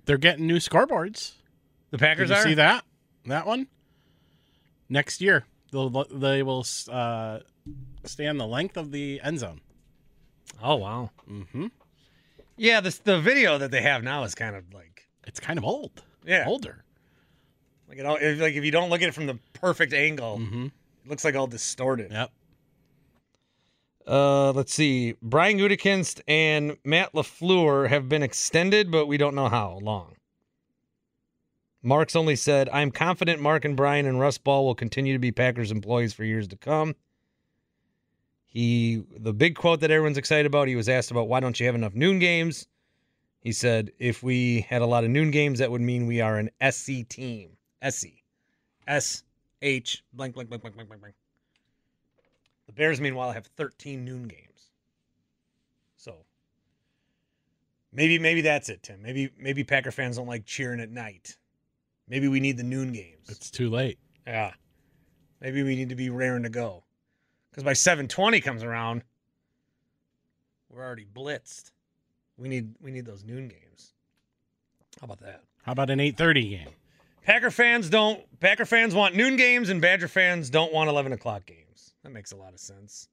They're 0.06 0.16
getting 0.16 0.46
new 0.46 0.56
scoreboards. 0.56 1.32
The 1.90 1.98
Packers 1.98 2.28
Did 2.28 2.34
you 2.36 2.40
are? 2.40 2.44
see 2.44 2.54
that? 2.54 2.84
That 3.26 3.46
one 3.46 3.66
next 4.88 5.20
year. 5.20 5.44
They'll 5.70 5.90
they 6.10 6.42
will 6.42 6.64
uh, 6.90 7.40
stay 8.04 8.26
on 8.26 8.38
the 8.38 8.46
length 8.46 8.78
of 8.78 8.90
the 8.90 9.20
end 9.22 9.38
zone. 9.40 9.60
Oh 10.62 10.76
wow. 10.76 11.10
Mm-hmm. 11.30 11.66
Yeah, 12.56 12.80
this 12.80 12.98
the 12.98 13.20
video 13.20 13.58
that 13.58 13.70
they 13.70 13.82
have 13.82 14.02
now 14.02 14.24
is 14.24 14.34
kind 14.34 14.56
of 14.56 14.72
like 14.72 15.08
It's 15.26 15.40
kind 15.40 15.58
of 15.58 15.64
old. 15.64 16.02
Yeah. 16.26 16.44
older. 16.46 16.84
like 17.88 17.98
it 17.98 18.06
all, 18.06 18.16
if, 18.18 18.40
like 18.40 18.54
if 18.54 18.64
you 18.64 18.70
don't 18.70 18.88
look 18.88 19.02
at 19.02 19.08
it 19.08 19.14
from 19.14 19.26
the 19.26 19.38
perfect 19.52 19.92
angle, 19.92 20.38
Mm-hmm. 20.38 20.64
it 20.66 20.72
looks 21.08 21.24
like 21.24 21.34
all 21.34 21.46
distorted. 21.46 22.10
Yep. 22.10 22.30
Uh, 24.08 24.52
let's 24.52 24.72
see. 24.72 25.14
Brian 25.20 25.58
Gutekunst 25.58 26.22
and 26.26 26.78
Matt 26.82 27.12
LaFleur 27.12 27.88
have 27.88 28.08
been 28.08 28.22
extended, 28.22 28.90
but 28.90 29.06
we 29.06 29.18
don't 29.18 29.34
know 29.34 29.50
how 29.50 29.78
long. 29.82 30.16
Marks 31.82 32.16
only 32.16 32.34
said, 32.34 32.70
"I'm 32.70 32.90
confident 32.90 33.40
Mark 33.40 33.66
and 33.66 33.76
Brian 33.76 34.06
and 34.06 34.18
Russ 34.18 34.38
Ball 34.38 34.64
will 34.64 34.74
continue 34.74 35.12
to 35.12 35.18
be 35.18 35.30
Packers 35.30 35.70
employees 35.70 36.14
for 36.14 36.24
years 36.24 36.48
to 36.48 36.56
come." 36.56 36.96
He, 38.46 39.04
the 39.14 39.34
big 39.34 39.54
quote 39.54 39.80
that 39.80 39.90
everyone's 39.90 40.16
excited 40.16 40.46
about. 40.46 40.68
He 40.68 40.76
was 40.76 40.88
asked 40.88 41.10
about 41.10 41.28
why 41.28 41.40
don't 41.40 41.60
you 41.60 41.66
have 41.66 41.74
enough 41.74 41.94
noon 41.94 42.18
games. 42.18 42.66
He 43.40 43.52
said, 43.52 43.92
"If 43.98 44.22
we 44.22 44.62
had 44.62 44.80
a 44.80 44.86
lot 44.86 45.04
of 45.04 45.10
noon 45.10 45.30
games, 45.30 45.58
that 45.58 45.70
would 45.70 45.82
mean 45.82 46.06
we 46.06 46.22
are 46.22 46.38
an 46.38 46.50
SC 46.60 47.06
team. 47.08 47.58
SC, 47.82 48.24
S 48.86 49.22
H 49.60 50.02
blank 50.14 50.34
blank 50.34 50.48
blank 50.48 50.62
blank 50.62 50.76
blank 50.76 50.88
blank 50.88 51.02
blank." 51.02 51.14
The 52.68 52.72
Bears, 52.72 53.00
meanwhile, 53.00 53.32
have 53.32 53.46
13 53.56 54.04
noon 54.04 54.28
games. 54.28 54.70
So 55.96 56.14
maybe 57.92 58.18
maybe 58.20 58.42
that's 58.42 58.68
it, 58.68 58.84
Tim. 58.84 59.02
Maybe 59.02 59.30
maybe 59.36 59.64
Packer 59.64 59.90
fans 59.90 60.16
don't 60.16 60.28
like 60.28 60.44
cheering 60.44 60.78
at 60.78 60.90
night. 60.90 61.36
Maybe 62.08 62.28
we 62.28 62.38
need 62.38 62.56
the 62.56 62.62
noon 62.62 62.92
games. 62.92 63.28
It's 63.28 63.50
too 63.50 63.68
late. 63.68 63.98
Yeah. 64.26 64.52
Maybe 65.40 65.62
we 65.62 65.74
need 65.74 65.88
to 65.88 65.94
be 65.96 66.10
raring 66.10 66.44
to 66.44 66.48
go. 66.48 66.84
Because 67.50 67.64
by 67.64 67.72
720 67.72 68.40
comes 68.40 68.62
around, 68.62 69.02
we're 70.70 70.84
already 70.84 71.06
blitzed. 71.06 71.72
We 72.36 72.48
need 72.48 72.74
we 72.80 72.90
need 72.90 73.06
those 73.06 73.24
noon 73.24 73.48
games. 73.48 73.94
How 75.00 75.06
about 75.06 75.20
that? 75.20 75.42
How 75.62 75.72
about 75.72 75.90
an 75.90 76.00
eight 76.00 76.16
thirty 76.16 76.48
game? 76.48 76.68
Packer 77.22 77.50
fans 77.50 77.90
don't 77.90 78.20
Packer 78.40 78.64
fans 78.64 78.94
want 78.94 79.14
noon 79.14 79.36
games 79.36 79.68
and 79.70 79.80
Badger 79.80 80.08
fans 80.08 80.50
don't 80.50 80.72
want 80.72 80.88
11 80.88 81.12
o'clock 81.12 81.44
games. 81.46 81.87
That 82.08 82.14
makes 82.14 82.32
a 82.32 82.36
lot 82.36 82.54
of 82.54 82.58
sense. 82.58 83.06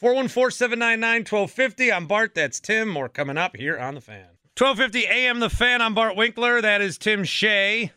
414-799-1250. 0.00 1.94
I'm 1.94 2.06
Bart. 2.06 2.34
That's 2.34 2.58
Tim. 2.58 2.88
More 2.88 3.10
coming 3.10 3.36
up 3.36 3.54
here 3.54 3.78
on 3.78 3.94
The 3.94 4.00
Fan. 4.00 4.38
1250 4.56 5.06
AM 5.06 5.38
The 5.38 5.50
Fan. 5.50 5.82
I'm 5.82 5.94
Bart 5.94 6.16
Winkler. 6.16 6.62
That 6.62 6.80
is 6.80 6.96
Tim 6.96 7.24
Shea. 7.24 7.92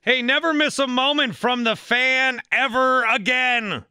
Hey, 0.00 0.22
never 0.22 0.54
miss 0.54 0.78
a 0.78 0.86
moment 0.86 1.36
from 1.36 1.64
The 1.64 1.76
Fan 1.76 2.40
ever 2.50 3.04
again. 3.04 3.84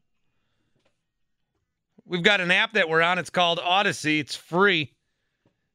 We've 2.03 2.23
got 2.23 2.41
an 2.41 2.49
app 2.49 2.73
that 2.73 2.89
we're 2.89 3.03
on. 3.03 3.19
It's 3.19 3.29
called 3.29 3.59
Audacy. 3.59 4.19
It's 4.19 4.35
free. 4.35 4.91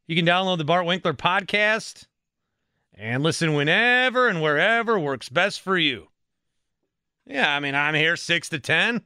You 0.08 0.16
can 0.16 0.26
download 0.26 0.58
the 0.58 0.64
Bart 0.64 0.86
Winkler 0.86 1.14
podcast 1.14 2.06
And 2.94 3.22
listen 3.22 3.54
whenever 3.54 4.26
and 4.26 4.42
wherever 4.42 4.98
works 4.98 5.28
best 5.28 5.60
for 5.60 5.78
you. 5.78 6.08
Yeah, 7.26 7.54
I 7.54 7.60
mean, 7.60 7.74
I'm 7.76 7.94
here 7.94 8.16
6 8.16 8.48
to 8.48 8.58
10. 8.58 9.02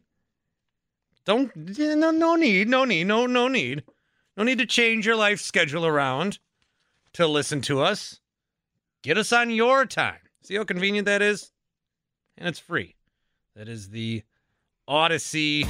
Don't, 1.24 1.54
no, 1.54 2.10
no 2.10 2.36
need, 2.36 2.68
no 2.68 2.84
need, 2.84 3.04
no, 3.04 3.26
no 3.26 3.48
need. 3.48 3.84
No 4.36 4.44
need 4.44 4.58
to 4.58 4.66
change 4.66 5.06
your 5.06 5.16
life 5.16 5.40
schedule 5.40 5.84
around 5.84 6.38
to 7.12 7.26
listen 7.26 7.60
to 7.62 7.80
us. 7.82 8.20
Get 9.02 9.18
us 9.18 9.32
on 9.32 9.50
your 9.50 9.86
time. 9.86 10.20
See 10.42 10.56
how 10.56 10.64
convenient 10.64 11.06
that 11.06 11.22
is? 11.22 11.52
And 12.38 12.48
it's 12.48 12.58
free. 12.58 12.96
That 13.54 13.68
is 13.68 13.90
the 13.90 14.22
Audacy 14.88 15.66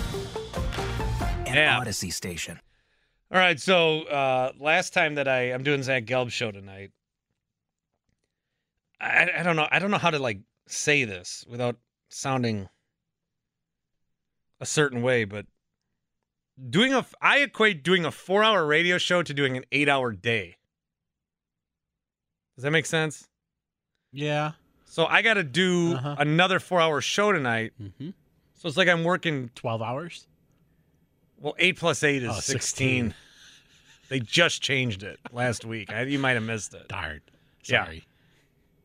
An 1.46 1.59
app. 1.59 1.82
Audacy 1.82 2.12
station. 2.12 2.61
All 3.32 3.38
right, 3.38 3.59
so 3.61 4.03
uh 4.05 4.53
last 4.59 4.92
time 4.92 5.16
that 5.16 5.28
I 5.28 5.53
I'm 5.53 5.62
doing 5.62 5.82
Zach 5.82 6.05
Gelb 6.05 6.30
show 6.30 6.51
tonight. 6.51 6.92
I 9.01 9.28
I 9.38 9.42
don't 9.42 9.57
know 9.57 9.68
I 9.70 9.78
don't 9.78 9.90
know 9.90 9.98
how 9.98 10.11
to 10.11 10.18
like 10.18 10.40
say 10.66 11.05
this 11.05 11.44
without 11.48 11.76
sounding 12.09 12.68
a 14.61 14.66
certain 14.66 15.02
way, 15.02 15.24
but 15.24 15.46
doing 16.68 16.92
a 16.92 17.04
I 17.20 17.38
equate 17.38 17.82
doing 17.82 18.04
a 18.04 18.11
four 18.11 18.42
hour 18.44 18.66
radio 18.66 18.98
show 18.98 19.22
to 19.22 19.32
doing 19.34 19.56
an 19.56 19.64
eight 19.72 19.88
hour 19.88 20.12
day. 20.12 20.56
Does 22.56 22.64
that 22.64 22.70
make 22.70 22.86
sense? 22.86 23.26
Yeah. 24.12 24.52
So 24.84 25.06
I 25.06 25.22
got 25.22 25.34
to 25.34 25.44
do 25.44 25.94
Uh-huh. 25.94 26.16
another 26.18 26.58
four 26.61 26.80
hour 26.80 27.00
show 27.00 27.32
tonight. 27.32 27.72
Mm-hmm. 27.80 28.11
So 28.54 28.68
it's 28.68 28.76
like 28.76 28.88
I'm 28.88 29.04
working 29.04 29.50
12 29.54 29.80
hours? 29.80 30.26
Well, 31.38 31.54
eight 31.58 31.78
plus 31.78 32.02
eight 32.02 32.22
is 32.22 32.28
Oh, 32.30 32.40
16. 32.40 32.58
16. 33.12 33.14
They 34.11 34.20
just 34.20 34.61
changed 34.61 35.02
it 35.04 35.18
last 35.32 35.64
week. 35.64 35.90
I, 35.92 36.02
you 36.02 36.18
might 36.18 36.32
have 36.32 36.42
missed 36.42 36.74
it. 36.74 36.88
Darn. 36.88 37.20
Yeah. 37.64 37.84
Sorry. 37.84 38.04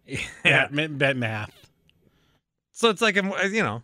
Yeah. 0.45 0.67
Ma- 0.71 0.87
Bet 0.87 1.17
math. 1.17 1.51
So 2.71 2.89
it's 2.91 3.01
like, 3.01 3.17
I'm, 3.17 3.31
you 3.51 3.63
know, 3.63 3.81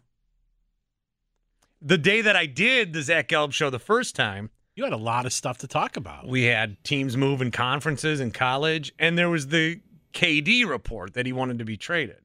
the 1.82 1.98
day 1.98 2.22
that 2.22 2.36
I 2.36 2.46
did 2.46 2.94
the 2.94 3.02
Zach 3.02 3.28
Gelb 3.30 3.54
show 3.54 3.70
the 3.70 3.80
first 3.80 4.16
time, 4.16 4.50
You 4.76 4.84
had 4.84 4.94
a 4.94 4.98
lot 4.98 5.26
of 5.26 5.34
stuff 5.34 5.58
to 5.60 5.68
talk 5.68 5.98
about. 5.98 6.28
we 6.28 6.44
had 6.44 6.82
teams 6.84 7.18
moving 7.18 7.52
conferences 7.52 8.20
in 8.20 8.32
college, 8.32 8.94
and 9.00 9.18
there 9.18 9.30
was 9.30 9.48
the 9.48 9.82
KD 10.14 10.68
report 10.68 11.14
that 11.14 11.26
he 11.26 11.34
wanted 11.34 11.60
to 11.60 11.66
be 11.66 11.78
traded. 11.78 12.18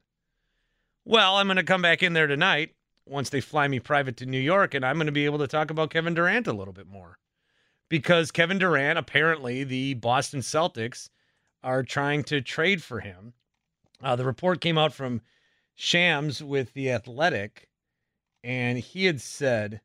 Well, 1.05 1.37
I'm 1.37 1.47
going 1.47 1.57
to 1.57 1.63
come 1.63 1.81
back 1.81 2.03
in 2.03 2.13
there 2.13 2.27
tonight 2.27 2.75
once 3.05 3.29
they 3.29 3.41
fly 3.41 3.67
me 3.67 3.79
private 3.79 4.17
to 4.17 4.25
New 4.25 4.39
York, 4.39 4.73
and 4.73 4.85
I'm 4.85 4.97
going 4.97 5.05
to 5.07 5.11
be 5.13 5.25
able 5.25 5.39
to 5.39 5.47
talk 5.47 5.71
about 5.71 5.89
Kevin 5.89 6.13
Durant 6.13 6.47
a 6.47 6.53
little 6.53 6.73
bit 6.73 6.87
more. 6.87 7.17
Because 7.89 8.31
Kevin 8.31 8.57
Durant, 8.59 8.99
apparently, 8.99 9.63
the 9.63 9.93
Boston 9.93 10.41
Celtics 10.41 11.09
are 11.63 11.83
trying 11.83 12.23
to 12.25 12.41
trade 12.41 12.83
for 12.83 12.99
him. 12.99 13.33
Uh, 14.03 14.17
the 14.17 14.25
report 14.25 14.59
came 14.59 14.77
out 14.77 14.93
from 14.93 15.21
Shams 15.75 16.43
with 16.43 16.73
The 16.73 16.91
Athletic, 16.91 17.69
and 18.47 18.77
he 18.79 19.03
had 19.03 19.19
said, 19.19 19.81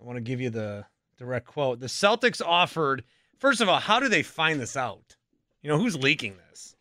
I 0.00 0.04
want 0.04 0.16
to 0.16 0.20
give 0.20 0.40
you 0.40 0.50
the 0.50 0.84
direct 1.16 1.46
quote. 1.46 1.78
The 1.78 1.86
Celtics 1.86 2.42
offered, 2.44 3.04
first 3.38 3.60
of 3.60 3.68
all, 3.68 3.78
how 3.78 4.00
do 4.00 4.08
they 4.08 4.24
find 4.24 4.58
this 4.58 4.76
out? 4.76 5.16
You 5.62 5.70
know, 5.70 5.78
who's 5.78 5.96
leaking 5.96 6.34
this? 6.50 6.74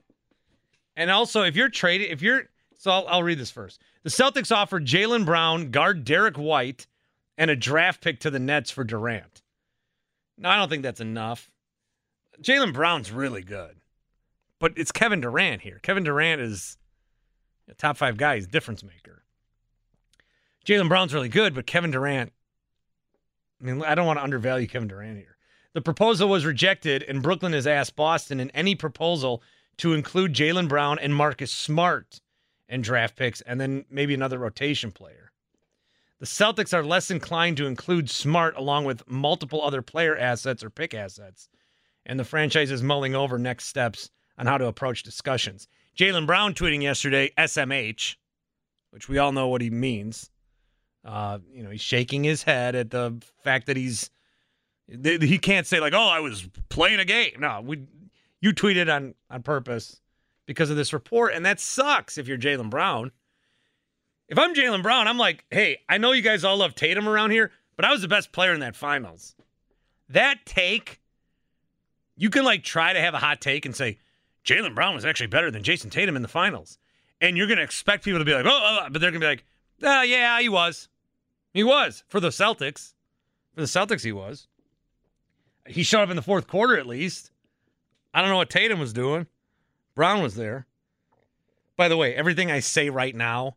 And 0.95 1.11
also, 1.11 1.43
if 1.43 1.55
you're 1.55 1.69
trading, 1.69 2.09
if 2.09 2.23
you're, 2.23 2.49
so 2.77 2.89
I'll, 2.89 3.07
I'll 3.07 3.23
read 3.23 3.37
this 3.37 3.51
first. 3.51 3.79
The 4.01 4.09
Celtics 4.09 4.51
offered 4.51 4.87
Jaylen 4.87 5.23
Brown, 5.23 5.69
guard 5.69 6.03
Derrick 6.03 6.37
White, 6.37 6.87
and 7.37 7.51
a 7.51 7.55
draft 7.55 8.01
pick 8.01 8.19
to 8.21 8.31
the 8.31 8.39
Nets 8.39 8.71
for 8.71 8.83
Durant. 8.83 9.43
No, 10.39 10.49
I 10.49 10.57
don't 10.57 10.67
think 10.67 10.81
that's 10.81 10.99
enough. 10.99 11.51
Jaylen 12.41 12.73
Brown's 12.73 13.11
really 13.11 13.43
good, 13.43 13.75
but 14.57 14.73
it's 14.77 14.91
Kevin 14.91 15.21
Durant 15.21 15.61
here. 15.61 15.79
Kevin 15.83 16.03
Durant 16.03 16.41
is 16.41 16.79
a 17.69 17.75
top 17.75 17.97
five 17.97 18.17
guy. 18.17 18.37
He's 18.37 18.47
difference 18.47 18.83
maker. 18.83 19.20
Jaylen 20.65 20.87
Brown's 20.87 21.13
really 21.13 21.29
good, 21.29 21.53
but 21.53 21.65
Kevin 21.65 21.91
Durant 21.91 22.31
I 23.61 23.65
mean, 23.65 23.83
I 23.83 23.95
don't 23.95 24.07
want 24.07 24.17
to 24.17 24.23
undervalue 24.23 24.67
Kevin 24.67 24.87
Durant 24.87 25.17
here. 25.17 25.37
The 25.73 25.81
proposal 25.81 26.27
was 26.27 26.45
rejected, 26.45 27.03
and 27.03 27.21
Brooklyn 27.21 27.53
has 27.53 27.67
asked 27.67 27.95
Boston 27.95 28.39
in 28.39 28.49
any 28.51 28.75
proposal 28.75 29.43
to 29.77 29.93
include 29.93 30.33
Jaylen 30.33 30.67
Brown 30.67 30.99
and 30.99 31.15
Marcus 31.15 31.51
Smart 31.51 32.21
in 32.67 32.81
draft 32.81 33.15
picks, 33.15 33.41
and 33.41 33.61
then 33.61 33.85
maybe 33.89 34.13
another 34.13 34.39
rotation 34.39 34.91
player. 34.91 35.31
The 36.19 36.25
Celtics 36.25 36.73
are 36.73 36.83
less 36.83 37.11
inclined 37.11 37.57
to 37.57 37.67
include 37.67 38.09
Smart 38.09 38.55
along 38.57 38.85
with 38.85 39.07
multiple 39.07 39.61
other 39.61 39.81
player 39.81 40.17
assets 40.17 40.63
or 40.63 40.69
pick 40.69 40.93
assets, 40.93 41.47
and 42.05 42.19
the 42.19 42.25
franchise 42.25 42.71
is 42.71 42.81
mulling 42.81 43.15
over 43.15 43.37
next 43.37 43.65
steps 43.65 44.09
on 44.37 44.47
how 44.47 44.57
to 44.57 44.67
approach 44.67 45.03
discussions. 45.03 45.67
Jaylen 45.95 46.25
Brown 46.25 46.53
tweeting 46.53 46.81
yesterday, 46.81 47.31
SMH, 47.37 48.15
which 48.89 49.07
we 49.07 49.19
all 49.19 49.31
know 49.31 49.47
what 49.47 49.61
he 49.61 49.69
means. 49.69 50.30
Uh, 51.03 51.39
you 51.51 51.63
know, 51.63 51.69
he's 51.69 51.81
shaking 51.81 52.23
his 52.23 52.43
head 52.43 52.75
at 52.75 52.91
the 52.91 53.21
fact 53.43 53.67
that 53.67 53.77
he's 53.77 54.11
he 54.87 55.37
can't 55.37 55.65
say 55.65 55.79
like, 55.79 55.93
"Oh, 55.93 56.07
I 56.07 56.19
was 56.19 56.47
playing 56.69 56.99
a 56.99 57.05
game." 57.05 57.33
No, 57.39 57.61
we 57.61 57.85
you 58.39 58.53
tweeted 58.53 58.93
on 58.93 59.15
on 59.29 59.41
purpose 59.41 59.99
because 60.45 60.69
of 60.69 60.77
this 60.77 60.93
report, 60.93 61.33
and 61.33 61.45
that 61.45 61.59
sucks 61.59 62.17
if 62.17 62.27
you're 62.27 62.37
Jaylen 62.37 62.69
Brown. 62.69 63.11
If 64.27 64.37
I'm 64.37 64.53
Jaylen 64.53 64.83
Brown, 64.83 65.07
I'm 65.07 65.17
like, 65.17 65.45
"Hey, 65.49 65.79
I 65.89 65.97
know 65.97 66.11
you 66.11 66.21
guys 66.21 66.43
all 66.43 66.57
love 66.57 66.75
Tatum 66.75 67.07
around 67.07 67.31
here, 67.31 67.51
but 67.75 67.85
I 67.85 67.91
was 67.91 68.01
the 68.01 68.07
best 68.07 68.31
player 68.31 68.53
in 68.53 68.59
that 68.59 68.75
finals." 68.75 69.35
That 70.09 70.45
take, 70.45 70.99
you 72.17 72.29
can 72.29 72.43
like 72.43 72.63
try 72.63 72.93
to 72.93 72.99
have 72.99 73.13
a 73.13 73.19
hot 73.19 73.41
take 73.41 73.65
and 73.65 73.75
say 73.75 73.97
Jaylen 74.45 74.75
Brown 74.75 74.93
was 74.93 75.05
actually 75.05 75.27
better 75.27 75.49
than 75.49 75.63
Jayson 75.63 75.89
Tatum 75.89 76.15
in 76.15 76.21
the 76.21 76.27
finals, 76.27 76.77
and 77.21 77.37
you're 77.37 77.47
gonna 77.47 77.61
expect 77.61 78.03
people 78.03 78.19
to 78.19 78.25
be 78.25 78.33
like, 78.33 78.45
"Oh,", 78.45 78.49
oh, 78.51 78.79
oh," 78.81 78.89
but 78.91 79.01
they're 79.01 79.11
gonna 79.11 79.21
be 79.21 79.25
like, 79.25 79.45
"Ah, 79.83 80.03
yeah, 80.03 80.39
he 80.39 80.49
was." 80.49 80.89
He 81.53 81.63
was 81.63 82.03
for 82.07 82.19
the 82.19 82.29
Celtics. 82.29 82.93
For 83.53 83.61
the 83.61 83.67
Celtics, 83.67 84.03
he 84.03 84.11
was. 84.11 84.47
He 85.67 85.83
showed 85.83 86.01
up 86.03 86.09
in 86.09 86.15
the 86.15 86.21
fourth 86.21 86.47
quarter 86.47 86.77
at 86.77 86.87
least. 86.87 87.31
I 88.13 88.21
don't 88.21 88.29
know 88.29 88.37
what 88.37 88.49
Tatum 88.49 88.79
was 88.79 88.93
doing. 88.93 89.27
Brown 89.95 90.21
was 90.21 90.35
there. 90.35 90.65
By 91.77 91.87
the 91.87 91.97
way, 91.97 92.15
everything 92.15 92.51
I 92.51 92.59
say 92.59 92.89
right 92.89 93.15
now, 93.15 93.55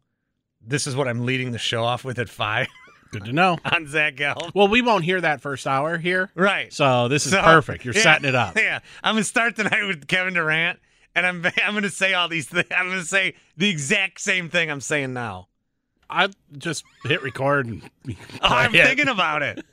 this 0.60 0.86
is 0.86 0.96
what 0.96 1.08
I'm 1.08 1.24
leading 1.26 1.52
the 1.52 1.58
show 1.58 1.84
off 1.84 2.04
with 2.04 2.18
at 2.18 2.28
five 2.28 2.68
Good 3.12 3.26
to 3.26 3.32
know. 3.32 3.58
on 3.64 3.86
Zach 3.86 4.16
Gelb. 4.16 4.52
Well, 4.54 4.66
we 4.68 4.82
won't 4.82 5.04
hear 5.04 5.20
that 5.20 5.40
first 5.40 5.66
hour 5.66 5.98
here. 5.98 6.30
Right. 6.34 6.72
So 6.72 7.06
this 7.08 7.26
is 7.26 7.32
So, 7.32 7.42
perfect. 7.42 7.84
You're 7.84 7.94
yeah, 7.94 8.02
setting 8.02 8.28
it 8.28 8.34
up. 8.34 8.56
Yeah, 8.56 8.80
I'm 9.04 9.14
gonna 9.14 9.24
start 9.24 9.54
tonight 9.56 9.84
with 9.86 10.08
Kevin 10.08 10.34
Durant, 10.34 10.80
and 11.14 11.24
I'm 11.24 11.44
I'm 11.64 11.74
gonna 11.74 11.90
say 11.90 12.14
all 12.14 12.28
these 12.28 12.48
things. 12.48 12.66
I'm 12.76 12.88
gonna 12.88 13.04
say 13.04 13.34
the 13.56 13.68
exact 13.68 14.20
same 14.20 14.48
thing 14.48 14.68
I'm 14.70 14.80
saying 14.80 15.12
now. 15.12 15.48
I 16.10 16.28
just 16.58 16.84
hit 17.04 17.22
record 17.22 17.66
and 17.66 17.82
Oh, 18.08 18.16
I'm 18.42 18.74
it. 18.74 18.86
thinking 18.86 19.08
about 19.08 19.42
it. 19.42 19.64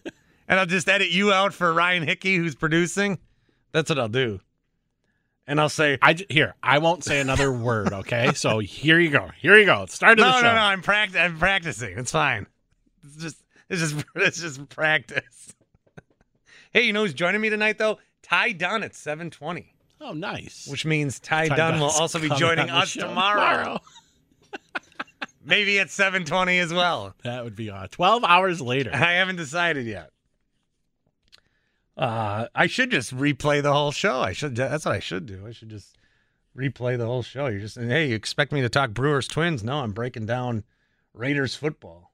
And 0.48 0.60
I'll 0.60 0.66
just 0.66 0.90
edit 0.90 1.10
you 1.12 1.32
out 1.32 1.54
for 1.54 1.74
Ryan 1.74 2.04
Hickey, 2.04 2.36
who's 2.36 2.56
producing. 2.56 3.20
That's 3.72 3.90
what 3.90 3.98
I'll 4.00 4.10
do. 4.10 4.40
And 5.48 5.60
I'll 5.60 5.70
say, 5.70 5.98
I 6.02 6.14
j- 6.14 6.26
here. 6.30 6.56
I 6.62 6.78
won't 6.80 7.04
say 7.04 7.20
another 7.22 7.52
word. 7.58 7.94
Okay. 7.94 8.32
So 8.34 8.60
here 8.60 9.00
you 9.00 9.10
go. 9.10 9.30
Here 9.40 9.58
you 9.58 9.66
go. 9.66 9.86
Start 9.88 10.20
of 10.20 10.26
no, 10.26 10.32
the 10.32 10.38
show. 10.38 10.42
no, 10.44 10.50
no, 10.50 10.56
no. 10.56 10.62
I'm, 10.62 10.82
pract- 10.82 11.16
I'm 11.20 11.38
practicing. 11.40 11.98
It's 11.98 12.12
fine. 12.12 12.48
It's 13.04 13.16
just, 13.18 13.44
it's 13.70 13.82
just, 13.82 14.06
it's 14.16 14.42
just 14.42 14.70
practice. 14.70 15.54
hey, 16.72 16.84
you 16.84 16.94
know 16.94 17.02
who's 17.04 17.14
joining 17.14 17.42
me 17.42 17.50
tonight, 17.50 17.78
though? 17.78 17.98
Ty 18.22 18.52
Dunne 18.54 18.84
at 18.84 18.96
720, 18.96 19.74
Oh, 20.00 20.14
nice. 20.14 20.68
which 20.70 20.86
means 20.86 21.20
Ty, 21.20 21.48
Ty 21.50 21.56
Dunne 21.56 21.80
will 21.80 21.90
also 21.90 22.20
be 22.20 22.30
joining 22.30 22.70
us 22.70 22.90
show 22.90 23.08
tomorrow. 23.08 23.80
Maybe 25.44 25.80
at 25.80 25.90
720 25.90 26.60
as 26.60 26.74
well. 26.74 27.16
That 27.24 27.44
would 27.44 27.56
be 27.56 27.70
uh, 27.70 27.88
12 27.90 28.24
hours 28.24 28.62
later. 28.62 28.92
I 28.94 29.14
haven't 29.14 29.38
decided 29.38 29.86
yet. 29.86 30.12
Uh, 31.98 32.48
I 32.54 32.68
should 32.68 32.92
just 32.92 33.16
replay 33.16 33.62
the 33.62 33.74
whole 33.74 33.92
show. 33.92 34.22
I 34.22 34.34
should. 34.34 34.56
That's 34.56 34.86
what 34.86 34.96
I 34.96 35.00
should 35.00 35.26
do. 35.26 35.46
I 35.48 35.52
should 35.52 35.70
just 35.70 35.98
replay 36.56 36.98
the 36.98 37.06
whole 37.06 37.24
show. 37.24 37.48
You're 37.48 37.60
just 37.60 37.76
saying, 37.76 37.90
hey, 37.90 38.10
you 38.10 38.16
expect 38.16 38.52
me 38.52 38.62
to 38.62 38.70
talk 38.70 38.92
Brewers 38.92 39.28
Twins? 39.28 39.64
No, 39.64 39.80
I'm 39.80 39.92
breaking 39.92 40.26
down 40.26 40.64
Raiders 41.14 41.56
football. 41.56 42.12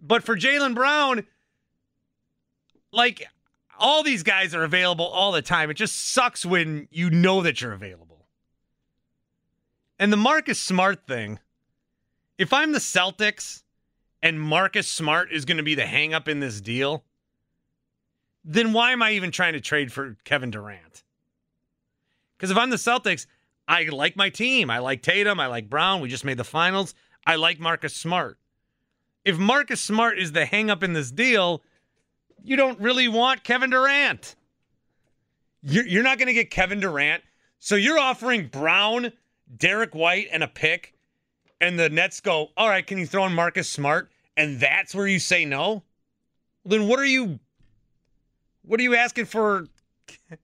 But 0.00 0.22
for 0.22 0.36
Jaylen 0.36 0.74
Brown, 0.74 1.26
like 2.92 3.26
all 3.78 4.02
these 4.02 4.22
guys 4.22 4.54
are 4.54 4.64
available 4.64 5.06
all 5.06 5.32
the 5.32 5.42
time. 5.42 5.70
It 5.70 5.74
just 5.74 5.96
sucks 5.96 6.44
when 6.44 6.88
you 6.90 7.10
know 7.10 7.42
that 7.42 7.60
you're 7.60 7.72
available. 7.72 8.26
And 9.98 10.12
the 10.12 10.16
Marcus 10.16 10.60
Smart 10.60 11.06
thing, 11.06 11.38
if 12.40 12.54
I'm 12.54 12.72
the 12.72 12.78
Celtics 12.78 13.64
and 14.22 14.40
Marcus 14.40 14.88
Smart 14.88 15.30
is 15.30 15.44
going 15.44 15.58
to 15.58 15.62
be 15.62 15.74
the 15.74 15.82
hangup 15.82 16.26
in 16.26 16.40
this 16.40 16.62
deal, 16.62 17.04
then 18.42 18.72
why 18.72 18.92
am 18.92 19.02
I 19.02 19.12
even 19.12 19.30
trying 19.30 19.52
to 19.52 19.60
trade 19.60 19.92
for 19.92 20.16
Kevin 20.24 20.50
Durant? 20.50 21.04
Because 22.36 22.50
if 22.50 22.56
I'm 22.56 22.70
the 22.70 22.76
Celtics, 22.76 23.26
I 23.68 23.82
like 23.84 24.16
my 24.16 24.30
team. 24.30 24.70
I 24.70 24.78
like 24.78 25.02
Tatum. 25.02 25.38
I 25.38 25.48
like 25.48 25.68
Brown. 25.68 26.00
We 26.00 26.08
just 26.08 26.24
made 26.24 26.38
the 26.38 26.44
finals. 26.44 26.94
I 27.26 27.36
like 27.36 27.60
Marcus 27.60 27.94
Smart. 27.94 28.38
If 29.22 29.36
Marcus 29.36 29.82
Smart 29.82 30.18
is 30.18 30.32
the 30.32 30.46
hangup 30.46 30.82
in 30.82 30.94
this 30.94 31.10
deal, 31.10 31.62
you 32.42 32.56
don't 32.56 32.80
really 32.80 33.06
want 33.06 33.44
Kevin 33.44 33.68
Durant. 33.68 34.34
You're, 35.62 36.02
not 36.02 36.16
going 36.16 36.28
to 36.28 36.32
get 36.32 36.50
Kevin 36.50 36.80
Durant 36.80 37.22
So 37.58 37.74
you're 37.74 37.98
offering 37.98 38.46
Brown, 38.46 39.12
Derrick 39.54 39.94
White, 39.94 40.28
and 40.32 40.42
a 40.42 40.48
pick, 40.48 40.94
and 41.60 41.78
the 41.78 41.90
Nets 41.90 42.20
go, 42.20 42.48
all 42.56 42.68
right, 42.68 42.86
can 42.86 42.98
you 42.98 43.06
throw 43.06 43.26
in 43.26 43.32
Marcus 43.32 43.68
Smart? 43.68 44.10
And 44.36 44.58
that's 44.58 44.94
where 44.94 45.06
you 45.06 45.18
say 45.18 45.44
no? 45.44 45.82
Then 46.64 46.88
what 46.88 46.98
are 46.98 47.04
you 47.04 47.38
what 48.62 48.78
are 48.80 48.82
you 48.82 48.94
asking 48.94 49.26
for 49.26 49.66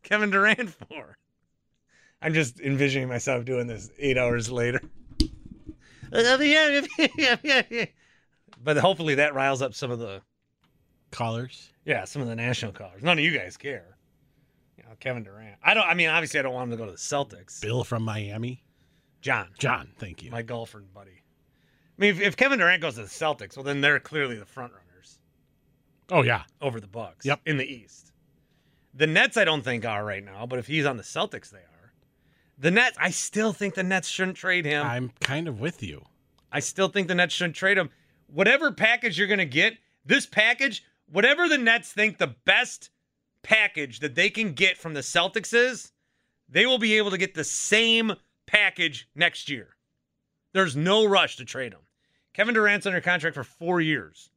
Kevin 0.02 0.30
Durant 0.30 0.70
for? 0.70 1.16
I'm 2.22 2.34
just 2.34 2.60
envisioning 2.60 3.08
myself 3.08 3.44
doing 3.44 3.66
this 3.66 3.90
eight 3.98 4.18
hours 4.18 4.50
later. 4.50 4.80
but 8.64 8.76
hopefully 8.76 9.16
that 9.16 9.34
riles 9.34 9.60
up 9.60 9.74
some 9.74 9.90
of 9.90 9.98
the 9.98 10.22
Callers. 11.10 11.70
yeah, 11.84 12.04
some 12.04 12.22
of 12.22 12.28
the 12.28 12.36
national 12.36 12.72
callers. 12.72 13.02
None 13.02 13.18
of 13.18 13.24
you 13.24 13.36
guys 13.36 13.56
care. 13.56 13.96
You 14.76 14.84
know, 14.84 14.90
Kevin 14.98 15.22
Durant. 15.22 15.56
I 15.62 15.74
don't 15.74 15.86
I 15.86 15.94
mean 15.94 16.08
obviously 16.08 16.40
I 16.40 16.42
don't 16.42 16.54
want 16.54 16.70
him 16.70 16.70
to 16.72 16.76
go 16.76 16.86
to 16.86 16.92
the 16.92 16.98
Celtics. 16.98 17.60
Bill 17.60 17.84
from 17.84 18.02
Miami. 18.02 18.62
John. 19.20 19.48
John, 19.58 19.88
thank 19.98 20.22
you. 20.22 20.30
My 20.30 20.42
golfer 20.42 20.80
buddy. 20.94 21.10
I 21.98 22.00
mean 22.02 22.10
if, 22.10 22.20
if 22.20 22.36
Kevin 22.36 22.58
Durant 22.58 22.82
goes 22.82 22.94
to 22.94 23.02
the 23.02 23.06
Celtics, 23.08 23.56
well 23.56 23.64
then 23.64 23.80
they're 23.80 24.00
clearly 24.00 24.36
the 24.36 24.44
front 24.46 24.72
runners 24.72 25.18
Oh 26.10 26.22
yeah. 26.22 26.42
over 26.60 26.80
the 26.80 26.86
Bucks. 26.86 27.26
Yep. 27.26 27.40
In 27.46 27.56
the 27.56 27.64
East. 27.66 28.12
The 28.94 29.06
Nets 29.06 29.36
I 29.36 29.44
don't 29.44 29.62
think 29.62 29.84
are 29.84 30.04
right 30.04 30.24
now, 30.24 30.46
but 30.46 30.58
if 30.58 30.66
he's 30.66 30.86
on 30.86 30.96
the 30.96 31.02
Celtics 31.02 31.50
they 31.50 31.58
are. 31.58 31.92
The 32.58 32.70
Nets 32.70 32.96
I 33.00 33.10
still 33.10 33.52
think 33.52 33.74
the 33.74 33.82
Nets 33.82 34.08
shouldn't 34.08 34.36
trade 34.36 34.64
him. 34.64 34.86
I'm 34.86 35.10
kind 35.20 35.48
of 35.48 35.60
with 35.60 35.82
you. 35.82 36.04
I 36.52 36.60
still 36.60 36.88
think 36.88 37.08
the 37.08 37.14
Nets 37.14 37.34
shouldn't 37.34 37.56
trade 37.56 37.76
him. 37.76 37.90
Whatever 38.28 38.72
package 38.72 39.18
you're 39.18 39.28
going 39.28 39.38
to 39.38 39.44
get, 39.44 39.74
this 40.04 40.26
package, 40.26 40.82
whatever 41.10 41.48
the 41.48 41.58
Nets 41.58 41.92
think 41.92 42.18
the 42.18 42.34
best 42.44 42.90
package 43.42 44.00
that 44.00 44.14
they 44.14 44.30
can 44.30 44.52
get 44.52 44.78
from 44.78 44.94
the 44.94 45.00
Celtics 45.00 45.52
is, 45.52 45.92
they 46.48 46.64
will 46.66 46.78
be 46.78 46.94
able 46.96 47.10
to 47.10 47.18
get 47.18 47.34
the 47.34 47.44
same 47.44 48.12
package 48.46 49.08
next 49.14 49.48
year. 49.48 49.76
There's 50.52 50.76
no 50.76 51.04
rush 51.04 51.36
to 51.36 51.44
trade 51.44 51.72
him. 51.72 51.80
Kevin 52.32 52.54
Durant's 52.54 52.86
under 52.86 53.00
contract 53.00 53.34
for 53.34 53.44
four 53.44 53.80
years. 53.80 54.30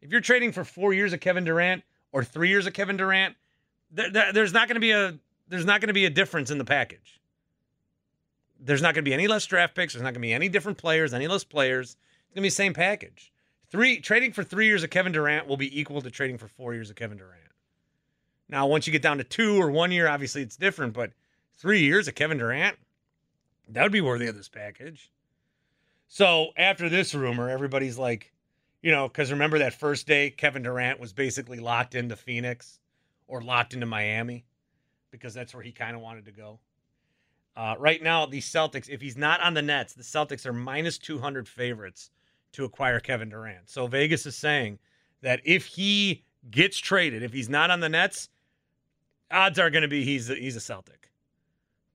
If 0.00 0.10
you're 0.10 0.20
trading 0.20 0.52
for 0.52 0.64
four 0.64 0.92
years 0.92 1.12
of 1.12 1.20
Kevin 1.20 1.44
Durant 1.44 1.82
or 2.12 2.24
three 2.24 2.48
years 2.48 2.66
of 2.66 2.72
Kevin 2.72 2.96
Durant, 2.96 3.36
there, 3.90 4.10
there- 4.10 4.32
there's 4.32 4.52
not 4.52 4.68
going 4.68 4.74
to 4.76 4.80
be 4.80 4.90
a 4.92 5.18
there's 5.46 5.66
not 5.66 5.80
going 5.82 5.88
to 5.88 5.94
be 5.94 6.06
a 6.06 6.10
difference 6.10 6.50
in 6.50 6.56
the 6.56 6.64
package. 6.64 7.20
There's 8.58 8.80
not 8.80 8.94
going 8.94 9.04
to 9.04 9.08
be 9.08 9.12
any 9.12 9.26
less 9.28 9.44
draft 9.44 9.74
picks. 9.74 9.92
There's 9.92 10.02
not 10.02 10.14
going 10.14 10.22
to 10.22 10.26
be 10.26 10.32
any 10.32 10.48
different 10.48 10.78
players, 10.78 11.12
any 11.12 11.28
less 11.28 11.44
players. 11.44 11.90
It's 11.90 12.34
going 12.34 12.36
to 12.36 12.42
be 12.42 12.48
the 12.48 12.54
same 12.54 12.72
package. 12.72 13.30
Three 13.70 14.00
trading 14.00 14.32
for 14.32 14.42
three 14.42 14.66
years 14.66 14.82
of 14.82 14.88
Kevin 14.90 15.12
Durant 15.12 15.46
will 15.46 15.58
be 15.58 15.78
equal 15.78 16.00
to 16.00 16.10
trading 16.10 16.38
for 16.38 16.48
four 16.48 16.72
years 16.72 16.88
of 16.88 16.96
Kevin 16.96 17.18
Durant. 17.18 17.40
Now, 18.48 18.66
once 18.66 18.86
you 18.86 18.92
get 18.92 19.02
down 19.02 19.18
to 19.18 19.24
two 19.24 19.60
or 19.60 19.70
one 19.70 19.92
year, 19.92 20.08
obviously 20.08 20.40
it's 20.42 20.56
different. 20.56 20.94
But 20.94 21.12
three 21.58 21.80
years 21.80 22.08
of 22.08 22.14
Kevin 22.14 22.38
Durant, 22.38 22.78
that 23.68 23.82
would 23.82 23.92
be 23.92 24.00
worthy 24.00 24.26
of 24.26 24.36
this 24.36 24.48
package. 24.48 25.10
So 26.06 26.48
after 26.56 26.88
this 26.88 27.14
rumor, 27.14 27.48
everybody's 27.48 27.98
like, 27.98 28.32
you 28.82 28.90
know, 28.90 29.08
because 29.08 29.32
remember 29.32 29.58
that 29.58 29.74
first 29.74 30.06
day, 30.06 30.30
Kevin 30.30 30.62
Durant 30.62 31.00
was 31.00 31.12
basically 31.12 31.58
locked 31.58 31.94
into 31.94 32.16
Phoenix 32.16 32.78
or 33.26 33.40
locked 33.40 33.72
into 33.72 33.86
Miami 33.86 34.44
because 35.10 35.32
that's 35.32 35.54
where 35.54 35.62
he 35.62 35.72
kind 35.72 35.96
of 35.96 36.02
wanted 36.02 36.26
to 36.26 36.32
go. 36.32 36.58
Uh, 37.56 37.74
right 37.78 38.02
now, 38.02 38.26
the 38.26 38.40
Celtics, 38.40 38.88
if 38.88 39.00
he's 39.00 39.16
not 39.16 39.40
on 39.40 39.54
the 39.54 39.62
Nets, 39.62 39.94
the 39.94 40.02
Celtics 40.02 40.44
are 40.44 40.52
minus 40.52 40.98
200 40.98 41.48
favorites 41.48 42.10
to 42.52 42.64
acquire 42.64 43.00
Kevin 43.00 43.28
Durant. 43.28 43.70
So 43.70 43.86
Vegas 43.86 44.26
is 44.26 44.36
saying 44.36 44.78
that 45.22 45.40
if 45.44 45.66
he 45.66 46.24
gets 46.50 46.76
traded, 46.76 47.22
if 47.22 47.32
he's 47.32 47.48
not 47.48 47.70
on 47.70 47.80
the 47.80 47.88
Nets, 47.88 48.28
odds 49.30 49.58
are 49.58 49.70
going 49.70 49.82
to 49.82 49.88
be 49.88 50.04
he's 50.04 50.30
a, 50.30 50.34
he's 50.34 50.56
a 50.56 50.60
Celtic 50.60 51.10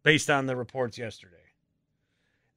based 0.04 0.30
on 0.30 0.46
the 0.46 0.56
reports 0.56 0.98
yesterday. 0.98 1.36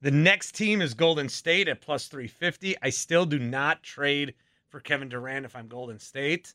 The 0.03 0.11
next 0.11 0.53
team 0.53 0.81
is 0.81 0.93
Golden 0.93 1.29
State 1.29 1.69
at 1.69 1.79
plus 1.79 2.07
350. 2.07 2.75
I 2.81 2.89
still 2.89 3.25
do 3.25 3.39
not 3.39 3.83
trade 3.83 4.33
for 4.67 4.81
Kevin 4.81 5.07
Durant 5.07 5.45
if 5.45 5.55
I'm 5.55 5.69
Golden 5.69 5.97
State. 5.97 6.53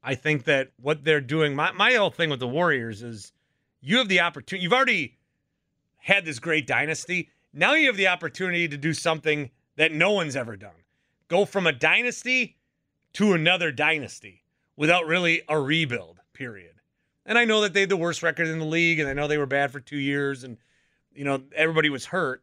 I 0.00 0.14
think 0.14 0.44
that 0.44 0.70
what 0.80 1.02
they're 1.02 1.20
doing, 1.20 1.56
my, 1.56 1.72
my 1.72 1.94
whole 1.94 2.10
thing 2.10 2.30
with 2.30 2.38
the 2.38 2.46
Warriors 2.46 3.02
is 3.02 3.32
you 3.80 3.98
have 3.98 4.06
the 4.06 4.20
opportunity. 4.20 4.62
You've 4.62 4.72
already 4.72 5.16
had 5.96 6.24
this 6.24 6.38
great 6.38 6.68
dynasty. 6.68 7.30
Now 7.52 7.74
you 7.74 7.88
have 7.88 7.96
the 7.96 8.06
opportunity 8.06 8.68
to 8.68 8.76
do 8.76 8.94
something 8.94 9.50
that 9.74 9.90
no 9.90 10.12
one's 10.12 10.36
ever 10.36 10.56
done. 10.56 10.84
Go 11.26 11.44
from 11.44 11.66
a 11.66 11.72
dynasty 11.72 12.58
to 13.14 13.32
another 13.32 13.72
dynasty 13.72 14.44
without 14.76 15.08
really 15.08 15.42
a 15.48 15.58
rebuild, 15.58 16.20
period. 16.32 16.74
And 17.26 17.36
I 17.36 17.44
know 17.44 17.60
that 17.62 17.74
they 17.74 17.80
had 17.80 17.88
the 17.88 17.96
worst 17.96 18.22
record 18.22 18.46
in 18.46 18.60
the 18.60 18.64
league, 18.64 19.00
and 19.00 19.08
I 19.08 19.14
know 19.14 19.26
they 19.26 19.36
were 19.36 19.46
bad 19.46 19.72
for 19.72 19.80
two 19.80 19.98
years, 19.98 20.44
and 20.44 20.58
you 21.18 21.24
know 21.24 21.42
everybody 21.54 21.90
was 21.90 22.06
hurt, 22.06 22.42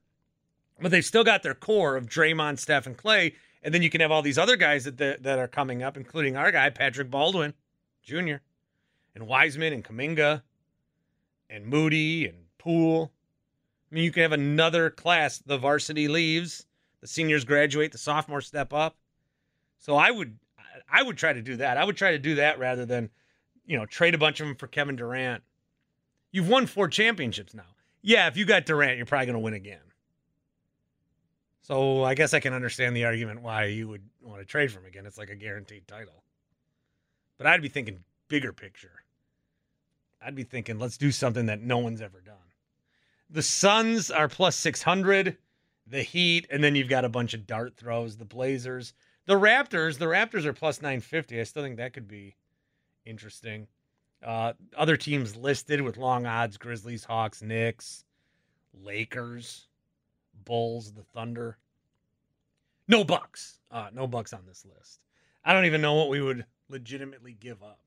but 0.81 0.91
they've 0.91 1.05
still 1.05 1.23
got 1.23 1.43
their 1.43 1.53
core 1.53 1.95
of 1.95 2.07
Draymond, 2.07 2.59
Steph, 2.59 2.85
and 2.85 2.97
Clay, 2.97 3.33
and 3.63 3.73
then 3.73 3.81
you 3.81 3.89
can 3.89 4.01
have 4.01 4.11
all 4.11 4.21
these 4.21 4.37
other 4.37 4.57
guys 4.57 4.83
that 4.83 4.97
that, 4.97 5.23
that 5.23 5.39
are 5.39 5.47
coming 5.47 5.81
up, 5.81 5.95
including 5.95 6.35
our 6.35 6.51
guy 6.51 6.69
Patrick 6.69 7.09
Baldwin 7.09 7.53
Jr. 8.03 8.35
and 9.15 9.27
Wiseman 9.27 9.71
and 9.71 9.83
Kuminga 9.83 10.41
and 11.49 11.65
Moody 11.65 12.27
and 12.27 12.37
Poole. 12.57 13.13
I 13.89 13.95
mean, 13.95 14.03
you 14.03 14.11
can 14.11 14.23
have 14.23 14.33
another 14.33 14.89
class. 14.89 15.37
The 15.39 15.57
varsity 15.57 16.09
leaves, 16.09 16.65
the 16.99 17.07
seniors 17.07 17.45
graduate, 17.45 17.93
the 17.93 17.97
sophomores 17.97 18.45
step 18.45 18.73
up. 18.73 18.97
So 19.79 19.95
I 19.95 20.11
would, 20.11 20.37
I 20.91 21.01
would 21.01 21.17
try 21.17 21.31
to 21.31 21.41
do 21.41 21.55
that. 21.57 21.77
I 21.77 21.85
would 21.85 21.95
try 21.95 22.11
to 22.11 22.19
do 22.19 22.35
that 22.35 22.59
rather 22.59 22.85
than, 22.85 23.09
you 23.65 23.77
know, 23.77 23.85
trade 23.85 24.15
a 24.15 24.17
bunch 24.17 24.41
of 24.41 24.47
them 24.47 24.55
for 24.55 24.67
Kevin 24.67 24.97
Durant. 24.97 25.43
You've 26.31 26.49
won 26.49 26.65
four 26.65 26.89
championships 26.89 27.53
now. 27.53 27.74
Yeah, 28.05 28.27
if 28.27 28.37
you 28.37 28.45
got 28.45 28.67
Durant, 28.67 28.97
you're 28.97 29.07
probably 29.07 29.25
going 29.25 29.33
to 29.33 29.39
win 29.39 29.55
again. 29.55 29.79
So 31.61 32.03
I 32.03 32.13
guess 32.13 32.35
I 32.35 32.39
can 32.39 32.53
understand 32.53 32.95
the 32.95 33.05
argument 33.05 33.41
why 33.41 33.65
you 33.65 33.87
would 33.87 34.03
want 34.21 34.41
to 34.41 34.45
trade 34.45 34.71
for 34.71 34.77
him 34.77 34.85
again. 34.85 35.07
It's 35.07 35.17
like 35.17 35.31
a 35.31 35.35
guaranteed 35.35 35.87
title. 35.87 36.23
But 37.39 37.47
I'd 37.47 37.63
be 37.63 37.67
thinking 37.67 38.03
bigger 38.27 38.53
picture. 38.53 39.01
I'd 40.21 40.35
be 40.35 40.43
thinking, 40.43 40.77
let's 40.77 40.99
do 40.99 41.11
something 41.11 41.47
that 41.47 41.63
no 41.63 41.79
one's 41.79 41.99
ever 41.99 42.21
done. 42.21 42.35
The 43.31 43.41
Suns 43.41 44.11
are 44.11 44.27
plus 44.27 44.55
600, 44.55 45.37
the 45.87 46.03
Heat, 46.03 46.45
and 46.51 46.63
then 46.63 46.75
you've 46.75 46.87
got 46.87 47.05
a 47.05 47.09
bunch 47.09 47.33
of 47.33 47.47
dart 47.47 47.75
throws, 47.75 48.17
the 48.17 48.25
Blazers. 48.25 48.93
The 49.25 49.33
Raptors, 49.33 49.97
the 49.97 50.05
Raptors 50.05 50.45
are 50.45 50.53
plus 50.53 50.79
950. 50.79 51.39
I 51.39 51.43
still 51.43 51.63
think 51.63 51.77
that 51.77 51.93
could 51.93 52.07
be 52.07 52.35
interesting. 53.03 53.65
Uh, 54.25 54.53
other 54.75 54.97
teams 54.97 55.35
listed 55.35 55.81
with 55.81 55.97
long 55.97 56.25
odds 56.25 56.57
Grizzlies, 56.57 57.03
Hawks, 57.03 57.43
Knicks, 57.43 58.03
Lakers, 58.73 59.67
Bulls, 60.45 60.93
the 60.93 61.03
Thunder. 61.03 61.59
No 62.87 63.03
Bucks. 63.03 63.59
Uh, 63.69 63.89
no 63.93 64.07
Bucks 64.07 64.33
on 64.33 64.41
this 64.47 64.65
list. 64.65 64.99
I 65.43 65.53
don't 65.53 65.65
even 65.65 65.81
know 65.81 65.93
what 65.93 66.09
we 66.09 66.21
would 66.21 66.45
legitimately 66.69 67.37
give 67.39 67.61
up. 67.61 67.79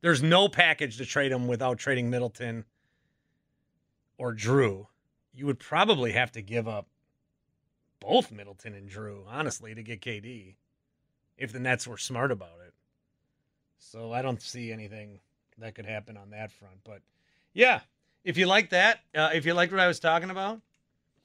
There's 0.00 0.22
no 0.22 0.48
package 0.48 0.96
to 0.96 1.06
trade 1.06 1.30
him 1.30 1.46
without 1.46 1.78
trading 1.78 2.10
Middleton 2.10 2.64
or 4.18 4.34
Jrue. 4.34 4.86
You 5.32 5.46
would 5.46 5.60
probably 5.60 6.10
have 6.12 6.32
to 6.32 6.42
give 6.42 6.66
up 6.66 6.88
both 8.00 8.32
Middleton 8.32 8.74
and 8.74 8.90
Jrue, 8.90 9.24
honestly, 9.28 9.76
to 9.76 9.82
get 9.82 10.00
KD 10.00 10.56
if 11.38 11.52
the 11.52 11.60
Nets 11.60 11.86
were 11.86 11.98
smart 11.98 12.32
about 12.32 12.58
it. 12.66 12.74
So 13.78 14.12
I 14.12 14.22
don't 14.22 14.42
see 14.42 14.72
anything 14.72 15.20
that 15.58 15.74
could 15.74 15.86
happen 15.86 16.16
on 16.16 16.30
that 16.30 16.52
front. 16.52 16.76
But 16.84 17.00
yeah, 17.52 17.80
if 18.24 18.36
you 18.36 18.46
like 18.46 18.70
that, 18.70 19.00
uh, 19.14 19.30
if 19.34 19.46
you 19.46 19.54
liked 19.54 19.72
what 19.72 19.80
I 19.80 19.86
was 19.86 20.00
talking 20.00 20.30
about, 20.30 20.60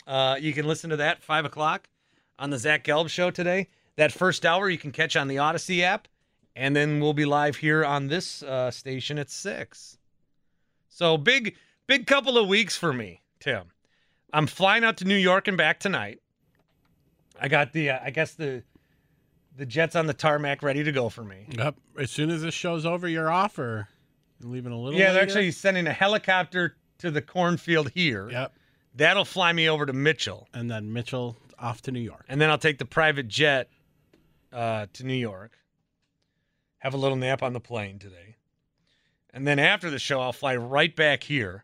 uh, 0.07 0.37
you 0.39 0.53
can 0.53 0.67
listen 0.67 0.89
to 0.91 0.97
that 0.97 1.21
five 1.21 1.45
o'clock 1.45 1.89
on 2.39 2.49
the 2.49 2.57
Zach 2.57 2.83
Gelb 2.83 3.09
show 3.09 3.31
today. 3.31 3.67
That 3.97 4.11
first 4.11 4.45
hour 4.45 4.69
you 4.69 4.77
can 4.77 4.91
catch 4.91 5.15
on 5.15 5.27
the 5.27 5.35
Audacy 5.35 5.81
app, 5.81 6.07
and 6.55 6.75
then 6.75 6.99
we'll 6.99 7.13
be 7.13 7.25
live 7.25 7.57
here 7.57 7.83
on 7.83 8.07
this 8.07 8.41
uh, 8.41 8.71
station 8.71 9.19
at 9.19 9.29
six. 9.29 9.97
So 10.89 11.17
big, 11.17 11.55
big 11.87 12.07
couple 12.07 12.37
of 12.37 12.47
weeks 12.47 12.77
for 12.77 12.93
me, 12.93 13.21
Tim. 13.39 13.71
I'm 14.33 14.47
flying 14.47 14.83
out 14.83 14.97
to 14.97 15.05
New 15.05 15.17
York 15.17 15.47
and 15.47 15.57
back 15.57 15.79
tonight. 15.79 16.19
I 17.39 17.47
got 17.47 17.73
the, 17.73 17.91
uh, 17.91 17.99
I 18.03 18.11
guess 18.11 18.33
the, 18.33 18.63
the 19.57 19.65
jets 19.65 19.95
on 19.95 20.07
the 20.07 20.13
tarmac 20.13 20.63
ready 20.63 20.83
to 20.83 20.91
go 20.91 21.09
for 21.09 21.23
me. 21.23 21.47
Yep. 21.49 21.75
As 21.99 22.11
soon 22.11 22.29
as 22.29 22.41
this 22.41 22.53
show's 22.53 22.85
over, 22.85 23.07
you're 23.07 23.29
off 23.29 23.59
or 23.59 23.89
you're 24.41 24.51
leaving 24.51 24.71
a 24.71 24.79
little 24.79 24.99
Yeah, 24.99 25.07
they're 25.13 25.21
later? 25.21 25.31
actually 25.31 25.51
sending 25.51 25.87
a 25.87 25.93
helicopter 25.93 26.75
to 26.99 27.11
the 27.11 27.21
cornfield 27.21 27.91
here. 27.91 28.29
Yep. 28.29 28.53
That'll 28.95 29.25
fly 29.25 29.53
me 29.53 29.69
over 29.69 29.85
to 29.85 29.93
Mitchell. 29.93 30.47
And 30.53 30.69
then 30.69 30.91
Mitchell 30.91 31.37
off 31.57 31.81
to 31.83 31.91
New 31.91 31.99
York. 32.01 32.25
And 32.27 32.41
then 32.41 32.49
I'll 32.49 32.57
take 32.57 32.77
the 32.77 32.85
private 32.85 33.27
jet 33.27 33.69
uh, 34.51 34.87
to 34.93 35.05
New 35.05 35.13
York. 35.15 35.57
Have 36.79 36.93
a 36.93 36.97
little 36.97 37.17
nap 37.17 37.43
on 37.43 37.53
the 37.53 37.59
plane 37.59 37.99
today. 37.99 38.35
And 39.33 39.47
then 39.47 39.59
after 39.59 39.89
the 39.89 39.99
show, 39.99 40.19
I'll 40.19 40.33
fly 40.33 40.55
right 40.55 40.93
back 40.95 41.23
here. 41.23 41.63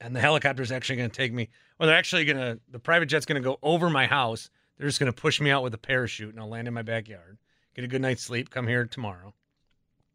And 0.00 0.14
the 0.14 0.20
helicopter's 0.20 0.70
actually 0.72 0.96
going 0.96 1.10
to 1.10 1.16
take 1.16 1.32
me. 1.32 1.48
Well, 1.78 1.86
they're 1.86 1.96
actually 1.96 2.24
going 2.26 2.36
to, 2.36 2.60
the 2.70 2.78
private 2.78 3.06
jet's 3.06 3.24
going 3.24 3.40
to 3.42 3.46
go 3.48 3.58
over 3.62 3.88
my 3.88 4.06
house. 4.06 4.50
They're 4.76 4.86
just 4.88 5.00
going 5.00 5.10
to 5.12 5.18
push 5.18 5.40
me 5.40 5.50
out 5.50 5.62
with 5.62 5.72
a 5.72 5.78
parachute 5.78 6.30
and 6.30 6.40
I'll 6.40 6.48
land 6.48 6.68
in 6.68 6.74
my 6.74 6.82
backyard. 6.82 7.38
Get 7.74 7.84
a 7.84 7.88
good 7.88 8.02
night's 8.02 8.22
sleep. 8.22 8.50
Come 8.50 8.66
here 8.66 8.84
tomorrow. 8.84 9.32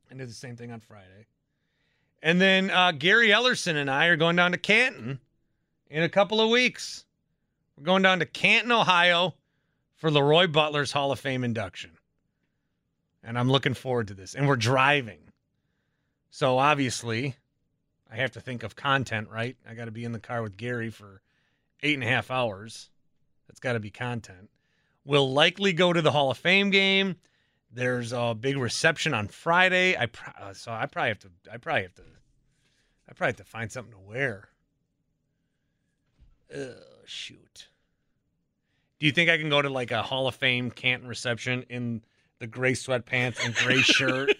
And 0.10 0.20
did 0.20 0.30
the 0.30 0.34
same 0.34 0.55
thing 0.55 0.72
on 0.72 0.80
Friday. 0.80 1.28
And 2.22 2.41
then 2.41 2.70
uh, 2.70 2.91
Gary 2.91 3.30
Ellerson 3.30 3.76
and 3.76 3.89
I 3.89 4.07
are 4.07 4.18
going 4.18 4.36
down 4.36 4.51
to 4.51 4.57
Canton 4.57 5.20
in 5.89 6.03
a 6.03 6.10
couple 6.10 6.41
of 6.41 6.49
weeks. 6.49 7.05
We're 7.78 7.86
going 7.86 8.03
down 8.03 8.20
to 8.20 8.26
Canton, 8.26 8.72
Ohio 8.72 9.36
for 9.95 10.10
LeRoy 10.10 10.51
Butler's 10.51 10.91
Hall 10.91 11.12
of 11.12 11.20
Fame 11.20 11.43
induction. 11.43 11.91
And 13.24 13.38
I'm 13.38 13.49
looking 13.49 13.74
forward 13.74 14.07
to 14.07 14.14
this. 14.14 14.36
And 14.36 14.47
we're 14.47 14.55
driving. 14.55 15.20
So 16.32 16.57
obviously, 16.57 17.36
I 18.12 18.18
have 18.18 18.32
to 18.32 18.41
think 18.41 18.64
of 18.64 18.76
content, 18.76 19.30
right? 19.30 19.55
I 19.68 19.74
got 19.74 19.86
to 19.86 19.91
be 19.91 20.03
in 20.03 20.12
the 20.12 20.20
car 20.20 20.41
with 20.41 20.57
Gary 20.57 20.89
for 20.89 21.22
eight 21.84 21.95
and 21.95 22.03
a 22.03 22.07
half 22.07 22.32
hours. 22.32 22.89
That's 23.47 23.60
got 23.60 23.74
to 23.74 23.80
be 23.80 23.91
content. 23.91 24.49
We'll 25.05 25.32
likely 25.32 25.74
go 25.74 25.93
to 25.93 26.01
the 26.01 26.12
Hall 26.12 26.32
of 26.32 26.38
Fame 26.38 26.70
game. 26.70 27.16
There's 27.72 28.11
a 28.13 28.36
big 28.39 28.57
reception 28.57 29.13
on 29.13 29.28
Friday. 29.28 29.95
I 29.97 30.07
pro- 30.07 30.34
uh, 30.41 30.53
so 30.53 30.72
I 30.72 30.86
probably 30.88 31.09
have 31.09 31.20
to. 31.20 31.30
I 31.51 31.57
probably 31.57 31.84
have 31.84 31.95
to. 31.95 32.03
I 33.07 33.13
probably 33.13 33.30
have 33.30 33.38
to 33.38 33.43
find 33.43 33.72
something 33.72 33.93
to 33.93 33.99
wear. 33.99 34.49
Oh 36.55 36.74
shoot. 37.05 37.67
Do 38.99 39.05
you 39.05 39.11
think 39.11 39.30
I 39.30 39.38
can 39.38 39.49
go 39.49 39.61
to 39.61 39.70
like 39.70 39.91
a 39.91 40.01
Hall 40.01 40.28
of 40.28 40.36
Fame 40.36 40.72
Canton 40.72 41.07
reception 41.07 41.63
in 41.70 42.01
the 42.39 42.47
gray 42.47 42.74
sweatpants 42.74 43.43
and 43.43 43.53
gray 43.55 43.78
shirt 43.82 44.32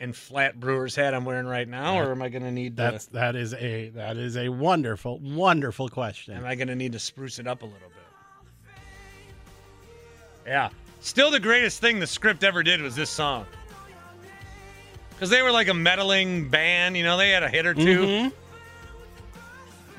and 0.00 0.14
flat 0.16 0.58
brewer's 0.58 0.96
hat 0.96 1.14
I'm 1.14 1.24
wearing 1.24 1.46
right 1.46 1.68
now, 1.68 1.98
or 1.98 2.10
am 2.10 2.20
I 2.20 2.28
going 2.28 2.42
to 2.42 2.50
need 2.50 2.76
to? 2.78 3.00
That 3.12 3.36
is 3.36 3.54
a 3.54 3.90
that 3.90 4.16
is 4.16 4.36
a 4.36 4.48
wonderful 4.48 5.20
wonderful 5.20 5.88
question. 5.88 6.34
Am 6.34 6.44
I 6.44 6.56
going 6.56 6.68
to 6.68 6.74
need 6.74 6.92
to 6.92 6.98
spruce 6.98 7.38
it 7.38 7.46
up 7.46 7.62
a 7.62 7.66
little 7.66 7.88
bit? 7.88 8.82
Yeah. 10.46 10.70
Still, 11.02 11.30
the 11.30 11.40
greatest 11.40 11.80
thing 11.80 11.98
the 12.00 12.06
script 12.06 12.44
ever 12.44 12.62
did 12.62 12.80
was 12.80 12.94
this 12.94 13.10
song. 13.10 13.44
Because 15.10 15.30
they 15.30 15.42
were 15.42 15.50
like 15.50 15.68
a 15.68 15.74
meddling 15.74 16.48
band, 16.48 16.96
you 16.96 17.02
know, 17.02 17.16
they 17.16 17.30
had 17.30 17.42
a 17.42 17.48
hit 17.48 17.66
or 17.66 17.74
2 17.74 17.80
Mhm. 17.80 18.32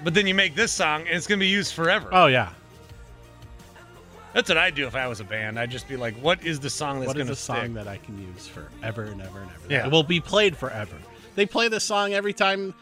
But 0.04 0.14
then 0.14 0.28
you 0.28 0.34
make 0.34 0.56
this 0.56 0.72
song, 0.72 1.02
and 1.02 1.12
it's 1.12 1.28
going 1.28 1.40
to 1.40 1.44
be 1.44 1.50
used 1.50 1.74
forever. 1.74 2.10
Oh 2.12 2.28
yeah. 2.28 2.50
That's 4.34 4.50
what 4.50 4.58
I'd 4.58 4.76
do 4.76 4.88
if 4.88 4.96
I 4.96 5.08
was 5.08 5.20
a 5.20 5.24
band. 5.24 5.60
I'd 5.60 5.70
just 5.70 5.88
be 5.88 5.96
like, 5.96 6.16
what 6.16 6.44
is 6.44 6.60
the 6.60 6.70
song 6.70 7.00
that's 7.00 7.14
going 7.14 7.22
is 7.22 7.28
to 7.28 7.34
a 7.34 7.36
stick? 7.36 7.56
song 7.66 7.74
that 7.76 7.88
I 7.88 7.98
can 7.98 8.18
use 8.34 8.48
forever 8.48 9.04
and 9.04 9.22
ever 9.22 9.42
and 9.42 9.50
ever? 9.52 9.66
Yeah. 9.70 9.86
It 9.86 9.92
will 9.92 10.04
be 10.04 10.20
played 10.20 10.58
forever. 10.58 10.96
They 11.36 11.46
play 11.46 11.68
this 11.68 11.84
song 11.84 12.14
every 12.14 12.34
time 12.34 12.74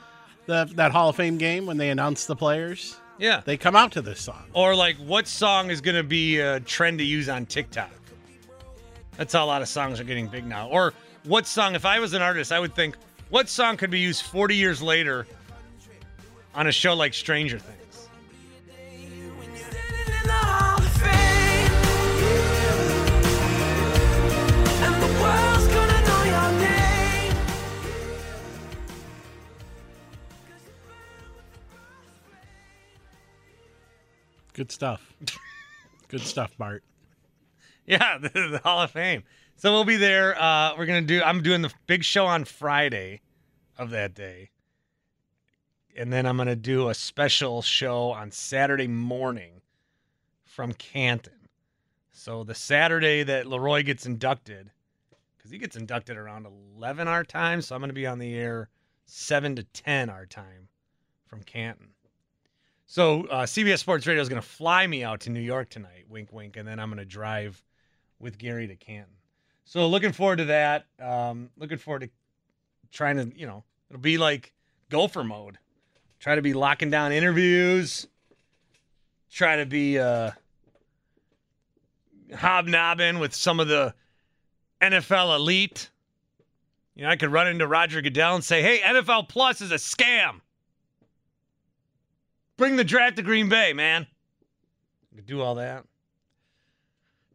the 0.45 0.69
that 0.75 0.91
Hall 0.91 1.09
of 1.09 1.15
Fame 1.15 1.37
game 1.37 1.65
when 1.65 1.77
they 1.77 1.89
announce 1.89 2.25
the 2.25 2.35
players. 2.35 2.95
Yeah. 3.17 3.41
They 3.45 3.57
come 3.57 3.75
out 3.75 3.91
to 3.93 4.01
this 4.01 4.19
song. 4.21 4.43
Or 4.53 4.73
like, 4.75 4.95
what 4.97 5.27
song 5.27 5.69
is 5.69 5.81
going 5.81 5.97
to 5.97 6.03
be 6.03 6.39
a 6.39 6.59
trend 6.61 6.99
to 6.99 7.03
use 7.03 7.27
on 7.29 7.45
TikTok? 7.45 7.91
That's 9.21 9.33
how 9.33 9.45
a 9.45 9.45
lot 9.45 9.61
of 9.61 9.67
songs 9.67 9.99
are 9.99 10.03
getting 10.03 10.25
big 10.25 10.47
now. 10.47 10.67
Or 10.69 10.95
what 11.25 11.45
song, 11.45 11.75
if 11.75 11.85
I 11.85 11.99
was 11.99 12.13
an 12.13 12.23
artist, 12.23 12.51
I 12.51 12.59
would 12.59 12.73
think, 12.73 12.97
what 13.29 13.49
song 13.49 13.77
could 13.77 13.91
be 13.91 13.99
used 13.99 14.23
40 14.23 14.55
years 14.55 14.81
later 14.81 15.27
on 16.55 16.65
a 16.65 16.71
show 16.71 16.95
like 16.95 17.13
Stranger 17.13 17.59
Things? 17.59 18.07
Good 34.53 34.71
stuff. 34.71 35.13
Good 36.07 36.21
stuff, 36.21 36.57
Bart. 36.57 36.83
Yeah, 37.91 38.17
the, 38.21 38.29
the 38.29 38.61
Hall 38.63 38.81
of 38.81 38.91
Fame. 38.91 39.23
So 39.57 39.73
we'll 39.73 39.83
be 39.83 39.97
there. 39.97 40.41
Uh, 40.41 40.75
we're 40.77 40.85
gonna 40.85 41.01
do. 41.01 41.21
I'm 41.21 41.43
doing 41.43 41.61
the 41.61 41.73
big 41.87 42.05
show 42.05 42.25
on 42.25 42.45
Friday 42.45 43.19
of 43.77 43.89
that 43.89 44.13
day, 44.13 44.49
and 45.97 46.11
then 46.11 46.25
I'm 46.25 46.37
gonna 46.37 46.55
do 46.55 46.87
a 46.87 46.93
special 46.93 47.61
show 47.61 48.11
on 48.11 48.31
Saturday 48.31 48.87
morning 48.87 49.61
from 50.45 50.71
Canton. 50.71 51.49
So 52.13 52.45
the 52.45 52.55
Saturday 52.55 53.23
that 53.23 53.45
LeRoy 53.45 53.85
gets 53.85 54.05
inducted, 54.05 54.71
because 55.37 55.51
he 55.51 55.57
gets 55.57 55.75
inducted 55.75 56.15
around 56.15 56.47
11 56.77 57.09
our 57.09 57.25
time, 57.25 57.61
so 57.61 57.75
I'm 57.75 57.81
gonna 57.81 57.91
be 57.91 58.07
on 58.07 58.19
the 58.19 58.33
air 58.35 58.69
seven 59.05 59.57
to 59.57 59.63
10 59.63 60.09
our 60.09 60.25
time 60.25 60.69
from 61.27 61.43
Canton. 61.43 61.89
So 62.85 63.25
uh, 63.27 63.43
CBS 63.43 63.79
Sports 63.79 64.07
Radio 64.07 64.21
is 64.21 64.29
to 64.41 64.47
fly 64.47 64.87
me 64.87 65.03
out 65.03 65.19
to 65.21 65.29
New 65.29 65.41
York 65.41 65.69
tonight, 65.69 66.05
wink, 66.07 66.31
wink, 66.31 66.55
and 66.55 66.65
then 66.65 66.79
I'm 66.79 66.89
to 66.99 67.05
drive 67.05 67.61
with 68.21 68.37
Gary 68.37 68.67
to 68.67 68.75
Canton. 68.75 69.13
So 69.65 69.87
looking 69.87 70.11
forward 70.11 70.37
to 70.37 70.45
that. 70.45 70.85
Um, 70.99 71.49
looking 71.57 71.77
forward 71.77 72.01
to 72.01 72.09
trying 72.91 73.17
to, 73.17 73.31
you 73.37 73.47
know, 73.47 73.63
it'll 73.89 74.01
be 74.01 74.17
like 74.17 74.53
gopher 74.89 75.23
mode. 75.23 75.57
Try 76.19 76.35
to 76.35 76.41
be 76.41 76.53
locking 76.53 76.89
down 76.89 77.11
interviews. 77.11 78.07
Try 79.31 79.55
to 79.57 79.65
be 79.65 79.97
uh, 79.97 80.31
hobnobbing 82.35 83.19
with 83.19 83.33
some 83.33 83.59
of 83.59 83.67
the 83.67 83.93
NFL 84.81 85.35
elite. 85.35 85.89
You 86.95 87.03
know, 87.03 87.09
I 87.09 87.15
could 87.15 87.31
run 87.31 87.47
into 87.47 87.65
Roger 87.65 88.01
Goodell 88.01 88.35
and 88.35 88.43
say, 88.43 88.61
"Hey, 88.61 88.79
NFL 88.79 89.29
Plus 89.29 89.61
is 89.61 89.71
a 89.71 89.75
scam." 89.75 90.41
Bring 92.57 92.75
the 92.75 92.83
draft 92.83 93.15
to 93.15 93.23
Green 93.23 93.49
Bay, 93.49 93.73
man. 93.73 94.05
I 95.11 95.15
could 95.15 95.25
do 95.25 95.41
all 95.41 95.55
that. 95.55 95.85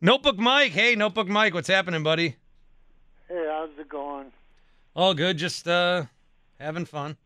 Notebook 0.00 0.38
Mike. 0.38 0.72
Hey, 0.72 0.94
Notebook 0.94 1.28
Mike, 1.28 1.54
what's 1.54 1.68
happening, 1.68 2.02
buddy? 2.02 2.36
Hey, 3.28 3.46
how's 3.50 3.70
it 3.78 3.88
going? 3.88 4.32
All 4.94 5.14
good, 5.14 5.36
just 5.38 5.66
uh 5.66 6.04
having 6.60 6.84
fun. 6.84 7.16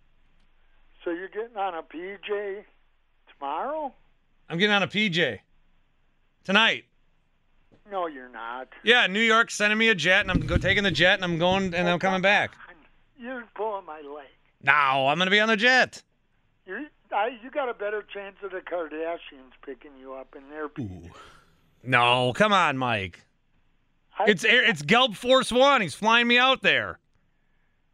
So 1.04 1.10
you're 1.10 1.28
getting 1.28 1.56
on 1.56 1.74
a 1.74 1.82
PJ 1.82 2.64
tomorrow? 3.32 3.92
I'm 4.48 4.58
getting 4.58 4.74
on 4.74 4.82
a 4.82 4.88
PJ 4.88 5.38
tonight. 6.44 6.84
No, 7.90 8.06
you're 8.06 8.28
not. 8.28 8.68
Yeah, 8.84 9.06
New 9.08 9.20
York 9.20 9.50
sending 9.50 9.78
me 9.78 9.88
a 9.88 9.94
jet, 9.94 10.20
and 10.20 10.30
I'm 10.30 10.40
go 10.46 10.56
taking 10.56 10.84
the 10.84 10.90
jet, 10.92 11.14
and 11.14 11.24
I'm 11.24 11.38
going, 11.38 11.74
and 11.74 11.88
I'm 11.88 11.98
coming 11.98 12.22
back. 12.22 12.54
You're 13.18 13.44
pulling 13.54 13.84
my 13.84 14.00
leg. 14.00 14.26
No, 14.62 15.08
I'm 15.08 15.18
gonna 15.18 15.30
be 15.30 15.40
on 15.40 15.48
the 15.48 15.56
jet. 15.56 16.02
You, 16.66 16.86
I, 17.10 17.30
you 17.42 17.50
got 17.50 17.68
a 17.68 17.74
better 17.74 18.02
chance 18.02 18.36
of 18.44 18.52
the 18.52 18.60
Kardashians 18.60 19.52
picking 19.66 19.90
you 19.98 20.14
up 20.14 20.36
in 20.36 20.48
their 20.50 20.68
PJ. 20.68 21.10
No, 21.82 22.32
come 22.34 22.52
on, 22.52 22.76
Mike. 22.76 23.24
It's 24.26 24.44
Air- 24.44 24.64
it's 24.68 24.82
Gelb 24.82 25.16
Force 25.16 25.50
One. 25.50 25.80
He's 25.80 25.94
flying 25.94 26.26
me 26.28 26.36
out 26.38 26.60
there. 26.62 26.98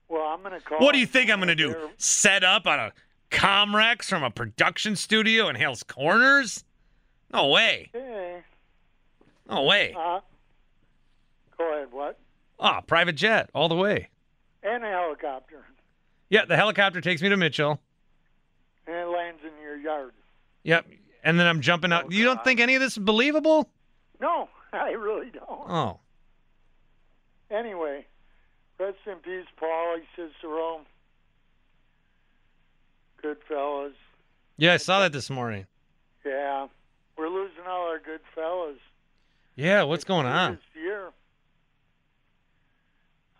Well, 0.08 0.22
I'm 0.22 0.42
gonna 0.42 0.60
call. 0.60 0.78
What 0.78 0.92
do 0.92 0.98
you 0.98 1.06
think 1.06 1.30
I'm 1.30 1.38
gonna 1.38 1.54
do? 1.54 1.90
Set 1.98 2.42
up 2.42 2.66
on 2.66 2.78
a 2.80 2.92
Comrex 3.30 4.04
from 4.04 4.22
a 4.24 4.30
production 4.30 4.96
studio 4.96 5.48
in 5.48 5.56
Hales 5.56 5.82
Corners? 5.82 6.64
No 7.32 7.48
way. 7.48 7.90
Hey, 7.92 8.42
No 9.48 9.62
way. 9.64 9.94
uh, 9.96 10.20
go 11.58 11.72
ahead. 11.74 11.92
What? 11.92 12.18
Ah, 12.58 12.80
private 12.80 13.14
jet 13.14 13.50
all 13.54 13.68
the 13.68 13.74
way. 13.76 14.08
And 14.62 14.82
a 14.84 14.88
helicopter, 14.88 15.64
Yeah, 16.28 16.44
the 16.44 16.56
helicopter 16.56 17.00
takes 17.00 17.22
me 17.22 17.28
to 17.28 17.36
Mitchell. 17.36 17.80
and 18.86 18.96
it 18.96 19.06
lands 19.06 19.42
in 19.44 19.50
your 19.62 19.76
yard. 19.76 20.12
Yep. 20.64 20.86
And 21.22 21.38
then 21.38 21.46
I'm 21.46 21.60
jumping 21.60 21.92
out. 21.92 22.10
you 22.12 22.24
don't 22.24 22.42
think 22.44 22.58
any 22.60 22.74
of 22.76 22.80
this 22.80 22.92
is 22.92 22.98
believable? 22.98 23.68
No, 24.20 24.48
I 24.72 24.90
really 24.90 25.30
don't. 25.30 25.70
Oh. 25.70 26.00
Anyway, 27.50 28.06
rest 28.78 28.96
in 29.06 29.16
peace, 29.16 29.46
Paulie 29.60 30.02
Cicero. 30.16 30.80
Good 33.22 33.38
fellas. 33.48 33.92
Yeah, 34.56 34.74
I 34.74 34.76
saw 34.78 35.00
that 35.00 35.12
this 35.12 35.30
morning. 35.30 35.66
Yeah, 36.24 36.66
we're 37.16 37.28
losing 37.28 37.64
all 37.68 37.88
our 37.88 37.98
good 38.00 38.20
fellas 38.34 38.78
Yeah, 39.54 39.84
what's 39.84 40.04
going 40.04 40.26
on? 40.26 40.52
this 40.56 40.82
year. 40.82 41.10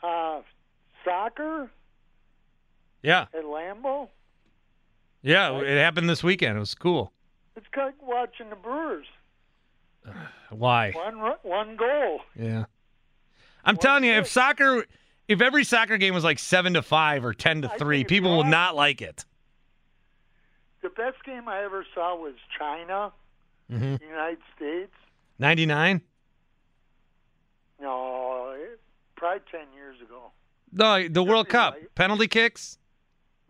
Uh, 0.03 0.43
soccer 1.05 1.68
Yeah. 3.03 3.22
at 3.35 3.45
Lambeau. 3.45 4.09
Yeah, 5.22 5.59
it 5.61 5.79
happened 5.79 6.09
this 6.09 6.22
weekend. 6.22 6.57
It 6.57 6.61
was 6.61 6.74
cool. 6.77 7.12
It's 7.57 7.66
like 7.77 7.95
watching 8.03 8.51
the 8.51 8.57
Brewers. 8.57 9.07
Why? 10.51 10.93
One 10.93 11.35
one 11.43 11.77
goal. 11.77 12.21
Yeah. 12.39 12.65
I'm 13.65 13.77
telling 13.77 14.05
you, 14.05 14.13
if 14.13 14.29
soccer, 14.29 14.87
if 15.27 15.41
every 15.41 15.65
soccer 15.65 15.99
game 15.99 16.15
was 16.15 16.23
like 16.25 16.39
seven 16.39 16.75
to 16.75 16.83
five 16.83 17.25
or 17.25 17.35
ten 17.35 17.63
to 17.63 17.69
three, 17.79 18.05
people 18.05 18.37
would 18.39 18.47
not 18.47 18.77
like 18.77 19.03
it. 19.03 19.25
The 20.83 20.89
best 20.91 21.25
game 21.25 21.49
I 21.49 21.65
ever 21.65 21.85
saw 21.95 22.15
was 22.17 22.35
China, 22.59 23.13
Mm-hmm. 23.73 23.97
United 24.05 24.39
States. 24.55 24.93
Ninety 25.41 25.67
nine. 25.67 26.01
No, 27.81 28.55
it, 28.57 28.81
probably 29.17 29.41
ten 29.51 29.67
years 29.75 30.01
ago. 30.01 30.31
No, 30.73 31.09
the 31.09 31.23
World 31.23 31.49
Cup 31.49 31.77
penalty 31.97 32.29
kicks. 32.29 32.79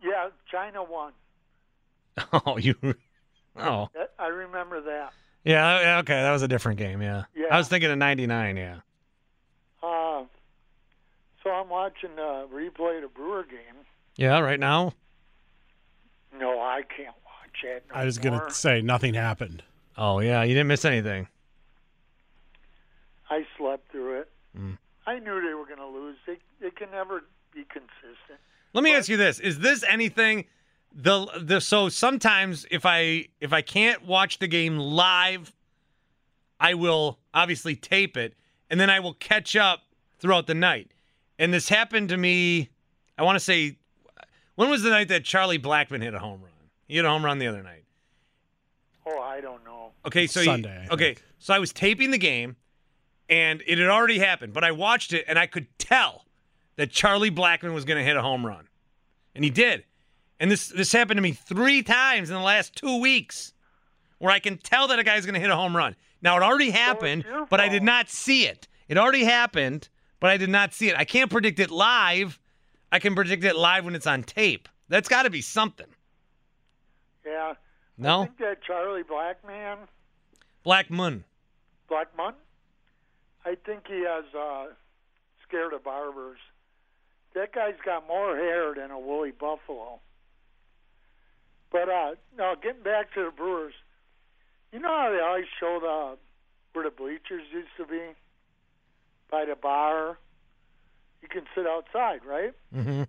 Yeah, 0.03 0.29
China 0.51 0.83
won. 0.83 1.13
Oh, 2.33 2.57
you. 2.57 2.75
Oh, 3.59 3.89
I 4.19 4.27
remember 4.27 4.81
that. 4.81 5.13
Yeah. 5.43 5.81
yeah, 5.81 5.97
Okay, 5.99 6.13
that 6.21 6.31
was 6.31 6.41
a 6.41 6.47
different 6.47 6.77
game. 6.79 7.01
Yeah. 7.01 7.23
Yeah. 7.35 7.45
I 7.51 7.57
was 7.57 7.67
thinking 7.67 7.89
of 7.91 7.97
ninety 7.97 8.27
nine. 8.27 8.57
Yeah. 8.57 8.77
Uh, 9.81 10.23
so 11.43 11.49
I'm 11.51 11.69
watching 11.69 12.11
a 12.17 12.45
replay 12.53 12.97
of 12.97 13.03
the 13.03 13.11
Brewer 13.13 13.43
game. 13.43 13.85
Yeah, 14.15 14.39
right 14.39 14.59
now. 14.59 14.93
No, 16.37 16.59
I 16.59 16.81
can't 16.83 17.15
watch 17.25 17.63
it. 17.63 17.85
No 17.89 17.95
I 17.99 18.05
was 18.05 18.21
more. 18.23 18.39
gonna 18.39 18.51
say 18.51 18.81
nothing 18.81 19.13
happened. 19.13 19.63
Oh 19.97 20.19
yeah, 20.19 20.43
you 20.43 20.53
didn't 20.53 20.67
miss 20.67 20.85
anything. 20.85 21.27
I 23.29 23.45
slept 23.57 23.91
through 23.91 24.21
it. 24.21 24.29
Mm. 24.57 24.77
I 25.05 25.19
knew 25.19 25.41
they 25.41 25.53
were 25.53 25.65
going 25.65 25.77
to 25.79 25.87
lose. 25.87 26.17
They 26.25 26.37
they 26.61 26.71
can 26.71 26.91
never 26.91 27.21
be 27.53 27.63
consistent. 27.65 28.39
Let 28.73 28.83
me 28.83 28.93
ask 28.93 29.09
you 29.09 29.17
this: 29.17 29.39
Is 29.39 29.59
this 29.59 29.83
anything? 29.87 30.45
The 30.93 31.27
the 31.39 31.61
so 31.61 31.89
sometimes 31.89 32.65
if 32.71 32.85
I 32.85 33.27
if 33.39 33.53
I 33.53 33.61
can't 33.61 34.05
watch 34.05 34.39
the 34.39 34.47
game 34.47 34.77
live, 34.77 35.53
I 36.59 36.73
will 36.73 37.19
obviously 37.33 37.75
tape 37.75 38.17
it, 38.17 38.33
and 38.69 38.79
then 38.79 38.89
I 38.89 38.99
will 38.99 39.13
catch 39.13 39.55
up 39.55 39.83
throughout 40.19 40.47
the 40.47 40.55
night. 40.55 40.91
And 41.37 41.53
this 41.53 41.69
happened 41.69 42.09
to 42.09 42.17
me. 42.17 42.69
I 43.17 43.23
want 43.23 43.35
to 43.35 43.43
say, 43.43 43.77
when 44.55 44.69
was 44.69 44.81
the 44.81 44.89
night 44.89 45.07
that 45.09 45.23
Charlie 45.23 45.59
Blackmon 45.59 46.01
hit 46.01 46.13
a 46.13 46.19
home 46.19 46.41
run? 46.41 46.51
He 46.87 46.95
hit 46.95 47.05
a 47.05 47.09
home 47.09 47.23
run 47.23 47.37
the 47.37 47.47
other 47.47 47.61
night. 47.61 47.83
Oh, 49.05 49.19
I 49.19 49.39
don't 49.39 49.63
know. 49.63 49.91
Okay, 50.05 50.27
so 50.27 50.41
Sunday, 50.43 50.87
I 50.89 50.93
okay, 50.93 51.15
so 51.39 51.53
I 51.53 51.59
was 51.59 51.71
taping 51.71 52.11
the 52.11 52.17
game, 52.17 52.55
and 53.29 53.61
it 53.67 53.77
had 53.77 53.89
already 53.89 54.19
happened, 54.19 54.53
but 54.53 54.63
I 54.63 54.71
watched 54.71 55.13
it 55.13 55.25
and 55.27 55.37
I 55.37 55.47
could 55.47 55.67
tell 55.77 56.25
that 56.75 56.91
Charlie 56.91 57.31
Blackmon 57.31 57.73
was 57.73 57.85
going 57.85 57.97
to 57.97 58.03
hit 58.03 58.15
a 58.17 58.21
home 58.21 58.45
run, 58.45 58.67
and 59.35 59.43
he 59.43 59.49
did. 59.49 59.83
And 60.39 60.51
this 60.51 60.67
this 60.69 60.91
happened 60.91 61.17
to 61.17 61.21
me 61.21 61.31
three 61.31 61.81
times 61.81 62.29
in 62.29 62.35
the 62.35 62.41
last 62.41 62.75
two 62.75 62.99
weeks, 62.99 63.53
where 64.19 64.31
I 64.31 64.39
can 64.39 64.57
tell 64.57 64.87
that 64.87 64.99
a 64.99 65.03
guy's 65.03 65.25
going 65.25 65.33
to 65.33 65.39
hit 65.39 65.49
a 65.49 65.55
home 65.55 65.75
run. 65.75 65.95
Now 66.21 66.37
it 66.37 66.43
already 66.43 66.71
happened, 66.71 67.25
but 67.49 67.59
I 67.59 67.69
did 67.69 67.83
not 67.83 68.09
see 68.09 68.45
it. 68.45 68.67
It 68.87 68.97
already 68.97 69.23
happened, 69.23 69.89
but 70.19 70.29
I 70.29 70.37
did 70.37 70.49
not 70.49 70.73
see 70.73 70.89
it. 70.89 70.95
I 70.95 71.05
can't 71.05 71.31
predict 71.31 71.59
it 71.59 71.71
live. 71.71 72.39
I 72.91 72.99
can 72.99 73.15
predict 73.15 73.43
it 73.43 73.55
live 73.55 73.85
when 73.85 73.95
it's 73.95 74.07
on 74.07 74.23
tape. 74.23 74.69
That's 74.89 75.09
got 75.09 75.23
to 75.23 75.29
be 75.29 75.41
something. 75.41 75.87
Yeah. 77.25 77.53
No. 77.97 78.21
I 78.21 78.25
think 78.25 78.37
that 78.37 78.63
Charlie 78.63 79.03
Blackmon, 79.03 79.77
Blackmon. 80.65 81.23
Blackmon, 81.89 82.33
I 83.45 83.55
think 83.65 83.87
he 83.87 84.03
has 84.05 84.25
uh, 84.37 84.67
scared 85.47 85.73
of 85.73 85.83
barbers. 85.83 86.39
That 87.33 87.53
guy's 87.53 87.75
got 87.83 88.07
more 88.07 88.35
hair 88.35 88.73
than 88.73 88.91
a 88.91 88.99
woolly 88.99 89.31
buffalo. 89.31 89.99
But 91.71 91.89
uh, 91.89 92.15
now 92.37 92.55
getting 92.55 92.83
back 92.83 93.13
to 93.13 93.25
the 93.25 93.31
Brewers, 93.31 93.73
you 94.71 94.79
know 94.79 94.89
how 94.89 95.11
they 95.11 95.19
always 95.19 95.45
show 95.59 95.79
the 95.81 96.17
where 96.73 96.83
the 96.85 96.95
bleachers 96.95 97.43
used 97.51 97.69
to 97.77 97.85
be 97.85 98.01
by 99.31 99.45
the 99.45 99.55
bar. 99.55 100.17
You 101.21 101.27
can 101.27 101.43
sit 101.55 101.65
outside, 101.65 102.23
right? 102.25 102.53
Mm-hmm. 102.75 103.03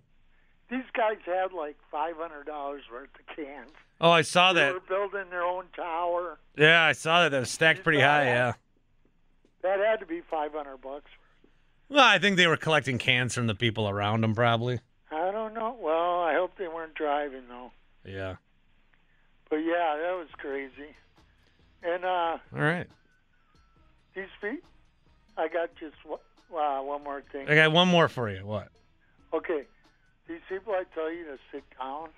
These 0.69 0.83
guys 0.95 1.17
had 1.25 1.53
like 1.53 1.77
five 1.91 2.15
hundred 2.17 2.45
dollars 2.45 2.83
worth 2.91 3.09
of 3.15 3.35
cans. 3.35 3.71
Oh, 4.01 4.11
I 4.11 4.21
saw 4.21 4.53
They 4.53 4.61
that. 4.61 4.67
They 4.67 4.73
were 4.73 5.07
building 5.09 5.29
their 5.29 5.43
own 5.43 5.65
tower. 5.75 6.39
Yeah, 6.57 6.83
I 6.83 6.93
saw 6.93 7.23
that. 7.23 7.29
That 7.29 7.39
was 7.39 7.51
stacked 7.51 7.83
pretty 7.83 8.01
high. 8.01 8.25
Yeah. 8.25 8.53
That 9.61 9.79
had 9.79 9.99
to 9.99 10.05
be 10.05 10.21
five 10.29 10.53
hundred 10.53 10.77
bucks. 10.77 11.09
Well, 11.89 12.03
I 12.03 12.19
think 12.19 12.37
they 12.37 12.47
were 12.47 12.57
collecting 12.57 12.97
cans 12.97 13.33
from 13.33 13.47
the 13.47 13.55
people 13.55 13.89
around 13.89 14.21
them, 14.21 14.35
probably. 14.35 14.79
I 15.11 15.31
don't 15.31 15.53
know. 15.55 15.75
Well, 15.79 16.21
I 16.21 16.35
hope 16.35 16.57
they 16.57 16.67
weren't 16.67 16.93
driving 16.93 17.43
though. 17.49 17.71
Yeah. 18.05 18.35
But 19.49 19.57
yeah, 19.57 19.97
that 20.01 20.11
was 20.17 20.27
crazy. 20.37 20.95
And 21.83 22.03
uh 22.05 22.37
All 22.53 22.61
right. 22.61 22.87
these 24.15 24.25
feet, 24.41 24.63
I 25.37 25.47
got 25.47 25.69
just 25.79 25.95
one- 26.05 26.19
uh, 26.55 26.81
one 26.81 27.03
more 27.03 27.21
thing. 27.31 27.47
I 27.49 27.55
got 27.55 27.71
one 27.71 27.87
more 27.87 28.07
for 28.09 28.29
you. 28.29 28.45
What? 28.45 28.69
Okay, 29.33 29.63
these 30.27 30.41
people 30.49 30.73
I 30.73 30.83
tell 30.95 31.11
you 31.11 31.23
to 31.25 31.37
sit 31.51 31.63
down, 31.77 32.09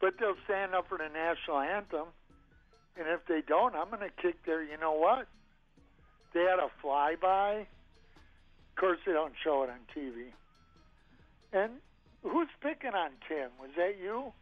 but 0.00 0.14
they'll 0.18 0.34
stand 0.44 0.74
up 0.74 0.88
for 0.88 0.98
the 0.98 1.08
national 1.08 1.60
anthem, 1.60 2.06
and 2.98 3.06
if 3.06 3.24
they 3.26 3.40
don't, 3.46 3.74
I'm 3.76 3.88
going 3.88 4.00
to 4.00 4.10
kick 4.22 4.44
their. 4.44 4.62
You 4.64 4.76
know 4.78 4.92
what? 4.94 5.28
They 6.34 6.40
had 6.40 6.58
a 6.58 6.68
flyby. 6.84 7.60
Of 7.62 8.76
course, 8.80 8.98
they 9.06 9.12
don't 9.12 9.32
show 9.42 9.62
it 9.62 9.70
on 9.70 9.78
TV. 9.96 10.32
And 11.52 11.72
who's 12.24 12.48
picking 12.60 12.94
on 12.94 13.10
Tim? 13.28 13.50
Was 13.60 13.70
that 13.76 13.94
you 14.02 14.32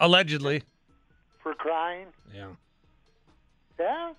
Allegedly. 0.00 0.62
for 1.42 1.54
crying? 1.54 2.06
Yeah. 2.34 2.48
Yeah. 3.78 4.12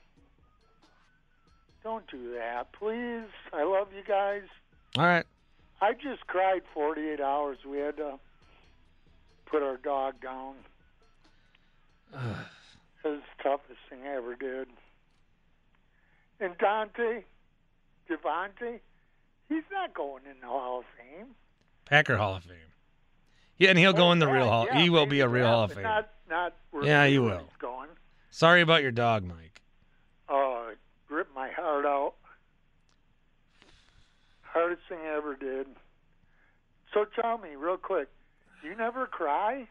Don't 1.84 2.06
do 2.10 2.34
that, 2.34 2.72
please. 2.74 3.30
I 3.54 3.64
love 3.64 3.88
you 3.96 4.04
guys. 4.08 4.44
All 4.98 5.06
right. 5.06 5.26
I 5.82 5.94
just 5.94 6.26
cried 6.28 6.64
48 6.74 7.20
hours. 7.22 7.60
We 7.68 7.78
had 7.78 7.98
to 7.98 8.20
put 9.46 9.62
our 9.62 9.78
dog 9.78 10.20
down. 10.22 10.56
it 12.14 12.20
was 13.08 13.20
the 13.38 13.44
toughest 13.44 13.80
thing 13.90 14.00
I 14.04 14.16
ever 14.16 14.36
did. 14.36 14.68
And 16.40 16.58
Dante, 16.58 17.24
Davante, 18.10 18.80
he's 19.50 19.64
not 19.72 19.94
going 19.94 20.24
in 20.30 20.40
the 20.42 20.48
Hall 20.48 20.80
of 20.80 20.86
Fame. 20.98 21.28
Packer 21.86 22.18
Hall 22.18 22.36
of 22.36 22.44
Fame. 22.44 22.58
Yeah, 23.58 23.70
and 23.70 23.80
he'll 23.80 23.94
go 23.94 24.12
in 24.12 24.20
the 24.20 24.28
Oh, 24.28 24.32
real 24.32 24.48
Hall. 24.48 24.66
yeah, 24.68 24.80
he 24.80 24.90
will 24.90 25.06
be 25.06 25.20
a 25.22 25.28
real 25.28 25.48
Hall 25.48 25.64
of 25.64 25.74
Fame. 25.74 25.84
Not, 25.84 26.10
not 26.30 26.54
Yeah, 26.84 27.06
he 27.08 27.18
will. 27.20 27.48
Going. 27.60 27.90
Sorry 28.30 28.62
about 28.62 28.82
your 28.84 28.92
dog, 28.92 29.24
Mike. 29.24 29.62
Oh, 30.30 30.70
it 30.72 30.78
ripped 31.14 31.34
my 31.34 31.50
heart 31.50 31.86
out. 31.86 32.14
Hardest 34.42 34.82
thing 34.90 35.00
I 35.04 35.16
ever 35.18 35.36
did. 35.36 35.68
So 36.94 37.06
tell 37.20 37.38
me, 37.38 37.56
real 37.56 37.78
quick, 37.78 38.10
you 38.64 38.76
never 38.76 39.06
cry? 39.08 39.68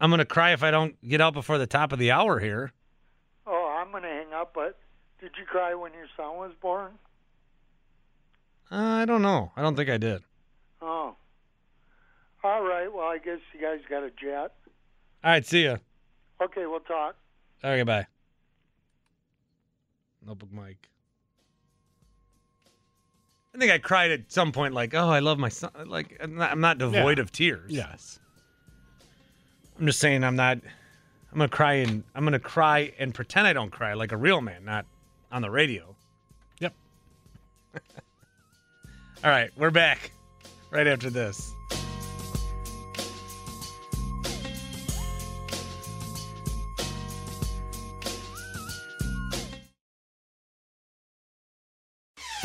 I'm 0.00 0.10
gonna 0.10 0.24
cry 0.26 0.52
if 0.52 0.62
I 0.62 0.70
don't 0.70 1.00
get 1.06 1.20
out 1.20 1.32
before 1.34 1.58
the 1.58 1.66
top 1.66 1.92
of 1.92 1.98
the 1.98 2.10
hour 2.10 2.38
here. 2.38 2.72
Oh, 3.46 3.76
I'm 3.80 3.90
going 3.92 4.02
to 4.02 4.08
hang 4.08 4.32
up, 4.34 4.52
but 4.54 4.76
did 5.20 5.30
you 5.38 5.44
cry 5.44 5.72
when 5.74 5.92
your 5.92 6.08
son 6.16 6.36
was 6.36 6.50
born? 6.60 6.90
Uh, 8.72 8.74
I 8.74 9.04
don't 9.04 9.22
know. 9.22 9.52
I 9.56 9.62
don't 9.62 9.76
think 9.76 9.88
I 9.88 9.98
did. 9.98 10.22
Oh. 10.82 11.14
All 12.46 12.62
right, 12.62 12.86
well, 12.92 13.06
I 13.08 13.18
guess 13.18 13.40
you 13.52 13.60
guys 13.60 13.80
got 13.90 14.04
a 14.04 14.10
jet. 14.10 14.52
All 15.24 15.32
right. 15.32 15.44
See 15.44 15.64
ya. 15.64 15.78
Okay, 16.40 16.64
we'll 16.66 16.78
talk. 16.80 17.16
Okay. 17.64 17.82
Bye. 17.82 18.06
Notebook 20.24 20.52
Mike. 20.52 20.88
I 23.52 23.58
think 23.58 23.72
I 23.72 23.78
cried 23.78 24.12
at 24.12 24.30
some 24.30 24.52
point, 24.52 24.74
like, 24.74 24.94
"Oh, 24.94 25.08
I 25.08 25.18
love 25.18 25.38
my 25.40 25.48
son." 25.48 25.70
Like, 25.86 26.16
I'm 26.20 26.36
not, 26.36 26.52
I'm 26.52 26.60
not 26.60 26.78
devoid 26.78 27.18
Yeah. 27.18 27.22
of 27.22 27.32
tears. 27.32 27.72
Yes. 27.72 28.20
I'm 29.78 29.86
just 29.86 29.98
saying, 29.98 30.22
I'm 30.22 30.36
not. 30.36 30.58
I'm 31.32 31.38
gonna 31.38 31.48
cry 31.48 31.72
and 31.74 32.04
I'm 32.14 32.22
gonna 32.22 32.38
cry 32.38 32.92
and 32.98 33.12
pretend 33.12 33.48
I 33.48 33.54
don't 33.54 33.70
cry 33.70 33.94
like 33.94 34.12
a 34.12 34.16
real 34.16 34.40
man, 34.40 34.64
not 34.64 34.86
on 35.32 35.42
the 35.42 35.50
radio. 35.50 35.96
Yep. 36.60 36.74
All 39.24 39.30
right, 39.30 39.50
we're 39.56 39.72
back 39.72 40.12
right 40.70 40.86
after 40.86 41.10
this. 41.10 41.52